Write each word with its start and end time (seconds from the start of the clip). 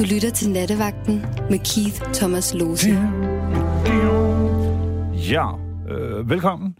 Du 0.00 0.04
lytter 0.04 0.30
til 0.30 0.50
Nattevagten 0.50 1.20
med 1.50 1.58
Keith 1.58 2.12
Thomas 2.12 2.54
Lose. 2.54 2.88
Ja, 5.30 5.46
øh, 5.88 6.30
velkommen. 6.30 6.76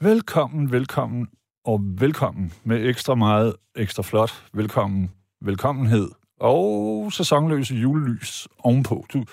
Velkommen, 0.00 0.72
velkommen 0.72 1.28
og 1.64 1.80
velkommen 1.82 2.52
med 2.64 2.86
ekstra 2.86 3.14
meget 3.14 3.54
ekstra 3.76 4.02
flot. 4.02 4.44
Velkommen, 4.52 5.10
velkommenhed 5.42 6.08
og 6.40 7.12
sæsonløse 7.12 7.74
julelys 7.74 8.48
ovenpå. 8.58 9.06
Du 9.12 9.24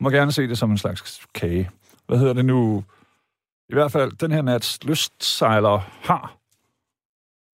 må 0.00 0.10
gerne 0.10 0.32
se 0.32 0.48
det 0.48 0.58
som 0.58 0.70
en 0.70 0.78
slags 0.78 1.26
kage. 1.34 1.70
Hvad 2.06 2.18
hedder 2.18 2.32
det 2.32 2.44
nu? 2.44 2.84
I 3.68 3.74
hvert 3.74 3.92
fald, 3.92 4.12
den 4.12 4.30
her 4.30 4.42
nats 4.42 4.84
lystsejler 4.84 5.80
har 6.02 6.36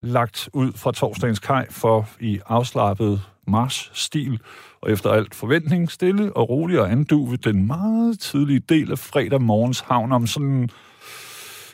lagt 0.02 0.48
ud 0.52 0.72
fra 0.72 0.92
torsdagens 0.92 1.38
kaj 1.38 1.66
for 1.70 2.08
i 2.20 2.40
afslappet 2.46 3.22
mars-stil, 3.46 4.40
og 4.80 4.90
efter 4.90 5.10
alt 5.10 5.34
forventning 5.34 5.90
stille 5.90 6.36
og 6.36 6.48
roligt 6.48 6.80
og 6.80 6.90
anduve 6.92 7.36
den 7.36 7.66
meget 7.66 8.20
tidlige 8.20 8.60
del 8.60 8.90
af 8.90 8.98
fredag 8.98 9.42
morgens 9.42 9.80
havn 9.80 10.12
om 10.12 10.26
sådan 10.26 10.68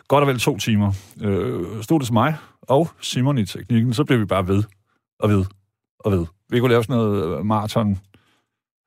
godt 0.09 0.23
og 0.23 0.29
vel 0.29 0.39
to 0.39 0.59
timer. 0.59 0.93
Øh, 1.23 1.83
stod 1.83 2.01
det 2.01 2.07
til 2.07 2.15
mig 2.15 2.37
og 2.63 2.89
Simon 3.01 3.39
i 3.39 3.47
teknikken, 3.47 3.95
så 3.95 4.05
blev 4.05 4.21
vi 4.21 4.25
bare 4.25 4.49
ved 4.49 4.63
og 5.19 5.31
ved 5.31 5.45
og 5.99 6.13
ved. 6.13 6.27
Vi 6.49 6.61
kunne 6.61 6.71
lave 6.71 6.85
sådan 6.85 6.97
noget 6.97 7.39
øh, 7.39 7.47
maraton 7.47 7.99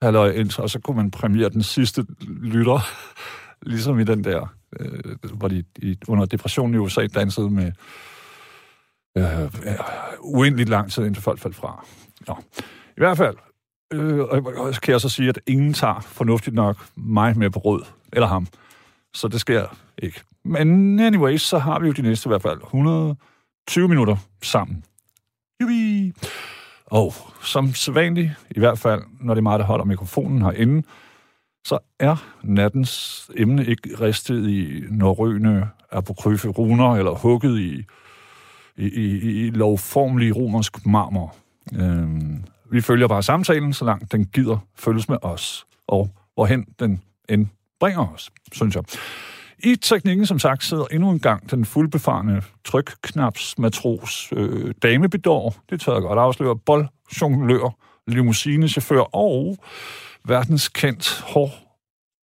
halløj 0.02 0.32
ind, 0.32 0.60
og 0.60 0.70
så 0.70 0.80
kunne 0.80 0.98
man 0.98 1.12
premiere 1.12 1.50
den 1.50 1.64
sidste 1.64 2.06
lytter, 2.28 2.80
ligesom 3.72 4.00
i 4.00 4.04
den 4.04 4.24
der, 4.24 4.54
øh, 4.80 5.16
hvor 5.34 5.48
de, 5.48 5.64
de 5.82 5.98
under 6.08 6.26
depressionen 6.26 6.76
i 6.76 6.78
USA 6.78 7.08
dansede 7.08 7.50
med 7.50 7.72
øh, 9.18 9.44
øh, 9.44 9.50
uendeligt 10.20 10.70
lang 10.70 10.92
tid, 10.92 11.06
indtil 11.06 11.24
folk 11.24 11.40
faldt 11.40 11.56
fra. 11.56 11.86
Nå. 12.28 12.36
I 12.88 12.98
hvert 12.98 13.18
fald, 13.18 13.38
øh, 13.94 14.20
og 14.20 14.74
kan 14.74 14.92
jeg 14.92 15.02
så 15.02 15.10
sige, 15.10 15.30
at 15.30 15.40
ingen 15.48 15.74
tager 15.74 16.00
fornuftigt 16.00 16.56
nok 16.56 16.78
mig 16.96 17.38
med 17.38 17.50
på 17.50 17.60
råd, 17.60 17.86
eller 18.14 18.28
ham. 18.28 18.48
Så 19.14 19.28
det 19.28 19.42
sker 19.42 19.78
ikke. 19.98 20.22
Men 20.46 21.00
anyways, 21.00 21.42
så 21.42 21.58
har 21.58 21.80
vi 21.80 21.88
jo 21.88 21.94
de 21.94 22.02
næste 22.02 22.28
i 22.28 22.30
hvert 22.30 22.42
fald 22.42 22.62
120 22.62 23.88
minutter 23.88 24.18
sammen. 24.42 24.84
Jubi! 25.62 26.14
Og 26.86 27.14
som 27.42 27.74
sædvanligt, 27.74 28.32
i 28.52 28.60
hvert 28.60 28.80
fald 28.80 29.02
når 29.22 29.34
det 29.34 29.40
er 29.40 29.44
mig, 29.44 29.60
der 29.60 29.66
holder 29.66 29.86
mikrofonen 29.86 30.42
herinde, 30.42 30.88
så 31.66 31.80
er 32.00 32.16
nattens 32.44 33.26
emne 33.36 33.66
ikke 33.66 34.02
ristet 34.02 34.50
i 34.50 34.84
norrøne 34.90 35.70
apokryfe 35.92 36.48
runer, 36.48 36.96
eller 36.96 37.12
hugget 37.12 37.60
i, 37.60 37.86
i, 38.80 38.88
i, 38.88 39.46
i 39.46 39.50
lovformelig 39.50 40.36
romersk 40.36 40.86
marmor. 40.86 41.36
Øhm, 41.76 42.44
vi 42.72 42.82
følger 42.82 43.08
bare 43.08 43.24
samtalen, 43.24 43.74
så 43.74 43.86
langt 43.86 44.12
den 44.12 44.26
gider 44.26 44.58
følges 44.76 45.10
med 45.10 45.18
os, 45.22 45.66
og 45.88 46.10
hvorhen 46.34 46.66
den 46.80 47.02
end 47.30 47.48
bringer 47.80 48.14
os, 48.14 48.32
synes 48.52 48.76
jeg. 48.76 48.84
I 49.64 49.76
teknikken, 49.76 50.26
som 50.26 50.40
sagt, 50.40 50.64
sidder 50.64 50.86
endnu 50.92 51.10
en 51.10 51.20
gang 51.20 51.52
den 51.52 51.66
fuldbefarne 51.66 52.42
trykknaps 52.66 53.58
matros 53.58 54.34
øh, 54.36 54.74
damebedår, 54.84 55.56
det 55.70 55.82
tør 55.82 55.94
jeg 55.94 56.02
godt 56.02 56.20
afsløre, 56.20 56.58
boldjonglør, 56.58 57.76
limousinechauffør 58.08 59.16
og 59.16 59.58
verdenskendt 60.26 61.24
hår- 61.28 61.78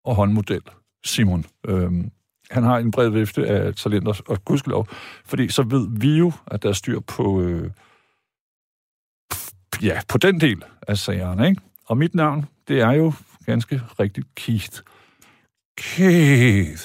og 0.06 0.16
håndmodel, 0.16 0.62
Simon. 1.06 1.46
Øhm, 1.68 2.12
han 2.54 2.64
har 2.64 2.78
en 2.78 2.92
bred 2.92 3.10
vifte 3.10 3.48
af 3.48 3.76
talenter, 3.76 4.22
og 4.28 4.46
gudskelov, 4.46 4.88
fordi 5.26 5.50
så 5.50 5.64
ved 5.64 5.88
vi 6.00 6.18
jo, 6.18 6.32
at 6.48 6.64
der 6.64 6.70
er 6.70 6.74
styr 6.74 7.00
på, 7.00 7.42
øh, 7.42 7.70
ja, 9.82 10.00
på 10.08 10.18
den 10.18 10.42
del 10.42 10.64
af 10.88 10.98
sagerne, 10.98 11.50
ikke? 11.50 11.62
Og 11.86 11.98
mit 11.98 12.16
navn, 12.16 12.46
det 12.68 12.82
er 12.82 12.92
jo 12.92 13.14
ganske 13.46 13.82
rigtigt 14.00 14.28
Keith. 14.36 14.80
Keith. 15.78 16.84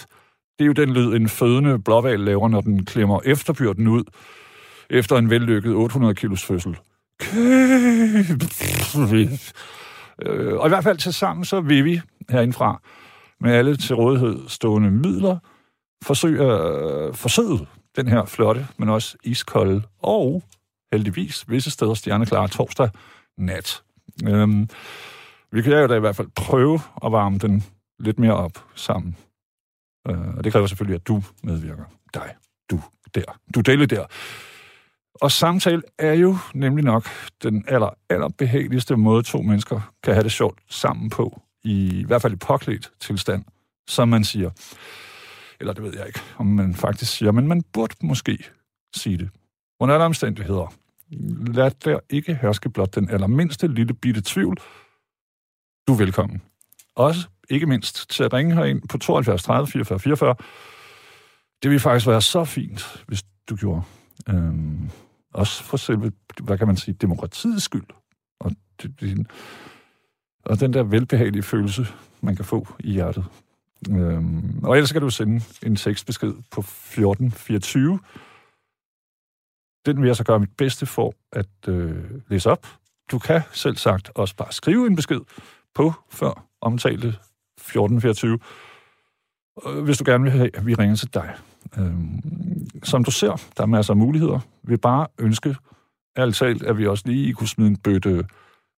Det 0.59 0.65
er 0.65 0.67
jo 0.67 0.73
den 0.73 0.93
lyd, 0.93 1.15
en 1.15 1.29
fødende 1.29 1.79
blåval 1.79 2.21
laver, 2.21 2.49
når 2.49 2.61
den 2.61 2.85
klemmer 2.85 3.21
efterbyrden 3.25 3.89
ud 3.89 4.05
efter 4.91 5.17
en 5.17 5.31
vellykket 5.31 5.75
800 5.75 6.15
kilos 6.15 6.45
fødsel. 6.45 6.79
Keith. 9.11 9.53
Øh, 10.23 10.55
og 10.55 10.67
i 10.67 10.69
hvert 10.69 10.85
fald 10.85 10.99
til 10.99 11.13
sammen, 11.13 11.45
så 11.45 11.61
vil 11.61 11.85
vi 11.85 12.01
herindfra 12.29 12.81
med 13.41 13.53
alle 13.53 13.77
til 13.77 13.97
rådighed 13.97 14.49
stående 14.49 14.91
midler 14.91 15.39
forsøge 16.05 16.53
at 16.53 17.07
øh, 17.09 17.15
forsøge 17.15 17.67
den 17.97 18.09
her 18.09 18.25
flotte, 18.25 18.67
men 18.77 18.89
også 18.89 19.17
iskolde 19.25 19.83
og 19.99 20.43
heldigvis 20.93 21.45
visse 21.49 21.71
steder 21.71 21.95
stjerneklare 21.95 22.49
torsdag 22.49 22.91
nat. 23.39 23.83
Øhm, 24.29 24.69
vi 25.53 25.63
kan 25.63 25.73
jo 25.73 25.87
da 25.87 25.95
i 25.95 26.01
hvert 26.01 26.17
fald 26.17 26.29
prøve 26.37 26.81
at 27.05 27.13
varme 27.13 27.39
den 27.39 27.65
lidt 27.99 28.19
mere 28.19 28.37
op 28.37 28.65
sammen. 28.75 29.17
Øh, 30.09 30.37
og 30.37 30.45
det 30.45 30.53
kræver 30.53 30.67
selvfølgelig, 30.67 30.95
at 30.95 31.09
du 31.09 31.23
medvirker. 31.43 31.85
Dig. 32.15 32.35
Du 32.71 32.81
der. 33.15 33.39
Du 33.55 33.61
deler 33.61 33.87
der. 33.87 34.07
Og 35.15 35.33
samtale 35.33 35.83
er 35.99 36.13
jo 36.13 36.37
nemlig 36.55 36.85
nok 36.85 37.07
den 37.43 37.65
aller, 37.69 37.91
aller 38.11 38.29
behageligste 38.29 38.97
måde, 38.97 39.23
to 39.23 39.43
mennesker 39.43 39.93
kan 40.03 40.15
have 40.15 40.25
det 40.25 40.33
sjovt 40.33 40.59
sammen 40.69 41.11
på. 41.11 41.41
I, 41.65 42.01
i 42.01 42.05
hvert 42.05 42.23
fald 42.23 42.33
i 42.33 42.37
påklædt 42.37 42.91
tilstand, 43.01 43.45
som 43.89 44.09
man 44.09 44.25
siger. 44.25 44.51
Eller 45.61 45.73
det 45.73 45.83
ved 45.83 45.97
jeg 45.99 46.07
ikke, 46.07 46.21
om 46.37 46.47
man 46.47 46.75
faktisk 46.75 47.13
siger, 47.17 47.33
men 47.33 47.49
man 47.49 47.63
burde 47.73 47.95
måske 48.03 48.39
sige 48.97 49.19
det. 49.19 49.31
Under 49.81 49.95
alle 49.95 50.05
omstændigheder, 50.05 50.75
lad 51.55 51.71
der 51.71 52.01
ikke 52.11 52.35
herske 52.35 52.71
blot 52.71 52.95
den 52.95 53.11
allermindste 53.11 53.69
lille 53.69 53.95
bitte 53.95 54.23
tvivl. 54.25 54.57
Du 55.89 55.93
er 55.93 55.97
velkommen. 55.97 56.43
Også 56.95 57.29
ikke 57.51 57.67
mindst 57.67 58.11
til 58.11 58.25
at 58.25 58.33
ringe 58.33 58.55
herind 58.55 58.89
på 58.89 58.99
72 58.99 59.43
30 59.43 59.67
44 59.67 59.99
44. 59.99 60.35
Det 61.63 61.71
ville 61.71 61.81
faktisk 61.81 62.07
være 62.07 62.23
så 62.23 62.45
fint, 62.45 63.05
hvis 63.07 63.23
du 63.49 63.57
gjorde. 63.57 63.83
Øhm, 64.29 64.91
også 65.35 65.65
for 65.65 65.77
selve, 65.77 66.13
hvad 66.43 66.59
kan 66.59 66.67
man 66.67 66.77
sige, 66.77 66.95
demokratiets 66.95 67.65
skyld. 67.65 67.87
Og, 68.41 68.53
det, 68.83 69.01
det, 69.01 69.27
og 70.45 70.61
den 70.61 70.73
der 70.73 70.83
velbehagelige 70.83 71.43
følelse, 71.43 71.87
man 72.21 72.37
kan 72.37 72.45
få 72.45 72.69
i 72.79 72.93
hjertet. 72.93 73.25
Øhm, 73.91 74.65
og 74.65 74.77
ellers 74.77 74.93
kan 74.93 75.03
du 75.03 75.11
sende 75.11 75.41
en 75.63 75.77
tekstbesked 75.77 76.33
på 76.51 76.61
1424. 76.61 78.01
Den 79.87 80.01
vil 80.01 80.07
jeg 80.07 80.17
så 80.17 80.25
gøre 80.25 80.41
mit 80.41 80.57
bedste 80.57 80.87
for 80.87 81.15
at 81.33 81.69
øh, 81.69 82.05
læse 82.29 82.51
op. 82.51 82.67
Du 83.11 83.19
kan 83.19 83.43
selv 83.53 83.77
sagt 83.77 84.11
også 84.15 84.37
bare 84.37 84.53
skrive 84.53 84.87
en 84.87 84.97
besked 84.97 85.21
på 85.75 85.93
før 86.11 86.47
omtalte 86.61 87.09
1424, 87.09 88.39
hvis 89.85 89.99
du 89.99 90.05
gerne 90.07 90.25
vil 90.25 90.33
have, 90.33 90.57
at 90.57 90.67
vi 90.67 90.75
ringer 90.75 90.97
til 90.97 91.15
dig. 91.15 91.37
Øhm, 91.79 92.21
som 92.83 93.05
du 93.05 93.11
ser, 93.11 93.51
der 93.57 93.63
er 93.63 93.67
masser 93.67 93.93
af 93.93 93.97
muligheder. 93.97 94.41
Vi 94.63 94.77
bare 94.77 95.07
ønske, 95.19 95.57
ærligt 96.19 96.37
talt, 96.37 96.63
at 96.63 96.79
vi 96.79 96.87
også 96.87 97.05
lige 97.07 97.35
kunne 97.35 97.49
smide 97.49 97.69
en 97.69 97.77
bøtte 97.77 98.25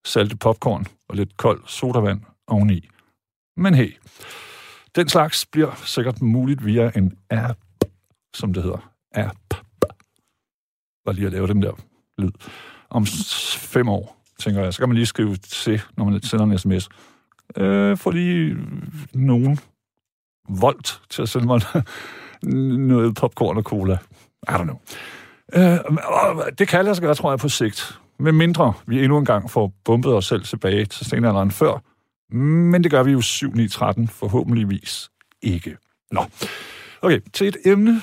salte 0.04 0.36
popcorn 0.36 0.86
og 1.08 1.16
lidt 1.16 1.36
kold 1.36 1.60
sodavand 1.66 2.20
oveni. 2.46 2.88
Men 3.56 3.74
hey, 3.74 3.94
den 4.96 5.08
slags 5.08 5.46
bliver 5.46 5.82
sikkert 5.84 6.22
muligt 6.22 6.64
via 6.64 6.90
en 6.96 7.18
app, 7.30 7.58
som 8.34 8.52
det 8.52 8.62
hedder. 8.62 8.92
App. 9.14 9.54
Bare 11.04 11.14
lige 11.14 11.26
at 11.26 11.32
lave 11.32 11.46
den 11.46 11.62
der 11.62 11.72
lyd. 12.18 12.30
Om 12.90 13.06
fem 13.56 13.88
år, 13.88 14.24
tænker 14.38 14.62
jeg, 14.62 14.74
så 14.74 14.78
kan 14.78 14.88
man 14.88 14.96
lige 14.96 15.06
skrive 15.06 15.36
til, 15.36 15.82
når 15.96 16.04
man 16.04 16.22
sender 16.22 16.44
en 16.44 16.58
sms. 16.58 16.88
Øh, 17.56 17.96
få 17.96 18.10
lige 18.10 18.56
nogen 19.14 19.58
voldt 20.48 21.02
til 21.10 21.22
at 21.22 21.28
sende 21.28 21.46
mig 21.46 21.60
noget 22.88 23.14
popcorn 23.14 23.56
og 23.56 23.62
cola. 23.62 23.98
I 24.48 24.52
don't 24.52 24.62
know. 24.62 24.80
Øh, 25.54 25.78
det 26.58 26.68
kan 26.68 26.84
lade 26.84 26.94
sig 26.94 27.02
gøre, 27.02 27.14
tror 27.14 27.30
jeg, 27.30 27.38
på 27.38 27.48
sigt. 27.48 28.00
Med 28.18 28.32
mindre 28.32 28.72
vi 28.86 29.04
endnu 29.04 29.18
en 29.18 29.24
gang 29.24 29.50
får 29.50 29.72
bumpet 29.84 30.14
os 30.14 30.26
selv 30.26 30.42
tilbage 30.42 30.84
til 30.84 31.06
stenalderen 31.06 31.50
før. 31.50 31.82
Men 32.32 32.84
det 32.84 32.90
gør 32.90 33.02
vi 33.02 33.12
jo 33.12 33.18
7-9-13 33.18 34.06
forhåbentligvis 34.06 35.10
ikke. 35.42 35.76
Nå. 36.12 36.24
Okay, 37.02 37.20
til 37.32 37.48
et 37.48 37.56
emne, 37.64 38.02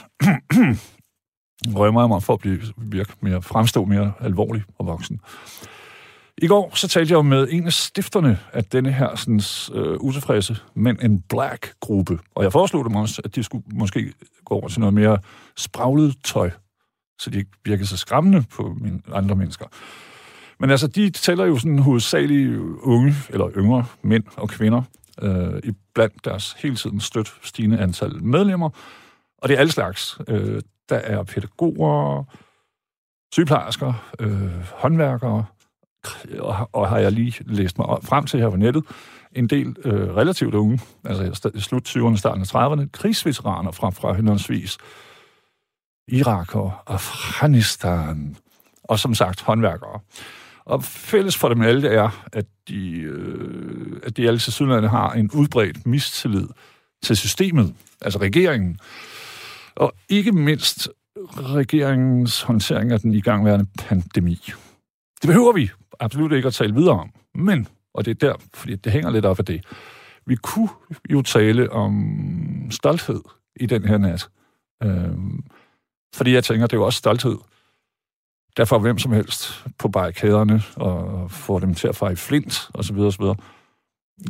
rømmer 1.78 2.02
jeg 2.02 2.10
mig 2.10 2.24
for 2.24 2.34
at 2.34 2.40
blive, 2.40 2.62
virke 2.78 3.14
mere, 3.22 3.42
fremstå 3.42 3.86
mere 3.86 4.14
alvorlig 4.20 4.64
og 4.78 4.86
voksen. 4.86 5.20
I 6.42 6.48
går 6.48 6.72
så 6.76 6.88
talte 6.88 7.14
jeg 7.14 7.26
med 7.26 7.48
en 7.52 7.66
af 7.66 7.74
stifterne 7.74 8.40
af 8.54 8.64
denne 8.64 8.92
her 8.92 9.16
sådan, 9.16 9.42
øh, 9.74 9.98
utilfredse 10.00 10.58
Men 10.74 11.00
en 11.02 11.24
Black-gruppe. 11.30 12.20
Og 12.36 12.44
jeg 12.44 12.52
foreslog 12.52 12.86
dem 12.86 12.96
også, 12.96 13.22
at 13.26 13.36
de 13.36 13.44
skulle 13.44 13.64
måske 13.74 14.14
gå 14.46 14.56
over 14.56 14.68
til 14.68 14.80
noget 14.80 14.94
mere 14.94 15.18
spraglet 15.58 16.16
tøj, 16.24 16.52
så 17.20 17.30
de 17.30 17.38
ikke 17.38 17.52
virker 17.66 17.86
så 17.86 17.98
skræmmende 17.98 18.44
på 18.52 18.76
mine 18.82 19.02
andre 19.14 19.36
mennesker. 19.36 19.66
Men 20.60 20.70
altså, 20.70 20.88
de 20.88 21.10
tæller 21.10 21.46
jo 21.46 21.58
sådan 21.58 21.80
hovedsageligt 21.80 22.60
unge 22.82 23.16
eller 23.30 23.50
yngre 23.58 23.86
mænd 24.02 24.24
og 24.36 24.50
kvinder 24.50 24.82
øh, 25.22 25.60
i 25.64 25.72
blandt 25.94 26.26
deres 26.26 26.56
hele 26.60 26.76
tiden 26.76 27.00
støt 27.00 27.34
stigende 27.44 27.80
antal 27.80 28.24
medlemmer. 28.24 28.70
Og 29.38 29.50
det 29.50 29.56
er 29.56 29.60
alle 29.60 29.72
slags. 29.72 30.18
Øh, 30.28 30.62
der 30.90 30.96
er 30.96 31.24
pædagoger, 31.24 32.24
sygeplejersker, 33.34 33.94
øh, 34.20 34.64
håndværkere, 34.74 35.46
og, 36.40 36.70
og 36.74 36.90
har 36.90 36.98
jeg 36.98 37.12
lige 37.12 37.34
læst 37.46 37.78
mig 37.78 37.88
frem 38.04 38.26
til 38.26 38.40
her 38.40 38.50
på 38.50 38.58
nettet, 38.58 38.84
en 39.32 39.48
del 39.48 39.76
øh, 39.86 40.16
relativt 40.16 40.56
unge, 40.56 40.80
altså 41.06 41.52
slut 41.60 41.98
20'erne, 41.98 42.18
starten 42.18 42.42
af 42.42 42.56
30'erne, 42.56 42.90
krigsveteraner 42.92 43.72
fra, 43.72 43.90
fra 43.90 44.14
henholdsvis 44.14 44.78
Irak 46.08 46.56
og 46.56 46.74
Afghanistan, 46.88 48.38
og 48.84 49.00
som 49.00 49.16
sagt 49.16 49.42
håndværkere. 49.42 50.00
Og 50.68 50.84
fælles 50.84 51.38
for 51.38 51.50
dem 51.50 51.62
alle 51.62 51.88
er, 51.88 52.26
at 52.34 52.46
de, 52.68 53.00
øh, 53.00 54.00
at 54.04 54.18
de 54.18 54.28
alle 54.28 54.40
til 54.40 54.90
har 54.90 55.14
en 55.14 55.32
udbredt 55.32 55.86
mistillid 55.86 56.48
til 57.04 57.18
systemet, 57.18 57.76
altså 58.02 58.20
regeringen. 58.20 58.80
Og 59.76 59.94
ikke 60.10 60.32
mindst 60.32 60.90
regeringens 61.32 62.42
håndtering 62.42 62.92
af 62.92 63.00
den 63.00 63.14
igangværende 63.14 63.66
pandemi. 63.78 64.40
Det 65.22 65.28
behøver 65.28 65.54
vi 65.54 65.70
absolut 66.00 66.32
ikke 66.32 66.48
at 66.48 66.54
tale 66.54 66.74
videre 66.74 67.00
om, 67.00 67.12
men, 67.36 67.68
og 67.94 68.06
det 68.06 68.12
er 68.12 68.28
der, 68.28 68.36
fordi 68.54 68.76
det 68.76 68.92
hænger 68.92 69.10
lidt 69.10 69.26
op 69.26 69.40
af 69.40 69.46
det, 69.46 69.66
vi 70.26 70.36
kunne 70.36 70.70
jo 71.10 71.22
tale 71.22 71.72
om 71.72 72.68
stolthed 72.72 73.22
i 73.56 73.66
den 73.66 73.86
her 73.86 73.98
nat. 73.98 74.30
Øhm, 74.84 75.44
fordi 76.16 76.34
jeg 76.34 76.44
tænker, 76.44 76.68
det 76.68 76.74
er 76.74 76.78
jo 76.78 76.86
også 76.86 76.98
stolthed. 76.98 77.38
Derfor 78.58 78.80
hvem 78.80 78.98
som 78.98 79.12
helst 79.12 79.66
på 79.78 79.88
barrikaderne 79.88 80.64
og 80.76 81.32
få 81.32 81.60
dem 81.60 81.76
til 81.76 81.88
at 81.88 81.96
fejre 81.96 82.16
flint, 82.16 82.70
og 82.74 82.84
så 82.84 82.94
videre, 82.94 83.08
og 83.08 83.14
så 83.14 83.20
videre. 83.20 83.36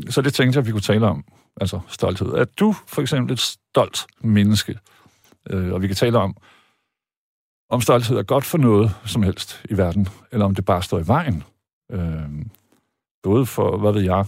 Så 0.10 0.22
det 0.22 0.34
tænkte 0.34 0.58
jeg, 0.58 0.62
at 0.62 0.68
vi 0.68 0.72
kunne 0.72 0.82
tale 0.82 1.08
om, 1.08 1.24
altså 1.62 1.80
stolthed. 1.88 2.28
Er 2.28 2.46
du 2.46 2.76
for 2.88 3.02
eksempel 3.02 3.34
et 3.34 3.40
stolt 3.40 4.08
menneske? 4.22 4.80
Øh, 5.50 5.74
og 5.74 5.82
vi 5.82 5.88
kan 5.88 5.96
tale 5.96 6.18
om, 6.18 6.38
om 7.70 7.82
stolthed 7.82 8.18
er 8.18 8.24
godt 8.24 8.46
for 8.46 8.58
noget 8.58 8.96
som 9.06 9.24
helst 9.24 9.66
i 9.70 9.78
verden, 9.78 10.08
eller 10.32 10.46
om 10.46 10.56
det 10.56 10.66
bare 10.66 10.84
står 10.84 11.00
i 11.00 11.08
vejen. 11.08 11.44
Øh, 11.92 12.46
både 13.24 13.46
for, 13.46 13.78
hvad 13.78 13.92
ved 13.92 14.02
jeg, 14.02 14.26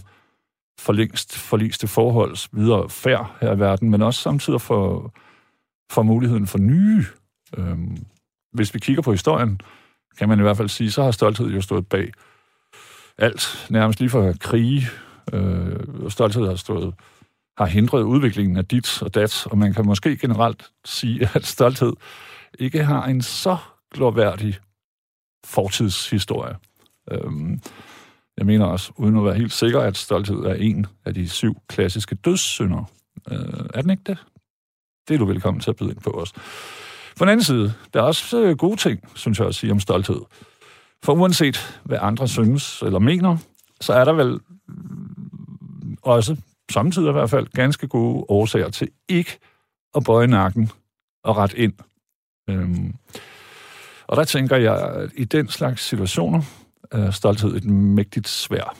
for 0.78 0.92
længst 0.92 1.38
forliste 1.38 1.88
forholds 1.88 2.48
videre 2.52 2.90
færd 2.90 3.36
her 3.40 3.54
i 3.54 3.58
verden, 3.58 3.90
men 3.90 4.02
også 4.02 4.20
samtidig 4.20 4.60
for, 4.60 5.12
for 5.92 6.02
muligheden 6.02 6.46
for 6.46 6.58
nye. 6.58 7.04
Øh, 7.56 7.78
hvis 8.52 8.74
vi 8.74 8.78
kigger 8.78 9.02
på 9.02 9.12
historien, 9.12 9.60
kan 10.18 10.28
man 10.28 10.38
i 10.38 10.42
hvert 10.42 10.56
fald 10.56 10.68
sige, 10.68 10.90
så 10.90 11.02
har 11.02 11.10
stolthed 11.10 11.46
jo 11.46 11.60
stået 11.60 11.86
bag 11.86 12.12
alt, 13.18 13.66
nærmest 13.70 14.00
lige 14.00 14.10
fra 14.10 14.32
krige. 14.40 14.86
Øh, 15.32 16.10
stolthed 16.10 16.46
har 16.46 16.56
stået 16.56 16.94
har 17.60 17.66
hindret 17.66 18.02
udviklingen 18.02 18.56
af 18.56 18.64
dit 18.64 19.02
og 19.02 19.14
dat, 19.14 19.46
og 19.46 19.58
man 19.58 19.72
kan 19.72 19.86
måske 19.86 20.16
generelt 20.16 20.70
sige, 20.84 21.28
at 21.34 21.46
stolthed 21.46 21.92
ikke 22.58 22.84
har 22.84 23.04
en 23.04 23.22
så 23.22 23.56
glorværdig 23.94 24.58
fortidshistorie. 25.46 26.56
Øhm, 27.10 27.60
jeg 28.36 28.46
mener 28.46 28.66
også, 28.66 28.92
uden 28.96 29.16
at 29.16 29.24
være 29.24 29.34
helt 29.34 29.52
sikker, 29.52 29.80
at 29.80 29.96
stolthed 29.96 30.36
er 30.36 30.54
en 30.54 30.86
af 31.04 31.14
de 31.14 31.28
syv 31.28 31.56
klassiske 31.68 32.14
dødssynder. 32.14 32.84
Øh, 33.30 33.66
er 33.74 33.82
den 33.82 33.90
ikke 33.90 34.02
det? 34.06 34.18
Det 35.08 35.14
er 35.14 35.18
du 35.18 35.24
velkommen 35.24 35.60
til 35.60 35.70
at 35.70 35.76
byde 35.76 35.90
ind 35.90 36.00
på 36.00 36.10
os. 36.10 36.32
På 37.20 37.24
den 37.24 37.32
anden 37.32 37.44
side, 37.44 37.74
der 37.94 38.00
er 38.00 38.04
også 38.04 38.40
øh, 38.40 38.56
gode 38.56 38.76
ting, 38.76 39.10
synes 39.14 39.38
jeg 39.38 39.48
at 39.48 39.54
sige 39.54 39.72
om 39.72 39.80
stolthed. 39.80 40.20
For 41.02 41.12
uanset 41.12 41.80
hvad 41.84 41.98
andre 42.00 42.28
synes 42.28 42.82
eller 42.82 42.98
mener, 42.98 43.36
så 43.80 43.92
er 43.92 44.04
der 44.04 44.12
vel 44.12 44.40
mm, 44.68 45.96
også, 46.02 46.36
samtidig 46.70 47.08
i 47.08 47.12
hvert 47.12 47.30
fald, 47.30 47.46
ganske 47.46 47.88
gode 47.88 48.24
årsager 48.28 48.68
til 48.68 48.88
ikke 49.08 49.38
at 49.94 50.04
bøje 50.04 50.26
nakken 50.26 50.70
og 51.24 51.36
ret 51.36 51.54
ind 51.54 51.72
Øhm, 52.50 52.94
og 54.06 54.16
der 54.16 54.24
tænker 54.24 54.56
jeg, 54.56 54.78
at 54.78 55.10
i 55.16 55.24
den 55.24 55.48
slags 55.48 55.82
situationer 55.82 56.42
er 56.90 57.10
stolthed 57.10 57.56
et 57.56 57.64
mægtigt 57.64 58.28
svær. 58.28 58.76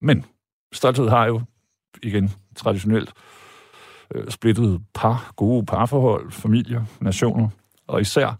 Men 0.00 0.24
stolthed 0.72 1.08
har 1.08 1.26
jo, 1.26 1.42
igen 2.02 2.30
traditionelt, 2.56 3.12
øh, 4.14 4.78
par, 4.94 5.32
gode 5.36 5.66
parforhold, 5.66 6.30
familier, 6.30 6.84
nationer, 7.00 7.48
og 7.86 8.00
især 8.00 8.38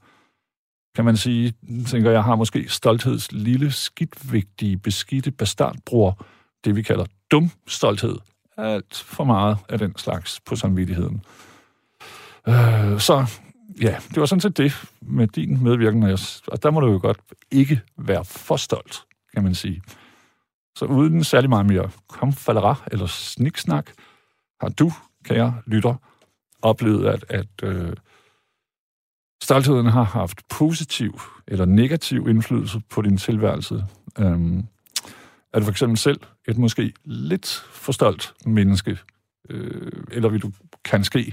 kan 0.95 1.05
man 1.05 1.17
sige, 1.17 1.55
tænker 1.87 2.11
jeg, 2.11 2.25
har 2.25 2.35
måske 2.35 2.69
stoltheds 2.69 3.33
lille, 3.33 3.71
skidtvigtige, 3.71 4.77
beskidte 4.77 5.31
bastardbror, 5.31 6.25
det 6.65 6.77
vi 6.77 6.83
kalder 6.83 7.05
dum 7.31 7.51
stolthed. 7.67 8.17
Alt 8.57 8.95
for 9.07 9.25
meget 9.25 9.59
af 9.69 9.79
den 9.79 9.97
slags 9.97 10.41
på 10.41 10.57
samvittigheden. 10.57 11.25
Øh, 12.49 13.01
så 13.01 13.27
ja, 13.81 13.97
det 14.09 14.21
var 14.21 14.27
sådan 14.27 14.41
set 14.41 14.57
det 14.57 14.73
med 15.01 15.27
din 15.27 15.63
medvirken, 15.63 16.03
og 16.49 16.63
der 16.63 16.71
må 16.71 16.81
du 16.81 16.93
jo 16.93 16.99
godt 17.03 17.19
ikke 17.51 17.81
være 17.97 18.25
for 18.25 18.57
stolt, 18.57 19.05
kan 19.35 19.43
man 19.43 19.55
sige. 19.55 19.83
Så 20.77 20.85
uden 20.85 21.25
særlig 21.25 21.51
meget 21.51 21.67
mere 21.67 21.91
komfalera 22.09 22.75
eller 22.91 23.07
sniksnak, 23.07 23.91
har 24.61 24.69
du, 24.69 24.93
kære 25.25 25.63
lytter, 25.67 25.95
oplevet, 26.63 27.07
at, 27.07 27.25
at 27.29 27.49
øh, 27.63 27.97
stoltheden 29.43 29.87
har 29.87 30.03
haft 30.03 30.49
positiv 30.49 31.21
eller 31.49 31.65
negativ 31.65 32.29
indflydelse 32.29 32.83
på 32.91 33.03
din 33.03 33.17
tilværelse. 33.17 33.85
Øhm, 34.19 34.67
er 35.53 35.59
du 35.59 35.65
for 35.65 35.71
eksempel 35.71 35.99
selv 35.99 36.21
et 36.49 36.59
måske 36.59 36.93
lidt 37.05 37.47
for 37.73 37.93
stolt 37.93 38.35
menneske, 38.47 38.99
øh, 39.51 40.05
eller 40.11 40.29
vil 40.29 40.43
du 40.43 40.53
kan 40.85 41.05
ske 41.05 41.33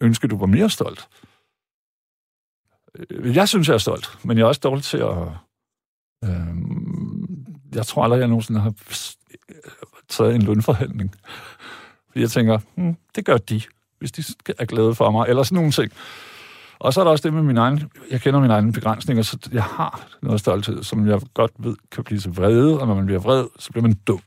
ønske, 0.00 0.28
du 0.28 0.38
var 0.38 0.46
mere 0.46 0.70
stolt? 0.70 1.08
Øh, 2.98 3.36
jeg 3.36 3.48
synes, 3.48 3.68
jeg 3.68 3.74
er 3.74 3.78
stolt, 3.78 4.18
men 4.24 4.38
jeg 4.38 4.42
er 4.42 4.48
også 4.48 4.60
dårlig 4.64 4.84
til 4.84 4.98
at... 4.98 5.28
Øh, 6.24 6.56
jeg 7.74 7.86
tror 7.86 8.04
aldrig, 8.04 8.20
jeg 8.20 8.28
nogensinde 8.28 8.60
har 8.60 8.74
taget 10.08 10.34
en 10.34 10.42
lønforhandling. 10.42 11.14
Fordi 12.16 12.22
jeg 12.22 12.30
tænker, 12.30 12.58
hmm, 12.74 12.96
det 13.16 13.24
gør 13.24 13.36
de, 13.36 13.62
hvis 13.98 14.12
de 14.12 14.24
er 14.58 14.64
glade 14.64 14.94
for 14.94 15.10
mig, 15.10 15.28
eller 15.28 15.42
sådan 15.42 15.56
nogle 15.56 15.72
ting. 15.72 15.92
Og 16.78 16.92
så 16.92 17.00
er 17.00 17.04
der 17.04 17.10
også 17.10 17.22
det 17.22 17.34
med 17.34 17.42
min 17.42 17.56
egen... 17.56 17.90
Jeg 18.10 18.20
kender 18.20 18.40
mine 18.40 18.52
egne 18.52 18.72
begrænsninger, 18.72 19.22
så 19.22 19.38
jeg 19.52 19.62
har 19.62 20.08
noget 20.22 20.40
stolthed, 20.40 20.82
som 20.82 21.08
jeg 21.08 21.20
godt 21.34 21.50
ved 21.58 21.76
kan 21.92 22.04
blive 22.04 22.20
så 22.20 22.30
vrede, 22.30 22.80
og 22.80 22.86
når 22.86 22.94
man 22.94 23.06
bliver 23.06 23.20
vred, 23.20 23.46
så 23.58 23.70
bliver 23.70 23.82
man 23.82 23.94
dum. 24.06 24.20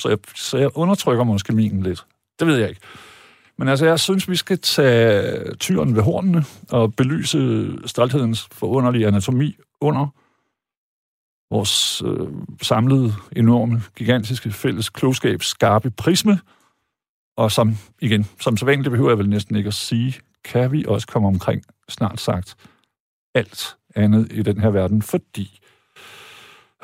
Så 0.00 0.08
jeg, 0.08 0.18
så 0.36 0.58
jeg 0.58 0.70
undertrykker 0.74 1.24
måske 1.24 1.52
min 1.52 1.82
lidt. 1.82 2.06
Det 2.38 2.46
ved 2.46 2.56
jeg 2.56 2.68
ikke. 2.68 2.80
Men 3.58 3.68
altså, 3.68 3.86
jeg 3.86 4.00
synes, 4.00 4.28
vi 4.28 4.36
skal 4.36 4.58
tage 4.58 5.54
tyren 5.54 5.96
ved 5.96 6.02
hornene 6.02 6.44
og 6.70 6.94
belyse 6.94 7.68
stolthedens 7.86 8.48
forunderlige 8.52 9.06
anatomi 9.06 9.56
under 9.80 10.06
vores 11.50 12.02
øh, 12.02 12.28
samlede, 12.62 13.14
enorme, 13.36 13.82
gigantiske 13.96 14.50
fælles 14.50 14.88
klogskab, 14.88 15.42
skarpe 15.42 15.90
prisme. 15.90 16.38
Og 17.36 17.52
som, 17.52 17.76
igen, 18.00 18.26
som 18.40 18.56
så 18.56 18.64
vanligt 18.64 18.90
behøver 18.90 19.10
jeg 19.10 19.18
vel 19.18 19.28
næsten 19.28 19.56
ikke 19.56 19.68
at 19.68 19.74
sige, 19.74 20.20
kan 20.44 20.72
vi 20.72 20.84
også 20.88 21.06
komme 21.06 21.28
omkring 21.28 21.62
snart 21.88 22.20
sagt 22.20 22.56
alt 23.34 23.76
andet 23.94 24.32
i 24.32 24.42
den 24.42 24.60
her 24.60 24.70
verden, 24.70 25.02
fordi, 25.02 25.60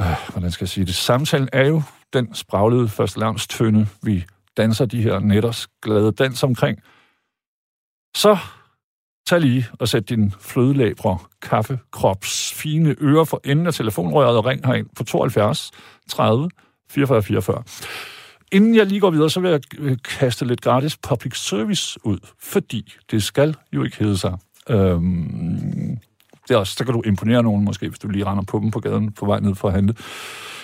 øh, 0.00 0.06
hvordan 0.32 0.50
skal 0.50 0.64
jeg 0.64 0.68
sige 0.68 0.86
det, 0.86 0.94
samtalen 0.94 1.48
er 1.52 1.66
jo 1.66 1.82
den 2.12 2.34
spraglede 2.34 2.88
første 2.88 3.20
tønde, 3.48 3.88
vi 4.02 4.24
danser 4.56 4.84
de 4.84 5.02
her 5.02 5.18
netters 5.18 5.68
glade 5.82 6.12
dans 6.12 6.42
omkring, 6.42 6.78
så 8.16 8.38
tag 9.26 9.40
lige 9.40 9.66
og 9.78 9.88
sæt 9.88 10.08
din 10.08 10.34
flødelabre, 10.40 11.18
kaffe, 11.42 11.78
krops, 11.90 12.52
fine 12.52 12.96
ører 13.00 13.24
for 13.24 13.40
enden 13.44 13.66
af 13.66 13.74
telefonrøret 13.74 14.36
og 14.36 14.44
ring 14.44 14.66
herind 14.66 14.88
på 14.96 15.04
72 15.04 15.70
30 16.08 16.50
44 16.88 17.22
44. 17.22 17.62
Inden 18.52 18.74
jeg 18.74 18.86
lige 18.86 19.00
går 19.00 19.10
videre, 19.10 19.30
så 19.30 19.40
vil 19.40 19.50
jeg 19.50 19.60
øh, 19.78 19.96
kaste 20.04 20.44
lidt 20.44 20.60
gratis 20.60 20.96
public 20.96 21.36
service 21.36 21.98
ud, 22.04 22.18
fordi 22.38 22.92
det 23.10 23.22
skal 23.22 23.56
jo 23.72 23.82
ikke 23.82 23.96
hedde 23.98 24.18
sig. 24.18 24.38
Øhm, 24.70 25.98
det 26.48 26.54
er 26.54 26.58
også, 26.58 26.74
så 26.74 26.84
kan 26.84 26.94
du 26.94 27.02
imponere 27.06 27.42
nogen 27.42 27.64
måske, 27.64 27.88
hvis 27.88 27.98
du 27.98 28.08
lige 28.08 28.24
render 28.24 28.44
på 28.44 28.58
dem 28.58 28.70
på 28.70 28.80
gaden 28.80 29.12
på 29.12 29.26
vej 29.26 29.40
ned 29.40 29.54
for 29.54 29.68
at 29.68 29.74
handle. 29.74 29.94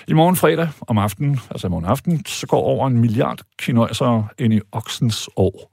I 0.09 0.13
morgen 0.13 0.37
fredag 0.37 0.69
om 0.81 0.99
aftenen, 0.99 1.41
altså 1.51 1.67
i 1.67 1.71
morgen 1.71 1.85
aften, 1.85 2.27
så 2.27 2.47
går 2.47 2.61
over 2.61 2.87
en 2.87 2.99
milliard 2.99 3.41
kinøjser 3.59 4.33
ind 4.39 4.55
i 4.55 4.61
oksens 4.73 5.29
år. 5.37 5.73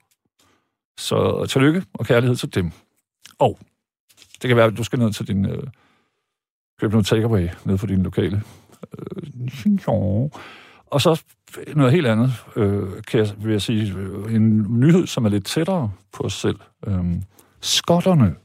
Så 0.98 1.46
tillykke 1.46 1.84
og 1.94 2.06
kærlighed 2.06 2.36
til 2.36 2.56
dem. 2.56 2.72
Og 3.40 3.60
det 4.42 4.48
kan 4.48 4.58
være, 4.58 4.66
at 4.66 4.78
du 4.78 4.84
skal 4.84 5.00
ned 5.00 5.14
til 5.14 5.28
din... 5.28 5.46
Øh, 5.46 5.64
købe 6.80 6.92
noget 6.92 7.06
takeaway 7.06 7.50
ned 7.66 7.78
for 7.78 7.88
din 7.88 8.04
lokale. 8.04 8.44
Øh, 9.00 9.24
og 10.96 11.02
så 11.02 11.24
noget 11.76 11.92
helt 11.92 12.08
andet, 12.08 12.34
øh, 12.56 13.04
kan 13.04 13.20
jeg, 13.20 13.30
vil 13.38 13.52
jeg 13.52 13.62
sige. 13.62 13.94
Øh, 13.98 14.36
en 14.36 14.80
nyhed, 14.80 15.08
som 15.08 15.26
er 15.26 15.30
lidt 15.30 15.46
tættere 15.46 15.92
på 16.14 16.24
os 16.24 16.34
selv. 16.34 16.60
Øhm, 16.88 17.24
skotterne 17.62 18.36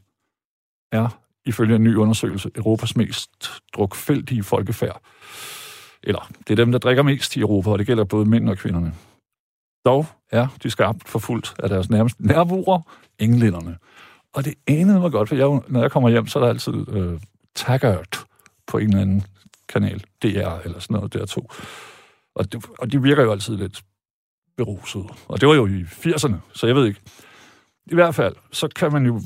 er, 0.93 1.19
ifølge 1.47 1.77
en 1.77 1.85
ny 1.85 1.97
undersøgelse, 1.97 2.51
Europas 2.57 2.97
mest 2.97 3.31
drukfældige 3.75 4.43
folkefærd. 4.43 5.01
Eller, 6.03 6.31
det 6.39 6.51
er 6.51 6.57
dem, 6.57 6.73
der 6.73 6.79
drikker 6.79 7.03
mest 7.03 7.37
i 7.37 7.41
Europa, 7.41 7.71
og 7.71 7.79
det 7.79 7.87
gælder 7.87 8.05
både 8.05 8.27
mænd 8.27 8.49
og 8.49 8.59
kvinderne. 8.59 8.95
Dog 9.87 10.07
er 10.31 10.47
de 10.63 10.71
skarpt 10.71 11.09
forfulgt 11.09 11.55
af 11.59 11.69
deres 11.69 11.91
nærmeste 11.91 12.27
nærboere, 12.27 12.83
englænderne. 13.19 13.79
Og 14.33 14.45
det 14.45 14.55
anede 14.67 15.01
mig 15.01 15.13
godt, 15.13 15.29
for 15.29 15.37
jeg, 15.37 15.61
når 15.69 15.81
jeg 15.81 15.91
kommer 15.91 16.09
hjem, 16.09 16.27
så 16.27 16.39
er 16.39 16.43
der 16.43 16.51
altid 16.51 16.89
øh, 16.89 17.21
taggart 17.55 18.25
på 18.67 18.79
en 18.79 18.89
eller 18.89 19.01
anden 19.01 19.23
kanal, 19.69 20.05
DR 20.23 20.59
eller 20.65 20.79
sådan 20.79 20.95
noget, 20.95 21.17
DR2. 21.17 21.47
Og, 22.41 22.53
det, 22.53 22.67
og 22.79 22.93
de 22.93 23.03
virker 23.03 23.23
jo 23.23 23.33
altid 23.33 23.57
lidt 23.57 23.83
beruset. 24.57 25.05
Og 25.29 25.41
det 25.41 25.49
var 25.49 25.55
jo 25.55 25.67
i 25.67 25.83
80'erne, 25.83 26.35
så 26.55 26.67
jeg 26.67 26.77
ved 26.77 26.87
ikke. 26.87 27.01
I 27.87 27.95
hvert 27.95 28.15
fald, 28.15 28.37
så 28.53 28.69
kan 28.69 28.93
man 28.93 29.07
jo 29.07 29.21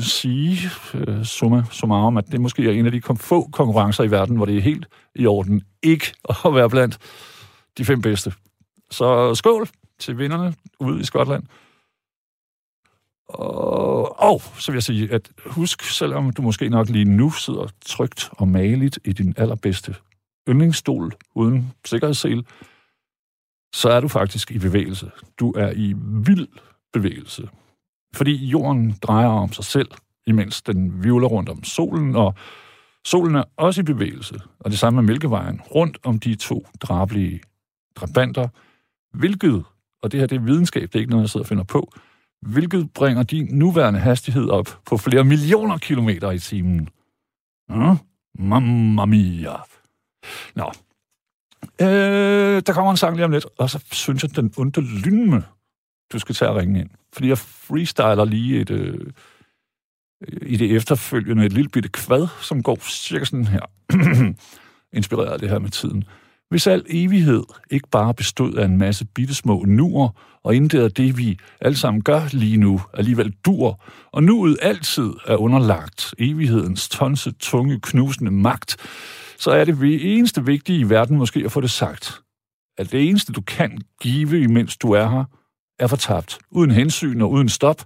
sige, 0.00 0.58
øh, 0.94 1.24
summa 1.24 1.64
summarum, 1.70 2.16
at 2.16 2.32
det 2.32 2.40
måske 2.40 2.68
er 2.68 2.72
en 2.72 2.86
af 2.86 2.92
de 2.92 3.02
få 3.16 3.48
konkurrencer 3.52 4.04
i 4.04 4.10
verden, 4.10 4.36
hvor 4.36 4.46
det 4.46 4.56
er 4.56 4.60
helt 4.60 4.86
i 5.14 5.26
orden 5.26 5.62
ikke 5.82 6.06
at 6.44 6.54
være 6.54 6.70
blandt 6.70 6.98
de 7.78 7.84
fem 7.84 8.02
bedste. 8.02 8.32
Så 8.90 9.34
skål 9.34 9.68
til 9.98 10.18
vinderne 10.18 10.54
ude 10.80 11.00
i 11.00 11.04
Skotland. 11.04 11.42
Og, 13.28 14.20
og 14.20 14.42
så 14.58 14.72
vil 14.72 14.76
jeg 14.76 14.82
sige, 14.82 15.12
at 15.12 15.30
husk, 15.46 15.82
selvom 15.82 16.32
du 16.32 16.42
måske 16.42 16.68
nok 16.68 16.88
lige 16.88 17.04
nu 17.04 17.30
sidder 17.30 17.68
trygt 17.86 18.30
og 18.32 18.48
maligt 18.48 18.98
i 19.04 19.12
din 19.12 19.34
allerbedste 19.36 19.94
yndlingsstol 20.48 21.12
uden 21.34 21.72
sikkerhedssel, 21.84 22.46
så 23.74 23.90
er 23.90 24.00
du 24.00 24.08
faktisk 24.08 24.50
i 24.50 24.58
bevægelse. 24.58 25.10
Du 25.40 25.50
er 25.50 25.72
i 25.76 25.94
vild 26.24 26.48
bevægelse. 26.92 27.48
Fordi 28.14 28.46
jorden 28.46 28.94
drejer 29.02 29.28
om 29.28 29.52
sig 29.52 29.64
selv, 29.64 29.88
imens 30.26 30.62
den 30.62 31.04
vivler 31.04 31.28
rundt 31.28 31.48
om 31.48 31.64
solen, 31.64 32.16
og 32.16 32.34
solen 33.04 33.34
er 33.34 33.44
også 33.56 33.80
i 33.80 33.84
bevægelse, 33.84 34.40
og 34.60 34.70
det 34.70 34.78
samme 34.78 35.02
med 35.02 35.06
Mælkevejen, 35.06 35.60
rundt 35.74 35.98
om 36.04 36.18
de 36.18 36.34
to 36.34 36.66
drabelige 36.80 37.40
drabanter, 37.96 38.48
hvilket, 39.16 39.64
og 40.02 40.12
det 40.12 40.20
her 40.20 40.26
det 40.26 40.36
er 40.36 40.40
videnskab, 40.40 40.82
det 40.82 40.94
er 40.94 40.98
ikke 40.98 41.10
noget, 41.10 41.22
jeg 41.22 41.30
sidder 41.30 41.44
og 41.44 41.48
finder 41.48 41.64
på, 41.64 41.92
hvilket 42.42 42.90
bringer 42.94 43.22
din 43.22 43.48
nuværende 43.52 44.00
hastighed 44.00 44.48
op 44.48 44.80
på 44.86 44.96
flere 44.96 45.24
millioner 45.24 45.78
kilometer 45.78 46.30
i 46.30 46.38
timen. 46.38 46.88
Ja? 47.70 47.96
Mamma 48.38 49.04
mia. 49.04 49.56
Nå. 50.54 50.72
Øh, 51.80 52.62
der 52.66 52.72
kommer 52.72 52.90
en 52.90 52.96
sang 52.96 53.16
lige 53.16 53.24
om 53.24 53.30
lidt, 53.30 53.46
og 53.58 53.70
så 53.70 53.84
synes 53.92 54.22
jeg, 54.22 54.36
den 54.36 54.54
onde 54.56 54.80
lynme, 54.80 55.44
du 56.12 56.18
skal 56.18 56.34
tage 56.34 56.50
og 56.50 56.56
ringe 56.56 56.80
ind. 56.80 56.90
Fordi 57.12 57.28
jeg 57.28 57.38
freestyler 57.38 58.24
lige 58.24 58.60
et, 58.60 58.70
øh, 58.70 59.06
i 60.42 60.56
det 60.56 60.76
efterfølgende 60.76 61.46
et 61.46 61.52
lille 61.52 61.68
bitte 61.68 61.88
kvad, 61.88 62.28
som 62.40 62.62
går 62.62 62.78
cirka 62.88 63.24
sådan 63.24 63.46
her. 63.46 63.60
Inspireret 64.98 65.32
af 65.32 65.38
det 65.38 65.50
her 65.50 65.58
med 65.58 65.70
tiden. 65.70 66.04
Hvis 66.50 66.66
al 66.66 66.84
evighed 66.88 67.42
ikke 67.70 67.88
bare 67.88 68.14
bestod 68.14 68.54
af 68.54 68.64
en 68.64 68.78
masse 68.78 69.04
bittesmå 69.04 69.64
nuer, 69.66 70.08
og 70.44 70.56
intet 70.56 70.82
af 70.82 70.90
det, 70.90 71.18
vi 71.18 71.38
alle 71.60 71.76
sammen 71.76 72.02
gør 72.02 72.22
lige 72.32 72.56
nu, 72.56 72.80
alligevel 72.94 73.34
dur, 73.44 73.80
og 74.12 74.22
nuet 74.22 74.58
altid 74.62 75.10
er 75.26 75.36
underlagt 75.36 76.14
evighedens 76.18 76.88
tonse, 76.88 77.32
tunge, 77.32 77.80
knusende 77.80 78.30
magt, 78.30 78.76
så 79.42 79.50
er 79.50 79.64
det 79.64 79.78
det 79.78 80.16
eneste 80.16 80.46
vigtige 80.46 80.78
i 80.78 80.90
verden 80.90 81.16
måske 81.16 81.42
at 81.44 81.52
få 81.52 81.60
det 81.60 81.70
sagt. 81.70 82.20
At 82.78 82.92
det 82.92 83.08
eneste, 83.08 83.32
du 83.32 83.40
kan 83.40 83.78
give, 84.00 84.42
imens 84.42 84.76
du 84.76 84.92
er 84.92 85.08
her, 85.08 85.24
er 85.78 85.86
fortabt, 85.86 86.38
uden 86.50 86.70
hensyn 86.70 87.20
og 87.20 87.30
uden 87.30 87.48
stop, 87.48 87.82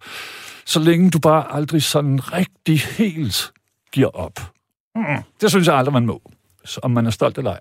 så 0.65 0.81
længe 0.81 1.11
du 1.11 1.19
bare 1.19 1.53
aldrig 1.53 1.83
sådan 1.83 2.33
rigtig 2.33 2.81
helt 2.81 3.53
giver 3.93 4.09
op. 4.09 4.41
Mm, 4.95 5.23
det 5.41 5.51
synes 5.51 5.67
jeg 5.67 5.77
aldrig, 5.77 5.93
man 5.93 6.07
må, 6.07 6.23
om 6.83 6.91
man 6.91 7.07
er 7.07 7.11
stolt 7.11 7.39
eller 7.39 7.51
ej. 7.51 7.61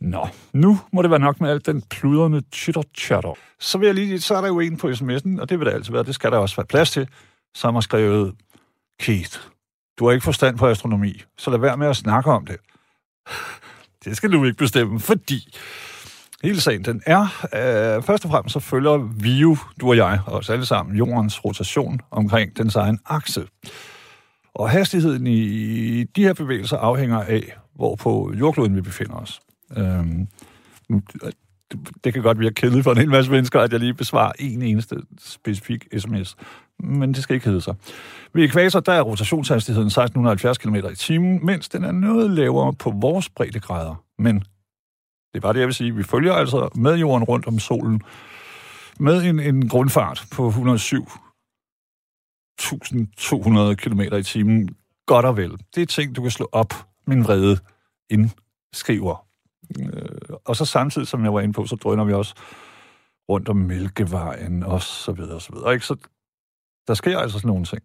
Nå, 0.00 0.28
nu 0.52 0.78
må 0.92 1.02
det 1.02 1.10
være 1.10 1.20
nok 1.20 1.40
med 1.40 1.50
alt 1.50 1.66
den 1.66 1.82
pludrende 1.82 2.42
chitter-chatter. 2.54 3.34
Så, 3.60 3.78
vil 3.78 3.86
jeg 3.86 3.94
lige, 3.94 4.20
så 4.20 4.34
er 4.34 4.40
der 4.40 4.48
jo 4.48 4.60
en 4.60 4.76
på 4.76 4.88
sms'en, 4.88 5.40
og 5.40 5.48
det 5.48 5.58
vil 5.58 5.66
der 5.66 5.72
altid 5.72 5.92
være, 5.92 6.02
det 6.02 6.14
skal 6.14 6.32
der 6.32 6.38
også 6.38 6.56
være 6.56 6.66
plads 6.66 6.90
til, 6.90 7.08
som 7.54 7.74
har 7.74 7.80
skrevet, 7.80 8.34
Keith, 9.00 9.38
du 9.98 10.06
har 10.06 10.12
ikke 10.12 10.24
forstand 10.24 10.58
på 10.58 10.66
astronomi, 10.66 11.22
så 11.38 11.50
lad 11.50 11.58
være 11.58 11.76
med 11.76 11.86
at 11.86 11.96
snakke 11.96 12.30
om 12.30 12.46
det. 12.46 12.56
Det 14.04 14.16
skal 14.16 14.32
du 14.32 14.44
ikke 14.44 14.56
bestemme, 14.56 15.00
fordi 15.00 15.58
hele 16.42 16.60
sagen, 16.60 16.84
den 16.84 17.02
er, 17.06 17.22
øh, 17.54 18.02
først 18.02 18.24
og 18.24 18.30
fremmest 18.30 18.52
så 18.52 18.60
følger 18.60 18.96
vi 18.96 19.32
jo, 19.32 19.56
du 19.80 19.88
og 19.88 19.96
jeg, 19.96 20.20
og 20.26 20.32
os 20.32 20.50
alle 20.50 20.66
sammen, 20.66 20.96
jordens 20.96 21.44
rotation 21.44 22.00
omkring 22.10 22.56
den 22.56 22.70
egen 22.74 22.98
akse. 23.06 23.46
Og 24.54 24.70
hastigheden 24.70 25.26
i 25.26 26.04
de 26.04 26.22
her 26.22 26.32
bevægelser 26.32 26.76
afhænger 26.76 27.20
af, 27.20 27.56
hvor 27.74 27.96
på 27.96 28.32
jordkloden 28.38 28.76
vi 28.76 28.80
befinder 28.80 29.14
os. 29.14 29.40
Øhm, 29.76 30.28
det 32.04 32.12
kan 32.12 32.22
godt 32.22 32.38
virke 32.38 32.54
kedeligt 32.54 32.84
for 32.84 32.92
en 32.92 32.98
hel 32.98 33.10
masse 33.10 33.30
mennesker, 33.30 33.60
at 33.60 33.72
jeg 33.72 33.80
lige 33.80 33.94
besvarer 33.94 34.32
en 34.38 34.62
eneste 34.62 34.96
specifik 35.18 35.86
sms. 35.98 36.36
Men 36.78 37.14
det 37.14 37.22
skal 37.22 37.34
ikke 37.34 37.46
hedde 37.46 37.60
sig. 37.60 37.74
Ved 38.34 38.44
ekvator, 38.44 38.80
der 38.80 38.92
er 38.92 39.02
rotationshastigheden 39.02 39.86
1670 39.86 40.58
km 40.58 40.74
i 40.74 40.94
timen, 40.94 41.46
mens 41.46 41.68
den 41.68 41.84
er 41.84 41.92
noget 41.92 42.30
lavere 42.30 42.72
på 42.72 42.94
vores 43.00 43.28
breddegrader. 43.28 44.04
Men 44.18 44.38
det 45.32 45.34
er 45.34 45.40
bare 45.40 45.52
det, 45.52 45.58
jeg 45.58 45.66
vil 45.66 45.74
sige. 45.74 45.94
Vi 45.94 46.02
følger 46.02 46.32
altså 46.32 46.68
med 46.74 46.96
jorden 46.96 47.24
rundt 47.24 47.46
om 47.46 47.58
solen 47.58 48.02
med 49.00 49.24
en, 49.24 49.40
en 49.40 49.68
grundfart 49.68 50.24
på 50.32 50.48
107.200 50.48 50.54
km 53.74 54.00
i 54.00 54.22
timen. 54.22 54.68
Godt 55.06 55.26
og 55.26 55.36
vel. 55.36 55.58
Det 55.74 55.82
er 55.82 55.86
ting, 55.86 56.16
du 56.16 56.22
kan 56.22 56.30
slå 56.30 56.48
op, 56.52 56.74
min 57.06 57.24
vrede 57.24 57.58
indskriver 58.10 59.29
Øh, 59.78 60.36
og 60.44 60.56
så 60.56 60.64
samtidig, 60.64 61.08
som 61.08 61.24
jeg 61.24 61.34
var 61.34 61.40
inde 61.40 61.54
på, 61.54 61.66
så 61.66 61.76
drøner 61.76 62.04
vi 62.04 62.12
også 62.12 62.34
rundt 63.28 63.48
om 63.48 63.56
Mælkevejen 63.56 64.62
og 64.62 64.82
så 64.82 65.12
videre 65.12 65.34
og 65.34 65.42
så 65.42 65.52
videre. 65.52 65.72
Ikke? 65.72 65.86
Så 65.86 65.96
der 66.88 66.94
sker 66.94 67.18
altså 67.18 67.38
sådan 67.38 67.48
nogle 67.48 67.64
ting. 67.64 67.82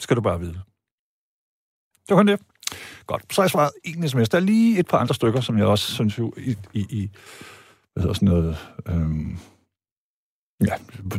Skal 0.00 0.16
du 0.16 0.20
bare 0.20 0.40
vide. 0.40 0.60
Det 2.08 2.10
var 2.10 2.16
kun 2.16 2.26
det. 2.26 2.40
Godt. 3.06 3.34
Så 3.34 3.40
har 3.40 3.44
jeg 3.44 3.50
svaret 3.50 3.70
en 3.84 4.08
sms. 4.08 4.28
Der 4.28 4.38
er 4.38 4.42
lige 4.42 4.78
et 4.78 4.86
par 4.86 4.98
andre 4.98 5.14
stykker, 5.14 5.40
som 5.40 5.58
jeg 5.58 5.66
også 5.66 5.92
synes 5.92 6.18
jo 6.18 6.32
i, 6.36 6.56
i, 6.72 6.80
i 6.90 7.10
hvad 7.92 8.02
hedder 8.02 8.14
sådan 8.14 8.28
noget, 8.28 8.56
øhm, 8.86 9.38
ja, 10.60 10.74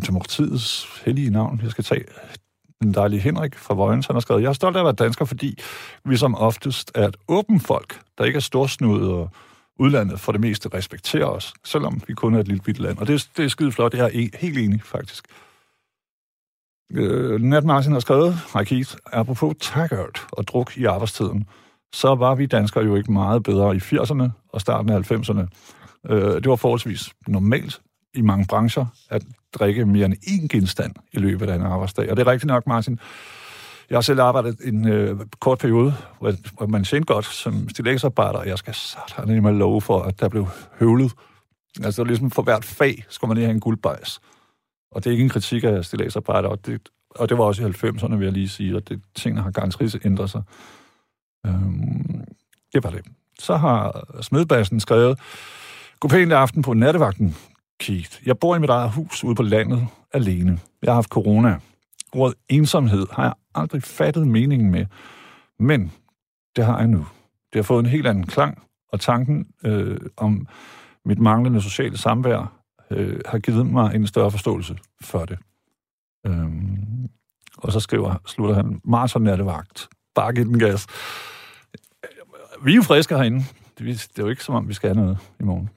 demokratiets 0.06 1.02
hellige 1.06 1.30
navn. 1.30 1.60
Jeg 1.64 1.72
skal 1.72 1.84
tage 1.84 2.06
den 2.82 2.94
dejlige 2.94 3.20
Henrik 3.20 3.56
fra 3.56 3.74
Vojens, 3.74 4.08
han 4.08 4.16
har 4.16 4.20
skrevet, 4.20 4.42
jeg 4.42 4.50
er 4.50 4.54
stolt 4.54 4.76
af 4.76 4.80
at 4.80 4.86
være 4.86 4.94
dansker, 4.94 5.26
fordi 5.26 5.60
vi 6.06 6.18
som 6.18 6.36
oftest 6.36 6.92
er 6.96 7.08
et 7.08 7.18
åbent 7.28 7.64
folk, 7.64 8.02
der 8.18 8.24
ikke 8.26 8.38
er 8.38 8.42
storsnudet 8.42 9.12
og 9.12 9.30
udlandet 9.80 10.20
for 10.20 10.32
det 10.32 10.42
meste 10.42 10.70
respekterer 10.74 11.26
os, 11.26 11.54
selvom 11.64 12.02
vi 12.08 12.14
kun 12.14 12.36
er 12.36 12.40
et 12.40 12.48
lille 12.48 12.62
bitte 12.62 12.82
land. 12.82 12.98
Og 12.98 13.08
det, 13.08 13.30
det 13.38 13.46
er 13.46 13.50
skide 13.50 13.72
flot, 13.72 13.92
det 13.92 14.00
er 14.00 14.08
jeg 14.08 14.30
helt 14.40 14.58
enig, 14.58 14.82
faktisk. 14.84 15.26
Øh, 16.92 17.42
Nat 17.42 17.64
Martin 17.64 17.92
har 17.92 18.00
skrevet, 18.00 18.36
hej 18.54 18.64
Keith, 18.64 18.96
apropos 19.14 19.56
taggart 19.60 20.28
og 20.32 20.48
druk 20.48 20.78
i 20.78 20.86
arbejdstiden, 20.86 21.48
så 21.94 22.16
var 22.16 22.36
vi 22.36 22.46
danskere 22.46 22.84
jo 22.84 22.96
ikke 22.96 23.12
meget 23.12 23.44
bedre 23.44 23.76
i 23.76 23.80
80'erne 23.80 24.30
og 24.50 24.62
starten 24.62 24.92
af 24.92 25.12
90'erne. 25.12 25.48
Øh, 26.10 26.36
det 26.36 26.50
var 26.50 26.56
forholdsvis 26.56 27.14
normalt 27.28 27.82
i 28.14 28.22
mange 28.22 28.46
brancher 28.50 28.86
at 29.10 29.24
drikke 29.54 29.86
mere 29.86 30.06
end 30.06 30.14
én 30.14 30.48
genstand 30.48 30.94
i 31.14 31.18
løbet 31.18 31.50
af 31.50 31.56
en 31.56 31.62
arbejdsdag. 31.62 32.12
Og 32.12 32.18
det 32.18 32.28
er 32.28 32.32
rigtigt 32.32 32.48
nok, 32.48 32.68
Martin. 32.68 33.00
Jeg 33.90 33.96
har 33.96 34.02
selv 34.02 34.20
arbejdet 34.20 34.58
en 34.64 34.88
øh, 34.88 35.20
kort 35.40 35.58
periode, 35.58 35.94
hvor, 36.20 36.34
hvor 36.58 36.66
man 36.66 36.84
tjente 36.84 37.14
godt 37.14 37.26
som 37.26 37.70
stilægsarbejder, 37.70 38.40
og 38.40 38.48
jeg 38.48 38.58
skal 38.58 38.74
sådan 38.74 39.44
med 39.44 39.54
love 39.54 39.82
for, 39.82 40.02
at 40.02 40.20
der 40.20 40.30
blev 40.30 40.48
høvlet. 40.80 41.12
Altså, 41.84 42.02
det 42.02 42.08
ligesom 42.08 42.32
for 42.32 42.42
hvert 42.42 42.66
fag 42.66 43.06
skulle 43.10 43.30
man 43.30 43.38
lige 43.38 43.46
have 43.46 43.54
en 43.54 43.60
guldbejs. 43.60 44.20
Og 44.92 45.04
det 45.04 45.10
er 45.10 45.12
ikke 45.12 45.24
en 45.24 45.30
kritik 45.30 45.64
af 45.64 45.86
stilægsarbejder, 45.86 46.50
og 46.50 46.66
det, 46.66 46.90
og 47.10 47.30
det 47.30 47.38
var 47.38 47.44
også 47.44 47.64
i 47.64 47.66
90'erne, 47.66 48.16
vil 48.16 48.26
jeg 48.26 48.34
lige 48.34 48.50
sige, 48.50 48.76
og 48.76 48.90
det, 48.90 49.02
tingene 49.16 49.42
har 49.42 49.52
garanteret 49.52 50.06
ændret 50.06 50.30
sig. 50.30 50.42
Øhm, 51.46 52.24
det 52.74 52.84
var 52.84 52.90
det. 52.90 53.06
Så 53.40 53.56
har 53.56 54.06
smedbassen 54.22 54.80
skrevet, 54.80 55.20
God 56.00 56.10
pænt 56.10 56.34
aften 56.34 56.62
på 56.62 56.74
nattevagten, 56.74 57.36
Keith. 57.80 58.12
Jeg 58.26 58.38
bor 58.38 58.56
i 58.56 58.60
mit 58.60 58.70
eget 58.70 58.92
hus 58.92 59.24
ude 59.24 59.36
på 59.36 59.44
landet 59.44 59.88
alene. 60.14 60.60
Jeg 60.82 60.92
har 60.92 60.96
haft 60.96 61.10
corona. 61.10 61.60
Ordet 62.14 62.38
ensomhed 62.50 63.06
har 63.12 63.24
jeg 63.24 63.34
aldrig 63.56 63.84
fattet 63.84 64.28
meningen 64.28 64.72
med. 64.72 64.86
Men 65.60 65.92
det 66.56 66.66
har 66.66 66.78
jeg 66.78 66.88
nu. 66.88 67.08
Det 67.54 67.56
har 67.60 67.64
fået 67.64 67.80
en 67.80 67.90
helt 67.90 68.08
anden 68.08 68.28
klang, 68.28 68.64
og 68.90 69.00
tanken 69.00 69.48
øh, 69.66 69.98
om 70.18 70.48
mit 71.06 71.20
manglende 71.20 71.62
sociale 71.62 71.98
samvær 71.98 72.64
øh, 72.92 73.20
har 73.26 73.40
givet 73.40 73.66
mig 73.66 73.96
en 73.96 74.08
større 74.08 74.32
forståelse 74.32 74.78
for 75.02 75.26
det. 75.26 75.40
Øhm, 76.26 77.10
og 77.58 77.72
så 77.72 77.80
skriver, 77.80 78.16
slutter 78.26 78.56
han, 78.56 78.82
Martin 78.84 79.28
er 79.28 79.36
det 79.36 79.46
vagt. 79.46 79.90
Bare 80.16 80.34
giv 80.34 80.46
den 80.46 80.60
gas. 80.60 80.88
Vi 82.64 82.72
er 82.72 82.76
jo 82.76 82.82
friske 82.82 83.16
herinde. 83.16 83.44
Det, 83.78 83.86
det 83.88 84.20
er 84.20 84.24
jo 84.24 84.30
ikke 84.30 84.44
som 84.44 84.56
om, 84.56 84.70
vi 84.70 84.74
skal 84.74 84.90
have 84.90 85.06
noget 85.06 85.18
i 85.40 85.44
morgen. 85.44 85.70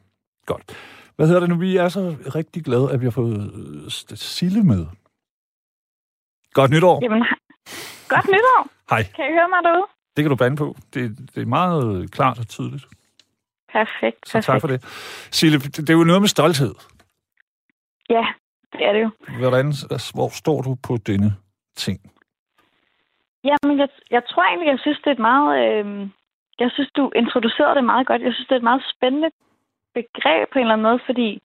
Godt. 0.47 0.77
Hvad 1.17 1.27
hedder 1.27 1.41
det 1.41 1.49
nu? 1.49 1.57
Vi 1.57 1.77
er 1.77 1.89
så 1.89 2.17
rigtig 2.35 2.65
glade, 2.65 2.91
at 2.93 3.01
vi 3.01 3.07
har 3.07 3.11
fået 3.11 3.53
øh, 3.55 3.91
Sille 4.17 4.63
med. 4.63 4.87
Godt 6.59 6.71
nytår. 6.71 6.97
Jamen, 7.05 7.23
godt 8.15 8.27
nytår. 8.35 8.61
Hej. 8.91 9.03
Kan 9.17 9.25
I 9.31 9.33
høre 9.39 9.49
mig 9.55 9.61
derude? 9.67 9.87
Det 10.15 10.21
kan 10.25 10.31
du 10.31 10.37
bande 10.37 10.57
på. 10.57 10.77
Det, 10.95 11.03
det 11.35 11.43
er 11.43 11.47
meget 11.47 12.11
klart 12.17 12.39
og 12.39 12.47
tydeligt. 12.49 12.85
Perfekt, 13.77 14.21
Så 14.29 14.33
perfekt. 14.33 14.47
tak 14.47 14.61
for 14.61 14.69
det. 14.69 14.79
Sille, 15.41 15.59
det, 15.59 15.77
det 15.77 15.91
er 15.91 15.99
jo 16.03 16.05
noget 16.05 16.23
med 16.23 16.29
stolthed. 16.29 16.75
Ja, 18.11 18.27
det 18.73 18.81
er 18.89 18.93
det 18.93 19.03
jo. 19.07 19.11
Hvordan, 19.39 19.67
altså, 19.67 20.11
hvor 20.15 20.29
står 20.43 20.59
du 20.63 20.77
på 20.89 20.97
denne 21.07 21.31
ting? 21.77 21.99
Jamen, 23.49 23.79
jeg, 23.79 23.89
jeg 24.11 24.23
tror 24.29 24.43
egentlig, 24.45 24.69
jeg 24.69 24.79
synes, 24.81 24.99
det 24.99 25.07
er 25.07 25.17
et 25.21 25.27
meget, 25.31 25.51
øh, 25.65 26.09
jeg 26.59 26.71
synes, 26.75 26.91
du 26.97 27.13
introducerede 27.23 27.75
det 27.75 27.85
meget 27.85 28.07
godt. 28.07 28.23
Jeg 28.23 28.33
synes, 28.35 28.47
det 28.49 28.55
er 28.55 28.63
et 28.65 28.71
meget 28.73 28.85
spændende 28.95 29.31
begreb 29.95 30.45
på 30.53 30.59
en 30.59 30.65
eller 30.65 30.73
anden 30.77 30.89
måde, 30.91 31.01
fordi 31.07 31.43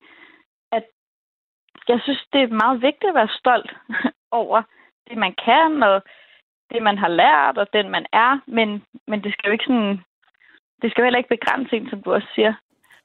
at 0.72 0.84
jeg 1.88 2.00
synes, 2.04 2.22
det 2.34 2.42
er 2.42 2.60
meget 2.64 2.82
vigtigt 2.82 3.10
at 3.10 3.16
være 3.22 3.38
stolt 3.40 3.72
over 4.42 4.62
det, 5.08 5.18
man 5.18 5.34
kan, 5.46 5.84
og 5.84 6.04
det, 6.72 6.84
man 6.84 6.98
har 6.98 7.08
lært, 7.08 7.58
og 7.58 7.68
den, 7.74 7.90
man 7.90 8.06
er. 8.14 8.32
Men, 8.48 8.84
men 9.08 9.24
det 9.24 9.34
skal 9.34 9.48
jo 9.48 9.52
ikke 9.52 9.68
sådan... 9.68 10.00
Det 10.82 10.92
skal 10.92 11.02
jo 11.02 11.06
heller 11.06 11.22
ikke 11.24 11.36
begrænse 11.38 11.76
en, 11.76 11.90
som 11.90 12.02
du 12.04 12.14
også 12.14 12.28
siger. 12.36 12.54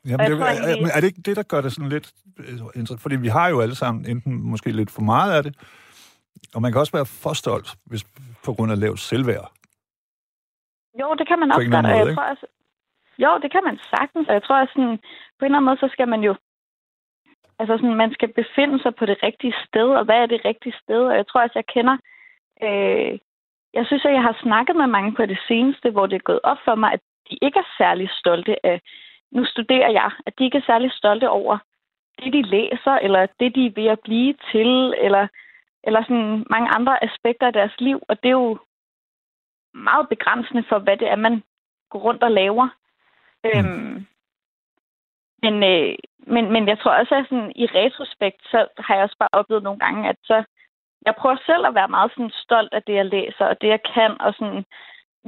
Jamen, 0.09 0.31
det, 0.31 0.41
er, 0.41 0.47
er, 0.47 0.97
er 0.97 1.01
det 1.01 1.09
ikke 1.11 1.27
det, 1.29 1.37
der 1.37 1.43
gør 1.43 1.61
det 1.61 1.73
sådan 1.73 1.89
lidt 1.89 2.13
øh, 2.39 2.59
interessant? 2.79 3.03
Fordi 3.03 3.17
vi 3.17 3.29
har 3.29 3.49
jo 3.49 3.61
alle 3.61 3.75
sammen 3.75 4.11
enten 4.13 4.33
måske 4.53 4.71
lidt 4.73 4.91
for 4.91 5.03
meget 5.03 5.33
af 5.37 5.43
det, 5.43 5.53
og 6.55 6.63
man 6.63 6.73
kan 6.73 6.81
også 6.81 6.93
være 6.93 7.07
for 7.23 7.35
stolt, 7.43 7.69
hvis, 7.87 8.05
på 8.45 8.53
grund 8.55 8.73
af 8.73 8.81
lavt 8.81 9.01
selvværd. 9.01 9.47
Jo, 11.01 11.15
det 11.19 11.29
kan 11.29 11.39
man 11.39 11.51
også 11.53 11.71
godt, 11.71 11.87
og 11.87 11.93
jeg 11.93 12.05
måde, 12.05 12.15
tror 12.15 12.31
også... 12.33 12.47
Jo, 13.19 13.31
det 13.43 13.51
kan 13.53 13.65
man 13.65 13.79
sagtens, 13.95 14.29
og 14.29 14.35
jeg 14.35 14.43
tror 14.43 14.61
også 14.61 14.73
sådan, 14.77 14.99
på 15.39 15.43
en 15.43 15.47
eller 15.47 15.59
anden 15.59 15.69
måde, 15.69 15.79
så 15.85 15.89
skal 15.93 16.09
man 16.09 16.21
jo... 16.21 16.33
Altså 17.59 17.77
sådan, 17.77 17.95
man 17.95 18.13
skal 18.13 18.33
befinde 18.33 18.83
sig 18.83 18.95
på 18.95 19.07
det 19.07 19.23
rigtige 19.23 19.55
sted, 19.67 19.89
og 19.89 20.05
hvad 20.05 20.17
er 20.17 20.27
det 20.27 20.45
rigtige 20.45 20.77
sted? 20.83 21.03
Og 21.07 21.17
jeg 21.17 21.27
tror 21.27 21.41
også, 21.43 21.59
jeg 21.59 21.67
kender... 21.67 21.97
Øh, 22.63 23.19
jeg 23.75 23.87
synes, 23.87 24.05
at 24.05 24.13
jeg 24.13 24.23
har 24.23 24.39
snakket 24.43 24.77
med 24.77 24.87
mange 24.87 25.13
på 25.15 25.27
det 25.27 25.39
seneste, 25.49 25.91
hvor 25.91 26.07
det 26.07 26.17
er 26.17 26.29
gået 26.31 26.41
op 26.43 26.59
for 26.65 26.75
mig, 26.75 26.93
at 26.93 27.01
de 27.31 27.39
ikke 27.43 27.59
er 27.59 27.75
særlig 27.79 28.11
stolte 28.11 28.67
af... 28.67 28.81
Nu 29.33 29.45
studerer 29.45 29.91
jeg, 29.91 30.11
at 30.27 30.33
de 30.39 30.45
ikke 30.45 30.59
er 30.59 30.69
særlig 30.71 30.93
stolte 30.93 31.31
over 31.31 31.59
det, 32.19 32.33
de 32.33 32.43
læser, 32.43 32.95
eller 33.03 33.27
det, 33.41 33.55
de 33.55 33.67
er 33.67 33.73
ved 33.75 33.87
at 33.87 34.01
blive 34.01 34.35
til, 34.53 34.95
eller, 34.99 35.29
eller 35.85 36.03
sådan 36.03 36.47
mange 36.51 36.69
andre 36.69 37.05
aspekter 37.05 37.47
af 37.47 37.53
deres 37.53 37.75
liv. 37.79 38.03
Og 38.09 38.23
det 38.23 38.29
er 38.29 38.41
jo 38.45 38.59
meget 39.75 40.09
begrænsende 40.09 40.65
for, 40.69 40.79
hvad 40.79 40.97
det 40.97 41.09
er, 41.09 41.17
man 41.17 41.43
går 41.91 41.99
rundt 41.99 42.23
og 42.23 42.31
laver. 42.31 42.69
Mm. 43.45 43.51
Øhm, 43.51 44.07
men, 45.47 45.55
øh, 45.73 45.95
men, 46.35 46.45
men 46.55 46.63
jeg 46.71 46.79
tror 46.79 46.95
også, 47.01 47.15
at 47.15 47.27
sådan, 47.31 47.53
i 47.63 47.67
retrospekt, 47.81 48.41
så 48.53 48.59
har 48.85 48.95
jeg 48.95 49.05
også 49.05 49.19
bare 49.23 49.35
oplevet 49.41 49.63
nogle 49.67 49.81
gange, 49.85 50.01
at 50.13 50.19
så, 50.31 50.37
jeg 51.07 51.15
prøver 51.21 51.37
selv 51.51 51.65
at 51.67 51.75
være 51.79 51.89
meget 51.97 52.11
sådan, 52.15 52.31
stolt 52.45 52.73
af 52.79 52.83
det, 52.87 52.95
jeg 53.01 53.07
læser, 53.17 53.45
og 53.53 53.57
det, 53.61 53.69
jeg 53.75 53.83
kan, 53.95 54.11
og 54.27 54.31
sådan, 54.39 54.63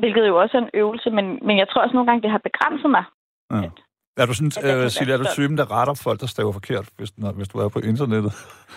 hvilket 0.00 0.24
jo 0.30 0.34
også 0.42 0.54
er 0.58 0.62
en 0.62 0.74
øvelse, 0.82 1.08
men, 1.10 1.26
men 1.46 1.54
jeg 1.58 1.68
tror 1.68 1.82
også 1.82 1.94
nogle 1.96 2.08
gange, 2.08 2.22
det 2.24 2.30
har 2.30 2.42
begrænset 2.48 2.90
mig. 2.96 3.04
Ja. 3.52 3.62
At- 3.66 3.82
Er 4.22 4.26
du, 4.26 4.34
sådan, 4.34 4.52
øh, 4.70 4.78
være 4.80 4.90
Silje, 4.90 5.14
er 5.14 5.18
du 5.18 5.28
typen, 5.38 5.58
der 5.58 5.66
retter 5.76 5.94
folk, 6.06 6.20
der 6.20 6.26
staver 6.26 6.52
forkert, 6.52 6.86
hvis, 6.96 7.18
når, 7.18 7.32
hvis 7.32 7.48
du 7.48 7.58
er 7.58 7.68
på 7.68 7.78
internettet? 7.78 8.32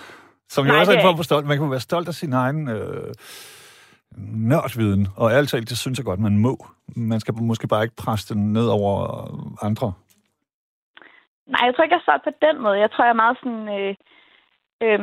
Som 0.54 0.68
jo 0.68 0.74
også 0.80 0.92
er 0.92 0.96
en 0.98 1.02
form 1.08 1.16
for 1.18 1.24
stolt. 1.24 1.48
Man 1.48 1.58
kan 1.58 1.72
være 1.72 1.80
stolt 1.90 2.08
af 2.08 2.14
sin 2.14 2.34
egen 2.34 2.70
øh, 2.70 3.14
nørdviden, 4.50 5.08
og 5.18 5.32
talt, 5.48 5.70
det 5.70 5.78
synes 5.78 5.98
jeg 6.00 6.06
godt, 6.06 6.20
man 6.20 6.38
må. 6.38 6.66
Man 6.96 7.20
skal 7.20 7.34
måske 7.34 7.68
bare 7.68 7.84
ikke 7.84 7.96
presse 7.96 8.34
den 8.34 8.54
ned 8.54 8.68
over 8.68 8.96
andre. 9.66 9.94
Nej, 11.54 11.62
jeg 11.66 11.74
tror 11.74 11.84
ikke, 11.84 11.96
jeg 11.96 12.00
er 12.04 12.08
stolt 12.10 12.24
på 12.28 12.34
den 12.48 12.56
måde. 12.66 12.78
Jeg 12.84 12.92
tror, 12.92 13.04
jeg 13.04 13.10
er 13.16 13.24
meget 13.24 13.38
sådan... 13.42 13.64
Øh, 13.78 13.94
øh, 14.86 15.02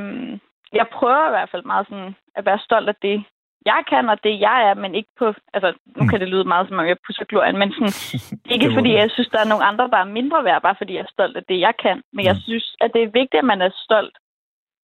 jeg 0.79 0.87
prøver 0.99 1.27
i 1.29 1.35
hvert 1.37 1.51
fald 1.53 1.65
meget 1.73 1.87
sådan 1.91 2.15
at 2.39 2.45
være 2.49 2.59
stolt 2.69 2.89
af 2.89 2.97
det, 3.03 3.17
jeg 3.73 3.81
kan, 3.91 4.05
og 4.13 4.19
det, 4.25 4.41
jeg 4.41 4.59
er, 4.71 4.75
men 4.75 4.95
ikke 4.95 5.13
på... 5.19 5.27
Altså, 5.55 5.69
nu 5.97 6.03
Mm. 6.03 6.09
kan 6.09 6.21
det 6.21 6.29
lyde 6.29 6.45
meget, 6.53 6.69
som 6.69 6.79
om 6.79 6.87
jeg 6.87 6.97
pusser 7.07 7.25
glorien, 7.31 7.59
men 7.59 7.73
sådan, 7.73 7.95
ikke 8.55 8.69
fordi 8.77 8.91
jeg 9.01 9.11
synes, 9.11 9.29
der 9.35 9.41
er 9.41 9.49
nogle 9.53 9.65
andre, 9.71 9.85
der 9.95 9.99
er 10.05 10.15
mindre 10.19 10.45
værd, 10.45 10.63
bare 10.63 10.75
fordi 10.79 10.93
jeg 10.95 11.01
er 11.07 11.15
stolt 11.17 11.37
af 11.37 11.45
det, 11.49 11.59
jeg 11.67 11.75
kan. 11.85 11.97
Men 12.15 12.25
jeg 12.29 12.35
Mm. 12.37 12.41
synes, 12.47 12.67
at 12.81 12.91
det 12.95 13.03
er 13.03 13.11
vigtigt, 13.21 13.41
at 13.43 13.51
man 13.53 13.61
er 13.63 13.71
stolt 13.87 14.17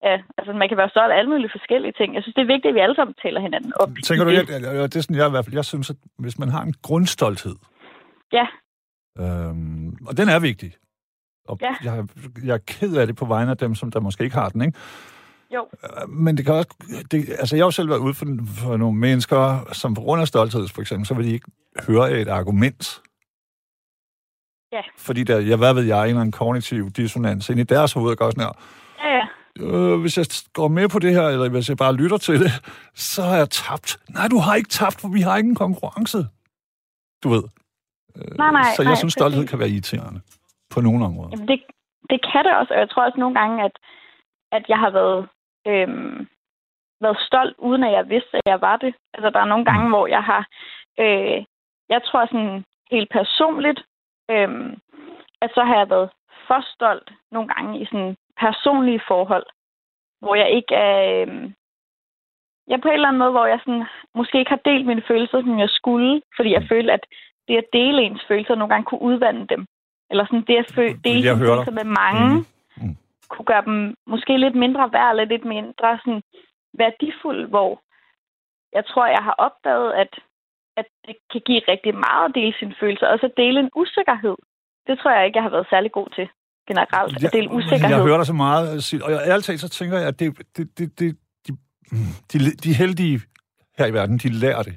af... 0.03 0.17
Altså, 0.39 0.53
man 0.53 0.69
kan 0.69 0.77
være 0.83 0.89
stolt 0.95 1.13
af 1.13 1.19
alle 1.19 1.31
mulige 1.31 1.55
forskellige 1.59 1.93
ting. 1.99 2.15
Jeg 2.15 2.23
synes, 2.23 2.35
det 2.35 2.43
er 2.43 2.53
vigtigt, 2.55 2.71
at 2.73 2.75
vi 2.75 2.81
alle 2.87 2.97
sammen 2.97 3.15
taler 3.23 3.41
hinanden 3.41 3.73
op. 3.83 3.89
Tænker 4.09 4.25
du, 4.25 4.31
det. 4.31 4.37
jeg, 4.37 4.93
det 4.93 4.97
er 4.97 5.03
sådan, 5.05 5.17
jeg 5.17 5.27
i 5.29 5.35
hvert 5.35 5.45
fald, 5.45 5.55
jeg 5.61 5.65
synes, 5.65 5.91
at 5.91 5.97
hvis 6.19 6.39
man 6.39 6.49
har 6.49 6.63
en 6.63 6.75
grundstolthed, 6.83 7.57
Ja, 8.39 8.47
øhm, 9.23 9.89
og 10.09 10.17
den 10.17 10.29
er 10.29 10.41
vigtig, 10.41 10.71
og 11.49 11.59
Ja. 11.63 11.75
jeg, 11.85 12.05
jeg 12.45 12.55
er 12.55 12.59
ked 12.67 12.97
af 12.97 13.07
det 13.07 13.17
på 13.17 13.25
vegne 13.25 13.51
af 13.51 13.57
dem, 13.57 13.75
som 13.75 13.91
der 13.91 14.01
måske 14.01 14.25
ikke 14.25 14.37
har 14.37 14.49
den, 14.49 14.63
ikke? 14.63 14.79
jo. 15.55 15.67
Øh, 15.85 16.11
Men 16.11 16.37
det 16.37 16.45
kan 16.45 16.55
også... 16.55 16.69
Det, 17.11 17.29
altså, 17.39 17.57
jeg 17.57 17.63
har 17.63 17.67
jo 17.67 17.71
selv 17.71 17.89
været 17.89 17.99
ude 17.99 18.15
for, 18.15 18.27
for 18.57 18.77
nogle 18.77 18.99
mennesker, 18.99 19.69
som 19.73 19.95
på 19.95 20.01
grund 20.01 20.21
af 20.21 20.29
stolthed, 20.29 20.69
for 20.69 20.81
eksempel, 20.81 21.07
så 21.07 21.15
vil 21.15 21.27
de 21.27 21.33
ikke 21.33 21.51
høre 21.87 22.13
et 22.21 22.29
argument. 22.29 23.01
Ja. 24.73 24.81
Fordi 24.99 25.25
der, 25.25 25.39
jeg, 25.39 25.57
hvad 25.57 25.75
ved 25.75 25.83
jeg, 25.83 26.01
en 26.03 26.09
eller 26.09 26.21
anden 26.21 26.33
kognitiv 26.33 26.91
dissonans 26.91 27.49
ind 27.49 27.61
i 27.61 27.63
deres 27.63 27.93
hoved, 27.93 28.17
går 28.17 28.31
sådan 28.31 28.43
her, 28.45 28.53
Ja, 29.05 29.17
ja. 29.17 29.27
øh, 29.67 30.01
hvis 30.01 30.19
jeg 30.19 30.27
går 30.53 30.69
med 30.69 30.89
på 30.89 30.99
det 30.99 31.13
her, 31.13 31.23
eller 31.29 31.49
hvis 31.49 31.69
jeg 31.69 31.77
bare 31.77 31.95
lytter 31.95 32.17
til 32.19 32.41
det, 32.41 32.53
så 32.95 33.23
har 33.23 33.37
jeg 33.37 33.51
tabt. 33.51 33.99
Nej, 34.11 34.29
du 34.29 34.39
har 34.39 34.55
ikke 34.55 34.69
tabt, 34.69 35.01
for 35.01 35.09
vi 35.09 35.21
har 35.21 35.37
ikke 35.37 35.49
en 35.49 35.55
konkurrence. 35.55 36.27
Du 37.23 37.29
ved. 37.29 37.43
Øh, 38.17 38.39
Nej, 38.39 38.53
nej, 38.53 38.63
så 38.77 38.83
jeg 38.83 38.91
nej, 38.91 38.95
synes, 38.99 39.13
stolthed 39.13 39.47
kan 39.47 39.59
være 39.59 39.69
irriterende. 39.71 40.21
På 40.75 40.81
nogle 40.81 41.05
områder. 41.05 41.31
Jamen, 41.33 41.49
det, 41.49 41.63
det 42.11 42.21
kan 42.33 42.45
det 42.45 42.55
også, 42.57 42.75
og 42.75 42.81
jeg 42.81 42.91
tror 42.91 43.05
også 43.05 43.21
nogle 43.21 43.37
gange, 43.41 43.65
at, 43.65 43.75
at 44.53 44.65
jeg 44.69 44.79
har 44.79 44.91
været, 44.91 45.29
øhm, 45.67 46.29
været 47.01 47.19
stolt, 47.29 47.57
uden 47.59 47.85
at 47.85 47.93
jeg 47.93 48.09
vidste, 48.09 48.37
at 48.37 48.47
jeg 48.47 48.61
var 48.61 48.77
det. 48.77 48.95
Altså, 49.15 49.31
der 49.31 49.41
er 49.41 49.53
nogle 49.53 49.65
gange, 49.65 49.89
hvor 49.89 50.07
jeg 50.07 50.23
har... 50.23 50.47
Øh, 50.99 51.45
jeg 51.89 52.01
tror 52.03 52.27
sådan 52.27 52.65
helt 52.91 53.11
personligt, 53.11 53.81
øhm, 54.31 54.79
at 55.43 55.51
så 55.55 55.65
har 55.65 55.77
jeg 55.79 55.91
været 55.91 56.11
for 56.47 56.61
stolt 56.75 57.13
nogle 57.31 57.49
gange 57.55 57.81
i 57.81 57.85
sådan 57.85 58.17
personlige 58.37 59.03
forhold, 59.09 59.47
hvor 60.21 60.35
jeg 60.35 60.51
ikke 60.51 60.75
er... 60.75 61.23
Øhm, 61.23 61.55
jeg 62.69 62.81
på 62.81 62.89
en 62.89 62.95
eller 62.95 63.09
anden 63.09 63.19
måde, 63.19 63.31
hvor 63.31 63.47
jeg 63.47 63.61
sådan, 63.61 63.85
måske 64.15 64.39
ikke 64.39 64.51
har 64.51 64.63
delt 64.65 64.87
mine 64.87 65.03
følelser, 65.09 65.41
som 65.41 65.59
jeg 65.59 65.69
skulle, 65.69 66.23
fordi 66.37 66.51
jeg 66.53 66.67
følte, 66.69 66.93
at 66.93 67.07
det 67.49 67.57
at 67.57 67.73
dele 67.73 68.03
ens 68.03 68.25
følelser 68.29 68.55
nogle 68.55 68.75
gange 68.75 68.85
kunne 68.85 69.03
udvande 69.03 69.47
dem. 69.47 69.67
Eller 70.11 70.25
sådan 70.27 70.45
det 70.51 70.57
at 70.63 70.69
fø- 70.77 70.99
dele 71.07 71.25
jeg 71.29 71.35
sine 71.37 71.47
høre 71.47 71.57
følelser 71.57 71.73
med 71.81 71.85
mange, 72.03 72.27
Mhm. 72.35 72.47
Mhm. 72.77 72.97
kunne 73.29 73.47
gøre 73.53 73.65
dem 73.69 73.77
måske 74.07 74.33
lidt 74.45 74.55
mindre 74.65 74.93
værd, 74.93 75.11
eller 75.11 75.25
lidt 75.25 75.45
mindre 75.57 75.89
sådan 76.05 76.23
værdifuld, 76.83 77.43
hvor 77.55 77.71
jeg 78.77 78.85
tror, 78.91 79.07
jeg 79.07 79.23
har 79.29 79.35
opdaget, 79.47 79.93
at, 80.03 80.13
at 80.81 80.87
det 81.07 81.15
kan 81.33 81.41
give 81.49 81.61
rigtig 81.73 81.95
meget 82.07 82.25
at 82.29 82.35
dele 82.35 82.55
sine 82.59 82.75
følelser, 82.81 83.07
og 83.07 83.19
så 83.19 83.29
dele 83.37 83.61
en 83.61 83.71
usikkerhed. 83.83 84.37
Det 84.87 84.95
tror 84.99 85.11
jeg 85.17 85.27
ikke, 85.27 85.37
jeg 85.37 85.43
har 85.43 85.51
været 85.57 85.67
særlig 85.71 85.93
god 85.93 86.09
til 86.17 86.27
generelt, 86.69 87.25
at 87.25 87.33
dele 87.33 87.51
usikkerhed. 87.51 87.97
Jeg 87.97 88.05
hører 88.09 88.17
dig 88.17 88.27
så 88.27 88.33
meget, 88.47 88.65
og 89.05 89.11
jeg, 89.13 89.21
ærligt 89.31 89.47
talt, 89.47 89.61
så 89.61 89.69
tænker 89.69 89.99
jeg, 89.99 90.09
at 90.09 90.19
det, 90.21 90.29
det, 90.57 90.79
det, 90.79 90.99
det, 91.01 91.17
de, 91.47 91.53
de, 92.33 92.39
de 92.65 92.73
heldige 92.75 93.21
her 93.79 93.87
i 93.87 93.93
verden, 93.93 94.19
de 94.19 94.29
lærer 94.33 94.63
det. 94.63 94.77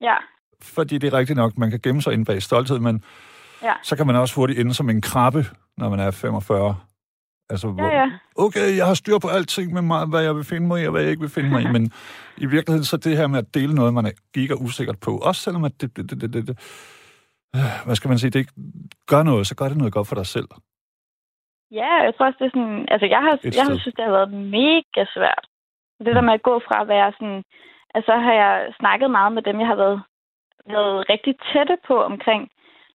Ja, 0.00 0.16
Fordi 0.62 0.98
det 0.98 1.12
er 1.12 1.18
rigtigt 1.18 1.36
nok, 1.36 1.58
man 1.58 1.70
kan 1.70 1.80
gemme 1.80 2.02
sig 2.02 2.12
inde 2.12 2.24
bag 2.24 2.42
stolthed, 2.42 2.78
men 2.78 3.04
ja. 3.62 3.74
så 3.82 3.96
kan 3.96 4.06
man 4.06 4.16
også 4.16 4.34
hurtigt 4.34 4.58
ende 4.60 4.74
som 4.74 4.90
en 4.90 5.00
krabbe, 5.02 5.44
når 5.76 5.88
man 5.88 6.00
er 6.00 6.10
45. 6.10 6.76
Altså, 7.50 7.68
hvor, 7.68 7.84
Ja, 7.84 8.00
ja. 8.00 8.10
okay, 8.36 8.76
jeg 8.76 8.86
har 8.86 8.94
styr 8.94 9.18
på 9.18 9.28
alting 9.28 9.72
med 9.72 9.82
mig, 9.82 10.06
hvad 10.06 10.22
jeg 10.22 10.34
vil 10.36 10.44
finde 10.44 10.66
mig 10.66 10.82
i, 10.82 10.86
og 10.86 10.92
hvad 10.92 11.02
jeg 11.02 11.10
ikke 11.10 11.20
vil 11.20 11.30
finde 11.30 11.50
mig 11.50 11.62
i, 11.62 11.68
men 11.76 11.92
i 12.44 12.46
virkeligheden 12.46 12.84
så 12.84 12.96
det 12.96 13.16
her 13.16 13.26
med 13.26 13.38
at 13.38 13.54
dele 13.54 13.74
noget, 13.74 13.94
man 13.94 14.06
er 14.06 14.10
giga 14.34 14.54
usikkert 14.54 15.00
på, 15.00 15.18
også 15.18 15.40
selvom 15.40 15.64
at 15.64 15.72
det, 15.80 15.96
det, 15.96 16.10
det, 16.10 16.20
det, 16.20 16.46
det, 16.48 16.56
øh, 17.56 17.76
hvad 17.86 17.96
skal 17.96 18.08
man 18.08 18.18
sige, 18.18 18.30
det 18.30 18.38
ikke 18.38 18.52
gør 19.06 19.22
noget, 19.22 19.46
så 19.46 19.54
gør 19.56 19.68
det 19.68 19.78
noget 19.78 19.92
godt 19.92 20.08
for 20.08 20.14
dig 20.16 20.26
selv. 20.26 20.48
Ja, 21.70 21.92
jeg 22.06 22.12
tror 22.14 22.26
også, 22.26 22.38
det 22.40 22.46
er 22.46 22.54
sådan... 22.56 22.86
Altså, 22.92 23.06
jeg 23.14 23.20
har, 23.26 23.32
Et 23.44 23.56
jeg 23.56 23.64
har 23.64 23.76
synes, 23.78 23.96
det 23.98 24.04
har 24.04 24.16
været 24.18 24.32
mega 24.58 25.02
svært. 25.16 25.44
Det 26.04 26.14
der 26.16 26.28
med 26.28 26.38
at 26.38 26.46
gå 26.50 26.54
fra 26.66 26.76
at 26.82 26.88
være 26.88 27.12
sådan... 27.18 27.42
Altså, 27.94 28.06
så 28.10 28.16
har 28.24 28.34
jeg 28.42 28.74
snakket 28.80 29.10
meget 29.10 29.32
med 29.32 29.42
dem, 29.42 29.60
jeg 29.60 29.68
har 29.72 29.80
været, 29.84 30.02
været 30.74 31.08
rigtig 31.12 31.34
tætte 31.52 31.76
på 31.88 31.96
omkring 32.10 32.42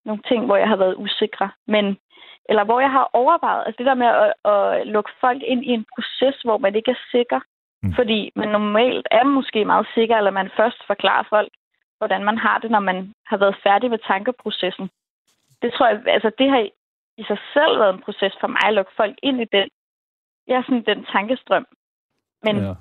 nogle 0.05 0.21
ting, 0.27 0.45
hvor 0.45 0.57
jeg 0.57 0.67
har 0.67 0.75
været 0.75 0.95
usikre. 0.97 1.51
Men, 1.67 1.97
eller 2.49 2.63
hvor 2.63 2.79
jeg 2.79 2.91
har 2.91 3.09
overvejet, 3.13 3.63
altså 3.65 3.77
det 3.77 3.85
der 3.85 4.01
med 4.03 4.07
at, 4.23 4.51
at 4.53 4.87
lukke 4.87 5.11
folk 5.21 5.41
ind 5.43 5.65
i 5.65 5.69
en 5.69 5.85
proces, 5.95 6.41
hvor 6.41 6.57
man 6.57 6.75
ikke 6.75 6.91
er 6.91 7.01
sikker. 7.11 7.39
Mm. 7.83 7.93
Fordi 7.93 8.31
man 8.35 8.49
normalt 8.49 9.07
er 9.11 9.23
måske 9.23 9.65
meget 9.65 9.87
sikker, 9.93 10.17
eller 10.17 10.31
man 10.31 10.49
først 10.57 10.87
forklarer 10.87 11.23
folk, 11.29 11.51
hvordan 11.97 12.23
man 12.23 12.37
har 12.37 12.57
det, 12.57 12.71
når 12.71 12.79
man 12.79 13.13
har 13.25 13.37
været 13.37 13.55
færdig 13.63 13.89
med 13.89 13.99
tankeprocessen. 14.07 14.89
Det 15.61 15.73
tror 15.73 15.87
jeg, 15.87 16.07
altså 16.07 16.31
det 16.37 16.49
har 16.49 16.69
i 17.17 17.23
sig 17.23 17.39
selv 17.53 17.79
været 17.79 17.93
en 17.93 18.01
proces 18.01 18.33
for 18.39 18.47
mig 18.47 18.65
at 18.67 18.73
lukke 18.73 18.91
folk 18.97 19.15
ind 19.23 19.41
i 19.41 19.45
den, 19.45 19.69
ja, 20.47 20.63
sådan 20.65 20.85
den 20.85 21.05
tankestrøm. 21.05 21.65
Men. 22.43 22.55
Ja. 22.57 22.73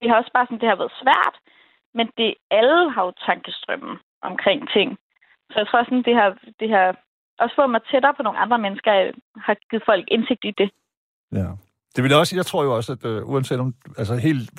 det 0.00 0.10
har 0.10 0.16
også 0.16 0.32
bare 0.34 0.46
sådan, 0.46 0.60
det 0.60 0.68
har 0.68 0.76
været 0.76 1.00
svært, 1.02 1.36
men 1.94 2.10
det 2.18 2.34
alle 2.50 2.90
har 2.90 3.04
jo 3.04 3.12
tankestrømmen 3.26 3.98
omkring 4.22 4.70
ting. 4.70 4.98
Så 5.50 5.56
jeg 5.60 5.66
tror 5.68 5.84
sådan, 5.84 6.02
det 6.02 6.14
har, 6.14 6.30
det 6.60 6.68
har 6.70 6.86
også 7.38 7.54
fået 7.56 7.70
mig 7.70 7.80
tættere 7.90 8.14
på 8.16 8.22
nogle 8.22 8.38
andre 8.38 8.58
mennesker, 8.58 8.92
jeg 8.92 9.12
har 9.36 9.56
givet 9.70 9.82
folk 9.86 10.04
indsigt 10.08 10.44
i 10.44 10.52
det. 10.58 10.70
Ja. 11.32 11.48
Det 11.96 12.02
vil 12.02 12.10
jeg 12.10 12.18
også, 12.18 12.36
jeg 12.36 12.46
tror 12.46 12.64
jo 12.64 12.76
også, 12.76 12.92
at 12.92 13.04
uh, 13.04 13.30
uanset 13.30 13.60
om, 13.60 13.74
altså 13.98 14.16
helt, 14.16 14.50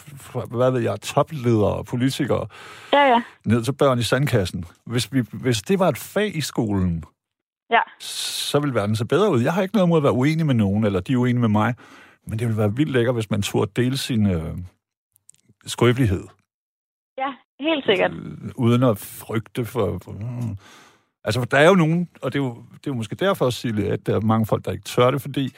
hvad 0.57 0.71
ved 0.71 0.81
jeg, 0.81 1.01
topledere 1.01 1.73
og 1.75 1.85
politikere, 1.85 2.47
Ja, 2.93 3.03
ja. 3.13 3.23
ned 3.45 3.63
til 3.63 3.73
børn 3.73 3.99
i 3.99 4.01
sandkassen. 4.01 4.65
Hvis, 4.85 5.13
vi, 5.13 5.23
hvis 5.33 5.61
det 5.61 5.79
var 5.79 5.87
et 5.87 5.97
fag 5.97 6.35
i 6.35 6.41
skolen, 6.41 7.03
Ja, 7.69 7.81
så 7.99 8.59
vil 8.59 8.73
verden 8.73 8.95
se 8.95 9.05
bedre 9.05 9.31
ud. 9.31 9.41
Jeg 9.41 9.53
har 9.53 9.61
ikke 9.61 9.75
noget 9.75 9.89
mod 9.89 9.97
at 9.97 10.03
være 10.03 10.13
uenig 10.13 10.45
med 10.45 10.55
nogen, 10.55 10.83
eller 10.83 10.99
de 10.99 11.13
er 11.13 11.17
uenige 11.17 11.41
med 11.41 11.49
mig, 11.49 11.75
men 12.27 12.39
det 12.39 12.47
ville 12.47 12.57
være 12.61 12.75
vildt 12.75 12.91
lækkert, 12.91 13.15
hvis 13.15 13.29
man 13.31 13.41
turde 13.41 13.71
dele 13.81 13.97
sin 13.97 14.25
øh, 14.31 14.57
skrøbelighed, 15.65 16.23
ja 17.17 17.33
helt 17.59 17.85
sikkert. 17.85 18.11
øh, 18.11 18.51
uden 18.55 18.83
at 18.83 18.97
frygte 18.97 19.65
for... 19.65 19.99
for 20.03 20.11
mm. 20.11 20.57
Altså, 21.23 21.47
der 21.51 21.57
er 21.57 21.67
jo 21.69 21.75
nogen, 21.75 22.09
og 22.21 22.33
det 22.33 22.39
er 22.39 22.43
jo, 22.43 22.53
det 22.71 22.87
er 22.87 22.91
jo 22.91 22.93
måske 22.93 23.15
derfor, 23.15 23.49
Sille, 23.49 23.85
at 23.87 24.07
der 24.07 24.15
er 24.15 24.19
mange 24.21 24.45
folk, 24.45 24.65
der 24.65 24.71
ikke 24.71 24.83
tør 24.83 25.11
det, 25.11 25.21
fordi 25.21 25.49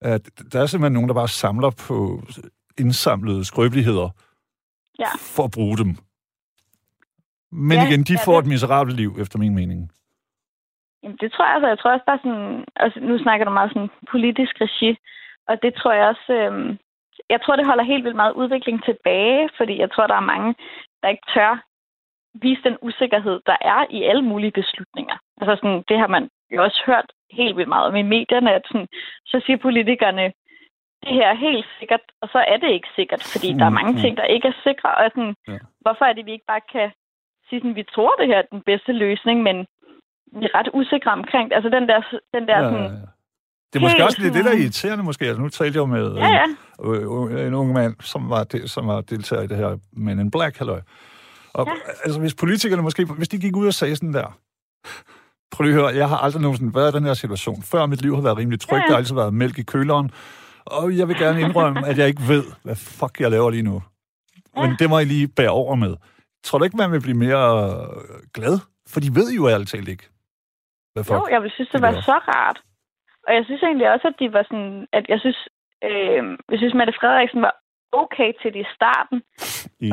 at 0.00 0.30
der 0.52 0.60
er 0.60 0.66
simpelthen 0.66 0.92
nogen, 0.92 1.08
der 1.08 1.14
bare 1.14 1.28
samler 1.28 1.70
på 1.88 2.22
indsamlede 2.78 3.44
skrøbeligheder 3.44 4.08
Ja. 4.98 5.10
for 5.36 5.44
at 5.44 5.50
bruge 5.50 5.76
dem. 5.78 5.96
Men 7.52 7.78
Ja, 7.78 7.86
igen, 7.88 8.02
de 8.02 8.12
ja, 8.12 8.24
får 8.26 8.36
det- 8.36 8.42
et 8.46 8.52
miserabelt 8.54 8.96
liv, 8.96 9.10
efter 9.18 9.38
min 9.38 9.54
mening. 9.54 9.90
Jamen, 11.02 11.16
det 11.20 11.32
tror 11.32 11.44
jeg 11.46 11.54
altså. 11.54 11.68
Jeg 11.68 11.78
tror 11.78 11.92
også 11.92 12.04
bare 12.10 12.20
sådan... 12.24 12.64
Altså, 12.76 13.00
nu 13.00 13.18
snakker 13.18 13.44
du 13.46 13.52
meget 13.52 13.70
sådan 13.72 13.90
politisk 14.10 14.52
regi, 14.64 14.90
og 15.48 15.54
det 15.62 15.72
tror 15.74 15.92
jeg 15.92 16.06
også... 16.12 16.32
Øhm, 16.40 16.78
jeg 17.34 17.40
tror, 17.42 17.56
det 17.56 17.66
holder 17.66 17.84
helt 17.92 18.04
vildt 18.04 18.16
meget 18.22 18.32
udvikling 18.42 18.84
tilbage, 18.84 19.48
fordi 19.58 19.74
jeg 19.78 19.90
tror, 19.92 20.06
der 20.06 20.14
er 20.14 20.30
mange, 20.34 20.54
der 21.02 21.08
ikke 21.08 21.26
tør 21.34 21.62
vise 22.34 22.62
den 22.62 22.76
usikkerhed, 22.82 23.40
der 23.46 23.56
er 23.60 23.86
i 23.90 24.02
alle 24.02 24.22
mulige 24.22 24.50
beslutninger. 24.50 25.16
Altså 25.40 25.56
sådan, 25.56 25.84
det 25.88 25.98
har 25.98 26.06
man 26.06 26.28
jo 26.54 26.62
også 26.62 26.82
hørt 26.86 27.08
helt 27.30 27.56
vildt 27.56 27.68
meget 27.68 27.86
om 27.88 27.96
i 27.96 28.02
medierne, 28.02 28.52
at 28.54 28.62
sådan, 28.66 28.88
så 29.26 29.42
siger 29.46 29.56
politikerne, 29.56 30.32
det 31.02 31.12
her 31.18 31.28
er 31.28 31.34
helt 31.34 31.66
sikkert, 31.78 32.00
og 32.22 32.28
så 32.32 32.38
er 32.38 32.56
det 32.56 32.70
ikke 32.70 32.88
sikkert, 32.96 33.22
fordi 33.32 33.48
der 33.58 33.64
er 33.64 33.76
mange 33.78 33.92
Mm, 33.92 33.96
mm. 33.96 34.02
ting, 34.02 34.16
der 34.16 34.24
ikke 34.24 34.48
er 34.48 34.60
sikre, 34.62 34.94
og 34.94 35.10
sådan, 35.14 35.34
Ja. 35.48 35.58
hvorfor 35.80 36.04
er 36.04 36.12
det, 36.12 36.26
vi 36.26 36.32
ikke 36.32 36.50
bare 36.52 36.60
kan 36.72 36.90
sige, 37.48 37.60
sådan, 37.60 37.76
vi 37.76 37.82
tror, 37.94 38.10
det 38.18 38.26
her 38.26 38.38
er 38.38 38.42
den 38.52 38.62
bedste 38.62 38.92
løsning, 38.92 39.42
men 39.42 39.56
vi 40.32 40.44
er 40.44 40.54
ret 40.54 40.68
usikre 40.72 41.10
omkring 41.10 41.50
det. 41.50 41.56
Altså 41.56 41.70
den 41.70 41.88
der, 41.88 42.00
den 42.34 42.48
der 42.48 42.58
sådan, 42.70 42.90
Det 43.72 43.78
er 43.78 43.80
måske 43.80 43.96
Helt 43.96 44.04
også 44.04 44.20
lidt 44.22 44.34
det, 44.34 44.44
der 44.44 44.50
er 44.50 44.56
irriterende, 44.56 45.04
måske. 45.04 45.24
Altså, 45.24 45.42
nu 45.42 45.48
talte 45.48 45.78
jeg 45.80 45.88
med 45.88 46.14
ja, 46.14 46.26
ja, 46.28 46.44
øh, 46.84 47.32
øh, 47.40 47.46
en 47.46 47.54
ung 47.54 47.72
mand, 47.72 47.94
som 48.00 48.30
var, 48.30 48.44
del, 48.44 48.68
som 48.68 48.86
var 48.86 49.00
deltager 49.00 49.42
i 49.42 49.46
det 49.46 49.56
her 49.56 49.78
Men 49.92 50.18
in 50.18 50.30
Black, 50.30 50.58
halløj. 50.58 50.80
Og 51.52 51.66
Ja. 51.66 51.72
altså, 52.04 52.20
hvis 52.20 52.34
politikerne 52.34 52.82
måske, 52.82 53.04
hvis 53.04 53.28
de 53.28 53.38
gik 53.38 53.56
ud 53.56 53.66
og 53.66 53.74
sagde 53.74 53.96
sådan 53.96 54.14
der, 54.14 54.38
prøv 55.50 55.64
lige 55.64 55.74
at 55.74 55.80
høre, 55.80 55.94
jeg 55.94 56.08
har 56.08 56.16
aldrig 56.16 56.42
nogensinde 56.42 56.74
været 56.74 56.92
i 56.92 56.96
den 56.96 57.04
her 57.04 57.14
situation. 57.14 57.62
Før 57.62 57.86
mit 57.86 58.02
liv 58.02 58.14
har 58.14 58.22
været 58.22 58.36
rimelig 58.38 58.60
trygt, 58.60 58.72
Ja, 58.72 58.76
ja. 58.76 58.82
der 58.86 58.90
har 58.92 58.96
altid 58.98 59.14
været 59.14 59.34
mælk 59.34 59.58
i 59.58 59.62
køleren, 59.62 60.10
og 60.64 60.96
jeg 60.96 61.08
vil 61.08 61.16
gerne 61.18 61.40
indrømme, 61.40 61.86
at 61.86 61.98
jeg 61.98 62.08
ikke 62.08 62.22
ved, 62.28 62.44
hvad 62.62 62.76
fuck 62.76 63.20
jeg 63.20 63.30
laver 63.30 63.50
lige 63.50 63.62
nu. 63.62 63.82
Men 64.56 64.64
Ja. 64.70 64.76
det 64.78 64.90
må 64.90 64.98
I 64.98 65.04
lige 65.04 65.28
bære 65.28 65.50
over 65.50 65.74
med. 65.74 65.96
Tror 66.44 66.58
du 66.58 66.64
ikke, 66.64 66.76
man 66.76 66.92
vil 66.92 67.00
blive 67.00 67.16
mere 67.16 67.68
øh, 67.70 67.88
glad? 68.34 68.58
For 68.88 69.00
de 69.00 69.14
ved 69.14 69.32
jo 69.32 69.48
ærligt 69.48 69.70
talt 69.70 69.88
ikke, 69.88 70.08
hvad 70.92 71.04
fuck 71.04 71.14
jo, 71.14 71.26
jeg 71.30 71.42
vil 71.42 71.50
synes, 71.50 71.68
det 71.68 71.82
det 71.82 71.82
var 71.82 72.00
så 72.00 72.12
rart. 72.28 72.60
Og 73.30 73.36
jeg 73.36 73.44
synes 73.44 73.62
egentlig 73.62 73.90
også, 73.94 74.06
at 74.08 74.18
de 74.20 74.32
var 74.32 74.42
sådan, 74.42 74.86
at 74.92 75.04
jeg 75.08 75.20
synes, 75.20 75.48
øh, 75.84 76.22
jeg 76.50 76.58
synes, 76.58 76.74
Mette 76.74 76.92
Frederiksen 77.00 77.42
var 77.42 77.54
okay 77.92 78.32
til 78.42 78.54
det 78.54 78.60
i 78.60 78.74
starten. 78.74 79.22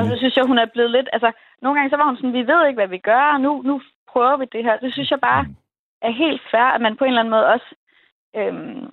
Og 0.00 0.06
så 0.10 0.14
synes 0.18 0.36
jeg, 0.36 0.44
hun 0.44 0.58
er 0.58 0.66
blevet 0.74 0.90
lidt, 0.90 1.08
altså, 1.12 1.32
nogle 1.62 1.74
gange 1.78 1.90
så 1.90 1.96
var 1.96 2.04
hun 2.06 2.16
sådan, 2.16 2.32
vi 2.40 2.46
ved 2.46 2.66
ikke, 2.66 2.80
hvad 2.82 2.88
vi 2.96 2.98
gør, 2.98 3.22
og 3.34 3.40
nu, 3.40 3.62
nu 3.62 3.80
prøver 4.12 4.36
vi 4.36 4.46
det 4.52 4.64
her. 4.64 4.76
Det 4.78 4.92
synes 4.92 5.10
jeg 5.10 5.20
bare 5.20 5.42
Mm. 5.42 5.54
er 6.02 6.10
helt 6.10 6.42
fair, 6.50 6.68
at 6.76 6.80
man 6.80 6.96
på 6.96 7.04
en 7.04 7.08
eller 7.10 7.20
anden 7.20 7.30
måde 7.36 7.46
også 7.54 7.68
øhm, 8.36 8.86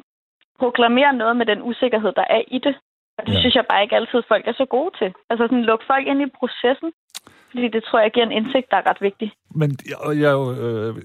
proklamerer 0.59 1.11
noget 1.11 1.37
med 1.37 1.45
den 1.45 1.61
usikkerhed, 1.61 2.11
der 2.11 2.25
er 2.29 2.41
i 2.47 2.57
det. 2.59 2.75
Og 3.17 3.27
det 3.27 3.33
Ja. 3.33 3.39
synes 3.39 3.55
jeg 3.55 3.65
bare 3.69 3.83
ikke 3.83 3.95
altid, 3.95 4.23
folk 4.27 4.47
er 4.47 4.53
så 4.53 4.65
gode 4.65 4.91
til. 4.97 5.13
Altså 5.29 5.43
sådan, 5.43 5.63
lukke 5.63 5.85
folk 5.85 6.07
ind 6.07 6.21
i 6.21 6.29
processen, 6.39 6.91
fordi 7.55 7.67
det 7.75 7.83
tror 7.83 7.99
jeg 7.99 8.11
giver 8.11 8.25
en 8.25 8.31
indsigt, 8.31 8.67
der 8.71 8.77
er 8.77 8.89
ret 8.89 9.01
vigtig. 9.01 9.31
Men 9.55 9.77
og 9.99 10.19
jeg 10.19 10.27
er 10.27 10.31
jo 10.31 10.51
øh, 10.53 10.95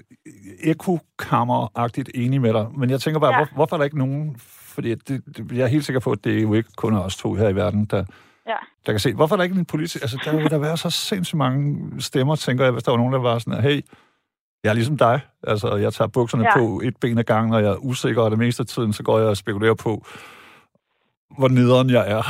ekokammer-agtigt 0.63 2.09
enig 2.15 2.41
med 2.41 2.53
dig, 2.53 2.67
men 2.77 2.89
jeg 2.89 2.99
tænker 3.01 3.19
bare, 3.19 3.31
ja. 3.33 3.37
Hvor, 3.37 3.47
hvorfor 3.55 3.75
er 3.75 3.77
der 3.77 3.83
ikke 3.85 3.97
nogen, 3.97 4.35
fordi 4.75 4.89
det, 4.95 5.07
det, 5.37 5.51
jeg 5.51 5.63
er 5.63 5.67
helt 5.67 5.85
sikker 5.85 5.99
på, 5.99 6.11
at 6.11 6.23
det 6.23 6.37
er 6.37 6.41
jo 6.41 6.53
ikke 6.53 6.69
kun 6.77 6.93
os 6.93 7.17
to 7.17 7.33
her 7.33 7.49
i 7.49 7.55
verden, 7.55 7.85
der, 7.85 8.03
Ja. 8.47 8.55
der 8.85 8.91
kan 8.93 8.99
se, 8.99 9.13
hvorfor 9.13 9.35
er 9.35 9.37
der 9.37 9.43
ikke 9.43 9.59
en 9.59 9.65
politik, 9.65 10.01
altså 10.01 10.19
der 10.25 10.35
vil 10.35 10.49
der 10.49 10.57
være 10.57 10.77
så 10.77 10.89
sindssygt 10.89 11.37
mange 11.37 11.91
stemmer, 12.01 12.35
tænker 12.35 12.63
jeg, 12.63 12.71
hvis 12.71 12.83
der 12.83 12.91
var 12.91 12.97
nogen, 12.97 13.13
der 13.13 13.19
var 13.19 13.39
sådan, 13.39 13.63
hey, 13.63 13.81
jeg 14.63 14.69
er 14.69 14.73
ligesom 14.73 14.97
dig, 14.97 15.19
altså 15.43 15.75
jeg 15.75 15.93
tager 15.93 16.07
bukserne. 16.07 16.43
Ja. 16.43 16.57
på 16.57 16.81
et 16.83 16.97
ben 16.97 17.17
ad 17.17 17.23
gangen, 17.23 17.53
og 17.53 17.63
jeg 17.63 17.71
er 17.71 17.77
usikker, 17.77 18.21
og 18.21 18.31
det 18.31 18.39
meste 18.39 18.61
af 18.61 18.67
tiden, 18.67 18.93
så 18.93 19.03
går 19.03 19.19
jeg 19.19 19.27
og 19.27 19.37
spekulerer 19.37 19.73
på, 19.73 20.05
hvor 21.37 21.47
nederen 21.47 21.89
jeg 21.89 22.11
er. 22.11 22.21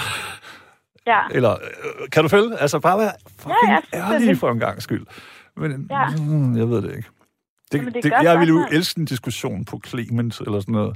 Ja, 1.07 1.21
Eller, 1.31 1.51
øh, 1.51 2.09
kan 2.11 2.23
du 2.23 2.29
følge? 2.29 2.57
Altså 2.57 2.79
bare 2.79 2.99
være 2.99 3.11
fucking 3.39 3.55
ja, 3.67 3.73
ærlig 3.73 3.83
selvfølgelig. 3.93 4.37
for 4.37 4.49
en 4.51 4.59
gang 4.59 4.81
skyld. 4.81 5.05
Men 5.55 5.87
Ja. 5.91 6.05
mm, 6.09 6.57
jeg 6.57 6.69
ved 6.69 6.81
det 6.81 6.95
ikke. 6.97 7.09
Det, 7.71 7.77
Jamen, 7.77 7.93
det, 7.93 8.03
det 8.03 8.11
jeg 8.23 8.39
ville 8.39 8.53
jo 8.53 8.65
elske 8.71 8.99
en 8.99 9.05
diskussion 9.05 9.65
på 9.65 9.79
Clement 9.87 10.39
eller 10.39 10.59
sådan 10.59 10.73
noget. 10.73 10.95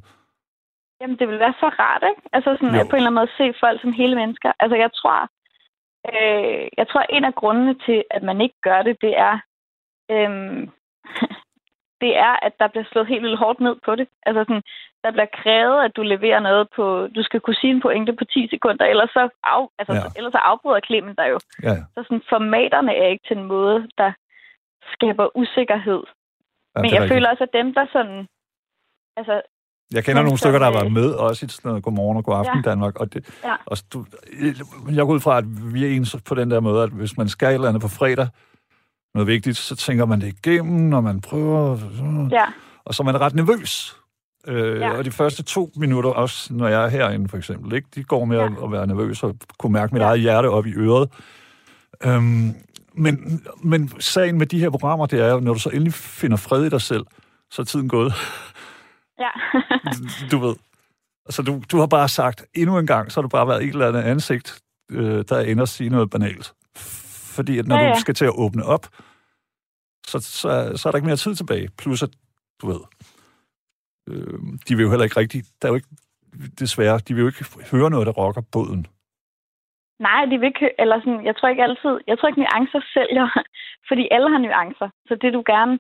Jamen, 1.01 1.17
det 1.19 1.27
vil 1.27 1.39
være 1.39 1.53
så 1.59 1.67
rart, 1.79 2.03
ikke? 2.11 2.21
Altså 2.33 2.49
sådan, 2.59 2.75
Jo. 2.75 2.81
at 2.81 2.89
på 2.89 2.95
en 2.95 2.99
eller 3.01 3.09
anden 3.11 3.21
måde 3.21 3.31
se 3.53 3.59
folk 3.59 3.81
som 3.81 3.93
hele 3.93 4.15
mennesker. 4.15 4.51
Altså, 4.59 4.75
jeg 4.75 4.91
tror, 4.99 5.19
øh, 6.11 6.67
jeg 6.77 6.87
tror, 6.89 7.01
en 7.01 7.25
af 7.25 7.35
grundene 7.35 7.75
til, 7.85 8.03
at 8.11 8.23
man 8.23 8.41
ikke 8.41 8.55
gør 8.63 8.81
det, 8.81 8.95
det 9.01 9.13
er, 9.29 9.35
øhm, 10.11 10.69
det 12.05 12.13
er, 12.27 12.33
at 12.47 12.53
der 12.59 12.67
bliver 12.71 12.87
slået 12.91 13.07
helt 13.11 13.23
vildt 13.25 13.41
hårdt 13.43 13.59
ned 13.67 13.75
på 13.85 13.91
det. 13.99 14.07
Altså 14.27 14.41
sådan, 14.47 14.63
der 15.03 15.11
bliver 15.15 15.31
krævet, 15.41 15.77
at 15.85 15.91
du 15.97 16.01
leverer 16.13 16.41
noget 16.49 16.65
på, 16.77 16.85
du 17.15 17.21
skal 17.27 17.39
kunne 17.41 17.59
sige 17.61 17.73
en 17.77 17.81
pointe 17.85 18.13
på 18.19 18.25
10 18.33 18.47
sekunder, 18.53 18.85
ellers 18.93 19.11
så, 19.17 19.23
af, 19.53 19.61
altså, 19.79 19.93
Ja. 19.93 20.01
ellers 20.17 20.33
så 20.37 20.41
afbryder 20.51 20.79
Clement 20.87 21.17
der 21.19 21.27
jo. 21.33 21.37
Ja, 21.63 21.73
ja. 21.79 21.83
Så 21.93 21.99
sådan, 22.07 22.23
formaterne 22.33 22.91
er 23.01 23.07
ikke 23.13 23.25
til 23.27 23.37
en 23.37 23.47
måde, 23.55 23.77
der 24.01 24.11
skaber 24.95 25.27
usikkerhed. 25.41 26.01
ja 26.75 26.81
Men 26.81 26.89
jeg 26.91 27.01
rigtigt. 27.01 27.13
føler 27.13 27.29
også, 27.31 27.43
at 27.47 27.53
dem, 27.59 27.67
der 27.77 27.85
sådan, 27.95 28.19
altså, 29.19 29.35
Jeg 29.97 30.03
kender 30.03 30.21
nogle 30.23 30.37
stykker, 30.41 30.59
der 30.59 30.65
har 30.71 30.77
været 30.79 30.91
med, 30.99 31.09
også 31.27 31.45
i 31.45 31.49
sådan 31.49 31.69
noget 31.69 31.83
Godmorgen 31.83 32.17
og 32.17 32.23
Godaften 32.27 32.61
Ja. 32.65 32.69
Danmark. 32.69 32.95
Og 33.01 33.13
det, 33.13 33.19
Ja. 33.43 33.55
og 33.71 33.77
du, 33.93 33.97
jeg 34.97 35.05
går 35.05 35.13
ud 35.17 35.19
fra, 35.27 35.37
at 35.37 35.45
vi 35.73 35.79
er 35.85 35.89
ens 35.95 36.15
på 36.29 36.35
den 36.35 36.51
der 36.51 36.59
måde, 36.59 36.83
at 36.83 36.89
hvis 36.89 37.17
man 37.17 37.27
skal 37.27 37.47
et 37.49 37.53
eller 37.53 37.67
andet 37.71 37.81
på 37.81 37.87
fredag, 37.99 38.27
noget 39.15 39.28
vigtigt, 39.28 39.58
så 39.58 39.75
tænker 39.75 40.06
man 40.06 40.21
det 40.21 40.28
igennem, 40.28 40.93
og 40.93 41.04
man 41.04 41.21
prøver, 41.21 41.78
ja, 42.32 42.45
og 42.86 42.95
så 42.95 43.04
er 43.04 43.06
man 43.06 43.21
ret 43.21 43.36
nervøs. 43.36 43.97
Øh, 44.47 44.80
ja. 44.80 44.97
Og 44.97 45.06
de 45.06 45.12
første 45.12 45.43
to 45.43 45.71
minutter, 45.75 46.10
også 46.10 46.54
når 46.54 46.67
jeg 46.67 46.84
er 46.84 46.88
herinde 46.88 47.30
for 47.30 47.38
eksempel, 47.38 47.73
ikke, 47.73 47.88
de 47.95 48.04
går 48.04 48.25
med 48.25 48.38
ja. 48.38 48.45
At, 48.45 48.51
at 48.63 48.71
være 48.71 48.88
nervøs 48.88 49.23
og 49.23 49.36
kunne 49.60 49.73
mærke 49.73 49.93
mit 49.93 50.01
Ja. 50.01 50.08
eget 50.08 50.19
hjerte 50.21 50.49
op 50.49 50.65
i 50.65 50.73
øret. 50.75 51.10
Øhm, 52.04 52.54
men, 52.93 53.41
men 53.63 53.91
sagen 53.99 54.38
med 54.38 54.45
de 54.47 54.60
her 54.60 54.69
programmer, 54.69 55.06
det 55.06 55.21
er 55.21 55.32
jo, 55.32 55.39
når 55.39 55.54
du 55.54 55.60
så 55.60 55.69
endelig 55.69 55.93
finder 55.93 56.38
fred 56.38 56.65
i 56.65 56.69
dig 56.69 56.82
selv, 56.82 57.06
så 57.51 57.62
er 57.62 57.65
tiden 57.65 57.89
gået. 57.89 58.13
ja. 59.19 59.60
du 60.32 60.38
ved. 60.39 60.56
Altså, 61.25 61.41
du, 61.41 61.62
du 61.71 61.80
har 61.80 61.88
bare 61.88 62.10
sagt, 62.10 62.45
endnu 62.54 62.78
en 62.78 62.88
gang, 62.88 63.12
så 63.12 63.19
har 63.19 63.21
du 63.21 63.28
bare 63.28 63.47
været 63.47 63.63
et 63.63 63.69
eller 63.69 63.88
andet 63.88 64.01
ansigt, 64.01 64.60
øh, 64.91 65.25
der 65.30 65.39
ender 65.39 65.63
at 65.63 65.69
sige 65.69 65.89
noget 65.89 66.10
banalt. 66.10 66.54
Fordi 67.36 67.58
at 67.60 67.67
når 67.67 67.78
ja. 67.78 67.88
ja. 67.88 67.93
du 67.93 67.99
skal 67.99 68.13
til 68.15 68.25
at 68.25 68.32
åbne 68.36 68.65
op, 68.65 68.88
så, 70.07 70.19
så, 70.19 70.49
så 70.77 70.83
er 70.87 70.91
der 70.91 70.97
ikke 70.97 71.11
mere 71.11 71.23
tid 71.25 71.35
tilbage. 71.35 71.69
Plus 71.79 72.03
at, 72.03 72.09
du 72.61 72.67
ved, 72.71 72.81
øh, 74.09 74.39
de 74.67 74.75
vil 74.75 74.83
jo 74.83 74.89
heller 74.89 75.03
ikke 75.07 75.19
rigtig, 75.19 75.41
der 75.61 75.67
er 75.67 75.71
jo 75.71 75.75
ikke, 75.75 75.87
desværre, 76.59 76.97
de 77.07 77.13
vil 77.13 77.21
jo 77.21 77.27
ikke 77.27 77.45
høre 77.71 77.89
noget, 77.89 78.07
der 78.07 78.13
rokker 78.13 78.41
båden. 78.51 78.87
Nej, 79.99 80.25
de 80.25 80.37
vil 80.39 80.47
ikke, 80.47 80.69
eller 80.79 80.99
sådan, 80.99 81.25
jeg 81.25 81.35
tror 81.35 81.49
ikke 81.49 81.63
altid, 81.63 81.93
jeg 82.07 82.15
tror 82.17 82.27
ikke 82.27 82.43
nuancer 82.43 82.81
sælger, 82.93 83.27
fordi 83.89 84.03
alle 84.11 84.29
har 84.33 84.37
nuancer. 84.37 84.89
Så 85.07 85.13
det 85.21 85.33
du 85.33 85.43
gerne, 85.53 85.79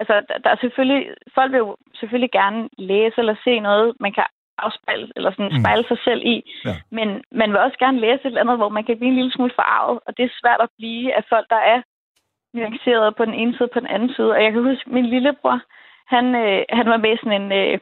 altså 0.00 0.14
der, 0.28 0.38
der 0.44 0.50
er 0.50 0.60
selvfølgelig, 0.60 1.02
folk 1.34 1.52
vil 1.52 1.58
jo 1.66 1.76
selvfølgelig 2.00 2.32
gerne 2.40 2.68
læse 2.78 3.16
eller 3.18 3.36
se 3.44 3.60
noget, 3.60 3.86
man 4.00 4.12
kan 4.12 4.26
afspejle, 4.66 5.08
eller 5.16 5.30
sådan 5.30 5.52
Mm. 5.52 5.60
spejle 5.60 5.84
sig 5.90 5.98
selv 6.06 6.22
i. 6.34 6.36
Ja. 6.64 6.76
Men 6.96 7.08
man 7.40 7.48
vil 7.50 7.64
også 7.66 7.78
gerne 7.84 8.00
læse 8.00 8.20
et 8.22 8.26
eller 8.26 8.40
andet, 8.40 8.56
hvor 8.56 8.68
man 8.76 8.84
kan 8.84 8.96
blive 8.98 9.12
en 9.12 9.20
lille 9.20 9.32
smule 9.32 9.52
forarvet, 9.60 9.98
og 10.06 10.10
det 10.16 10.24
er 10.24 10.38
svært 10.40 10.60
at 10.66 10.70
blive 10.78 11.14
af 11.18 11.24
folk, 11.32 11.46
der 11.54 11.62
er 11.74 11.80
nuanceret 12.54 13.16
på 13.16 13.24
den 13.24 13.34
ene 13.34 13.52
side 13.56 13.68
og 13.68 13.70
på 13.74 13.80
den 13.80 13.92
anden 13.94 14.14
side. 14.16 14.30
Og 14.30 14.42
jeg 14.44 14.52
kan 14.52 14.62
huske, 14.62 14.90
min 14.90 15.06
lillebror, 15.06 15.60
han, 16.14 16.24
øh, 16.34 16.62
han 16.78 16.86
var 16.92 16.96
med 16.96 17.16
sådan 17.18 17.42
en, 17.42 17.52
øh, 17.60 17.78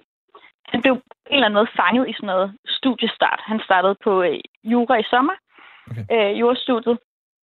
han 0.73 0.83
blev 0.83 0.95
på 0.97 1.03
en 1.31 1.35
eller 1.35 1.47
anden 1.47 1.59
måde 1.61 1.77
fanget 1.81 2.09
i 2.09 2.13
sådan 2.13 2.27
noget 2.27 2.49
studiestart. 2.79 3.41
Han 3.51 3.61
startede 3.65 3.97
på 4.05 4.23
øh, 4.23 4.41
jura 4.65 4.97
i 4.99 5.11
sommer, 5.13 5.37
Okay. 5.91 6.05
øh, 6.15 6.41
jurastudiet. 6.41 6.99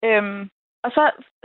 Øhm, 0.06 0.50
og 0.84 0.90
så 0.92 1.04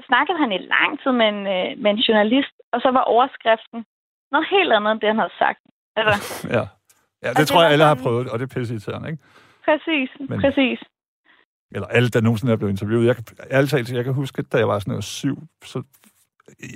snakkede 0.09 0.39
han 0.39 0.53
i 0.53 0.59
lang 0.59 0.93
tid 1.03 1.13
med 1.13 1.29
en, 1.35 1.41
øh, 1.57 1.71
med 1.83 1.91
en 1.91 1.97
journalist, 2.07 2.55
og 2.73 2.81
så 2.81 2.89
var 2.91 3.01
overskriften 3.15 3.85
noget 4.33 4.47
helt 4.51 4.73
andet, 4.73 4.93
end 4.93 5.01
det, 5.01 5.09
han 5.09 5.19
havde 5.19 5.39
sagt. 5.39 5.61
Altså, 5.97 6.15
Ja, 6.57 6.65
ja 7.23 7.29
det 7.29 7.37
det 7.37 7.47
tror 7.49 7.61
jeg, 7.61 7.67
var 7.69 7.73
alle 7.73 7.85
har 7.85 7.99
prøvet, 8.05 8.27
og 8.31 8.39
det 8.39 8.45
er 8.45 8.55
pisse 8.55 8.75
irriterende, 8.75 9.11
ikke? 9.11 9.23
præcis, 9.65 10.11
Men... 10.31 10.41
præcis. 10.41 10.81
Eller 11.73 11.87
alle, 11.87 12.09
der 12.09 12.21
nogensinde 12.21 12.53
er 12.53 12.57
blevet 12.57 12.73
interviewet. 12.73 13.07
Jeg 13.07 13.17
kan, 13.17 13.25
ærligt 13.51 13.71
talt, 13.71 13.93
jeg 13.93 14.05
kan 14.05 14.13
huske, 14.15 14.43
da 14.43 14.59
jeg 14.59 14.69
var 14.69 14.79
sådan 14.79 14.91
noget 14.91 15.05
syv, 15.05 15.39
så 15.65 15.83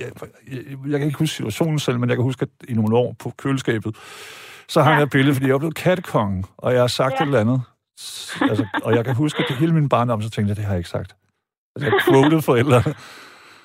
jeg, 0.01 0.13
jeg, 0.53 0.79
jeg 0.89 0.99
kan 0.99 1.07
ikke 1.07 1.19
huske 1.19 1.37
situationen 1.37 1.79
selv, 1.79 1.99
men 2.01 2.09
jeg 2.09 2.17
kan 2.17 2.23
huske, 2.23 2.43
at 2.43 2.69
i 2.69 2.75
nogle 2.75 2.97
år 2.97 3.17
på 3.19 3.33
køleskabet, 3.39 3.97
så 4.69 4.83
hang 4.83 4.93
Ja. 4.93 4.97
jeg 4.97 5.05
et 5.05 5.11
billede, 5.11 5.35
fordi 5.35 5.49
jeg 5.49 5.59
blevet 5.59 5.75
kattekongen, 5.75 6.45
og 6.57 6.73
jeg 6.73 6.81
har 6.81 6.87
sagt 6.87 7.13
ja. 7.13 7.17
Et 7.17 7.27
eller 7.27 7.41
andet. 7.41 7.63
Altså, 8.51 8.67
og 8.85 8.95
jeg 8.97 9.05
kan 9.05 9.15
huske, 9.15 9.43
at 9.43 9.49
det 9.49 9.57
hele 9.57 9.75
min 9.75 9.89
barndom, 9.89 10.23
så 10.23 10.31
tænkte 10.31 10.49
jeg, 10.51 10.57
det 10.57 10.65
har 10.65 10.73
jeg 10.73 10.79
ikke 10.79 10.91
sagt. 10.91 11.17
Altså, 11.77 11.91
jeg 11.91 12.01
quoted 12.09 12.43
forældrene. 12.43 12.95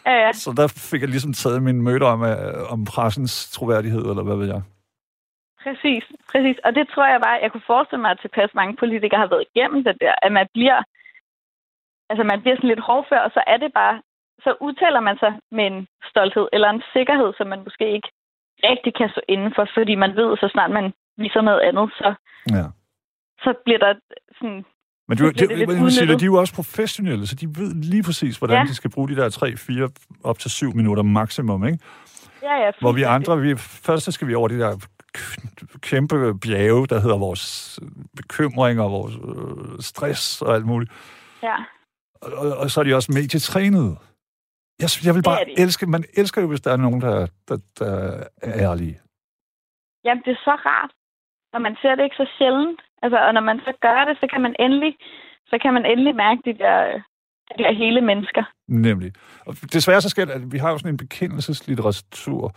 Ja, 0.06 0.16
ja. 0.26 0.32
Så 0.34 0.54
der 0.58 0.68
fik 0.68 1.02
jeg 1.02 1.10
ligesom 1.10 1.34
taget 1.34 1.64
min 1.64 1.82
møde 1.82 2.02
om, 2.02 2.24
øh, 2.24 2.72
om 2.74 2.86
pressens 2.86 3.52
troværdighed, 3.52 4.04
eller 4.12 4.24
hvad 4.24 4.36
ved 4.36 4.48
jeg. 4.48 4.62
Præcis, 5.64 6.04
præcis. 6.32 6.58
Og 6.66 6.72
det 6.78 6.86
tror 6.94 7.08
jeg 7.14 7.20
bare, 7.26 7.38
jeg 7.44 7.52
kunne 7.52 7.70
forestille 7.74 8.02
mig, 8.02 8.12
at 8.12 8.20
tilpas 8.22 8.52
mange 8.60 8.76
politikere 8.84 9.20
har 9.24 9.30
været 9.34 9.46
igennem 9.50 9.84
det 9.84 9.96
der, 10.02 10.14
at 10.26 10.32
man 10.32 10.48
bliver, 10.54 10.80
altså 12.10 12.24
man 12.32 12.42
bliver 12.42 12.56
sådan 12.56 12.70
lidt 12.74 12.88
hårdfør, 12.90 13.20
og 13.28 13.32
så 13.36 13.42
er 13.54 13.58
det 13.58 13.72
bare 13.82 13.96
så 14.46 14.52
udtaler 14.62 15.00
man 15.00 15.18
sig 15.24 15.34
med 15.58 15.66
en 15.72 15.88
stolthed 16.10 16.48
eller 16.54 16.70
en 16.70 16.84
sikkerhed, 16.94 17.30
som 17.38 17.48
man 17.48 17.62
måske 17.68 17.86
ikke 17.96 18.10
rigtig 18.70 18.94
kan 19.00 19.10
stå 19.10 19.22
indenfor, 19.28 19.66
fordi 19.78 19.96
man 19.96 20.12
ved, 20.16 20.38
så 20.38 20.48
snart 20.52 20.72
man 20.72 20.86
viser 21.18 21.42
noget 21.42 21.60
andet, 21.60 21.88
så, 22.00 22.10
Ja. 22.58 22.66
så 23.44 23.54
bliver 23.66 23.80
der 23.86 23.94
sådan... 24.38 24.66
Men 25.08 25.18
du, 25.18 25.26
det, 25.26 25.40
det 25.40 25.50
det, 25.50 25.68
udnyttet. 25.68 26.20
de 26.20 26.26
er 26.26 26.34
jo 26.34 26.40
også 26.40 26.56
professionelle, 26.56 27.28
så 27.28 27.36
de 27.36 27.48
ved 27.48 27.74
lige 27.92 28.04
præcis, 28.04 28.38
hvordan 28.38 28.58
ja. 28.58 28.64
De 28.64 28.76
skal 28.76 28.92
bruge 28.92 29.10
de 29.10 29.16
der 29.16 29.30
3, 29.30 29.58
4, 29.58 29.90
op 30.24 30.40
til 30.40 30.52
7 30.52 30.76
minutter 30.76 31.04
maksimum, 31.04 31.66
ikke? 31.66 31.80
Ja, 32.44 32.56
ja, 32.66 32.72
Hvor 32.82 32.92
vi 32.92 33.04
andre, 33.04 33.42
vi, 33.42 33.56
først 33.58 34.06
så 34.06 34.12
skal 34.12 34.28
vi 34.28 34.36
over 34.36 34.48
de 34.48 34.60
der 34.60 34.88
kæmpe 35.82 36.16
bjerge, 36.40 36.88
der 36.88 37.00
hedder 37.00 37.18
vores 37.18 37.80
bekymringer, 38.18 38.84
vores 38.84 39.16
øh, 39.16 39.80
stress 39.80 40.42
og 40.42 40.56
alt 40.56 40.66
muligt. 40.66 40.92
Ja. 41.44 41.56
Og, 42.22 42.58
og, 42.58 42.72
så 42.72 42.80
er 42.80 42.84
de 42.84 42.96
også 42.96 43.12
medietrænede. 43.12 43.98
Jeg, 44.82 44.90
jeg 45.06 45.16
vil 45.16 45.24
bare 45.24 45.60
elske, 45.64 45.86
man 45.86 46.04
elsker 46.18 46.42
jo, 46.42 46.48
hvis 46.48 46.62
der 46.62 46.72
er 46.72 46.78
nogen, 46.78 47.02
der, 47.02 47.28
der, 47.48 47.58
der 47.80 47.94
er 48.42 48.54
ærlige. 48.70 49.00
Jamen, 50.06 50.24
det 50.26 50.32
er 50.32 50.42
så 50.44 50.56
rart, 50.66 50.92
og 51.54 51.62
man 51.62 51.76
ser 51.82 51.96
det 51.96 52.04
ikke 52.04 52.16
så 52.16 52.28
sjældent. 52.38 52.82
Altså, 53.04 53.18
og 53.28 53.34
når 53.34 53.42
man 53.42 53.60
så 53.60 53.74
gør 53.82 54.06
det, 54.06 54.18
så 54.22 54.28
kan 54.34 54.42
man 54.42 54.56
endelig, 54.60 54.94
så 55.48 55.58
kan 55.62 55.74
man 55.74 55.86
endelig 55.86 56.16
mærke 56.16 56.42
de 56.46 56.54
der, 56.64 56.78
de 57.58 57.64
der 57.64 57.74
hele 57.74 58.02
mennesker. 58.02 58.44
Nemlig. 58.68 59.12
Og 59.46 59.56
desværre 59.74 60.02
så 60.02 60.10
sker 60.10 60.26
det, 60.26 60.34
at 60.34 60.52
vi 60.52 60.58
har 60.58 60.70
jo 60.72 60.78
sådan 60.78 60.94
en 60.94 60.98
bekendelseslitteratur 60.98 62.56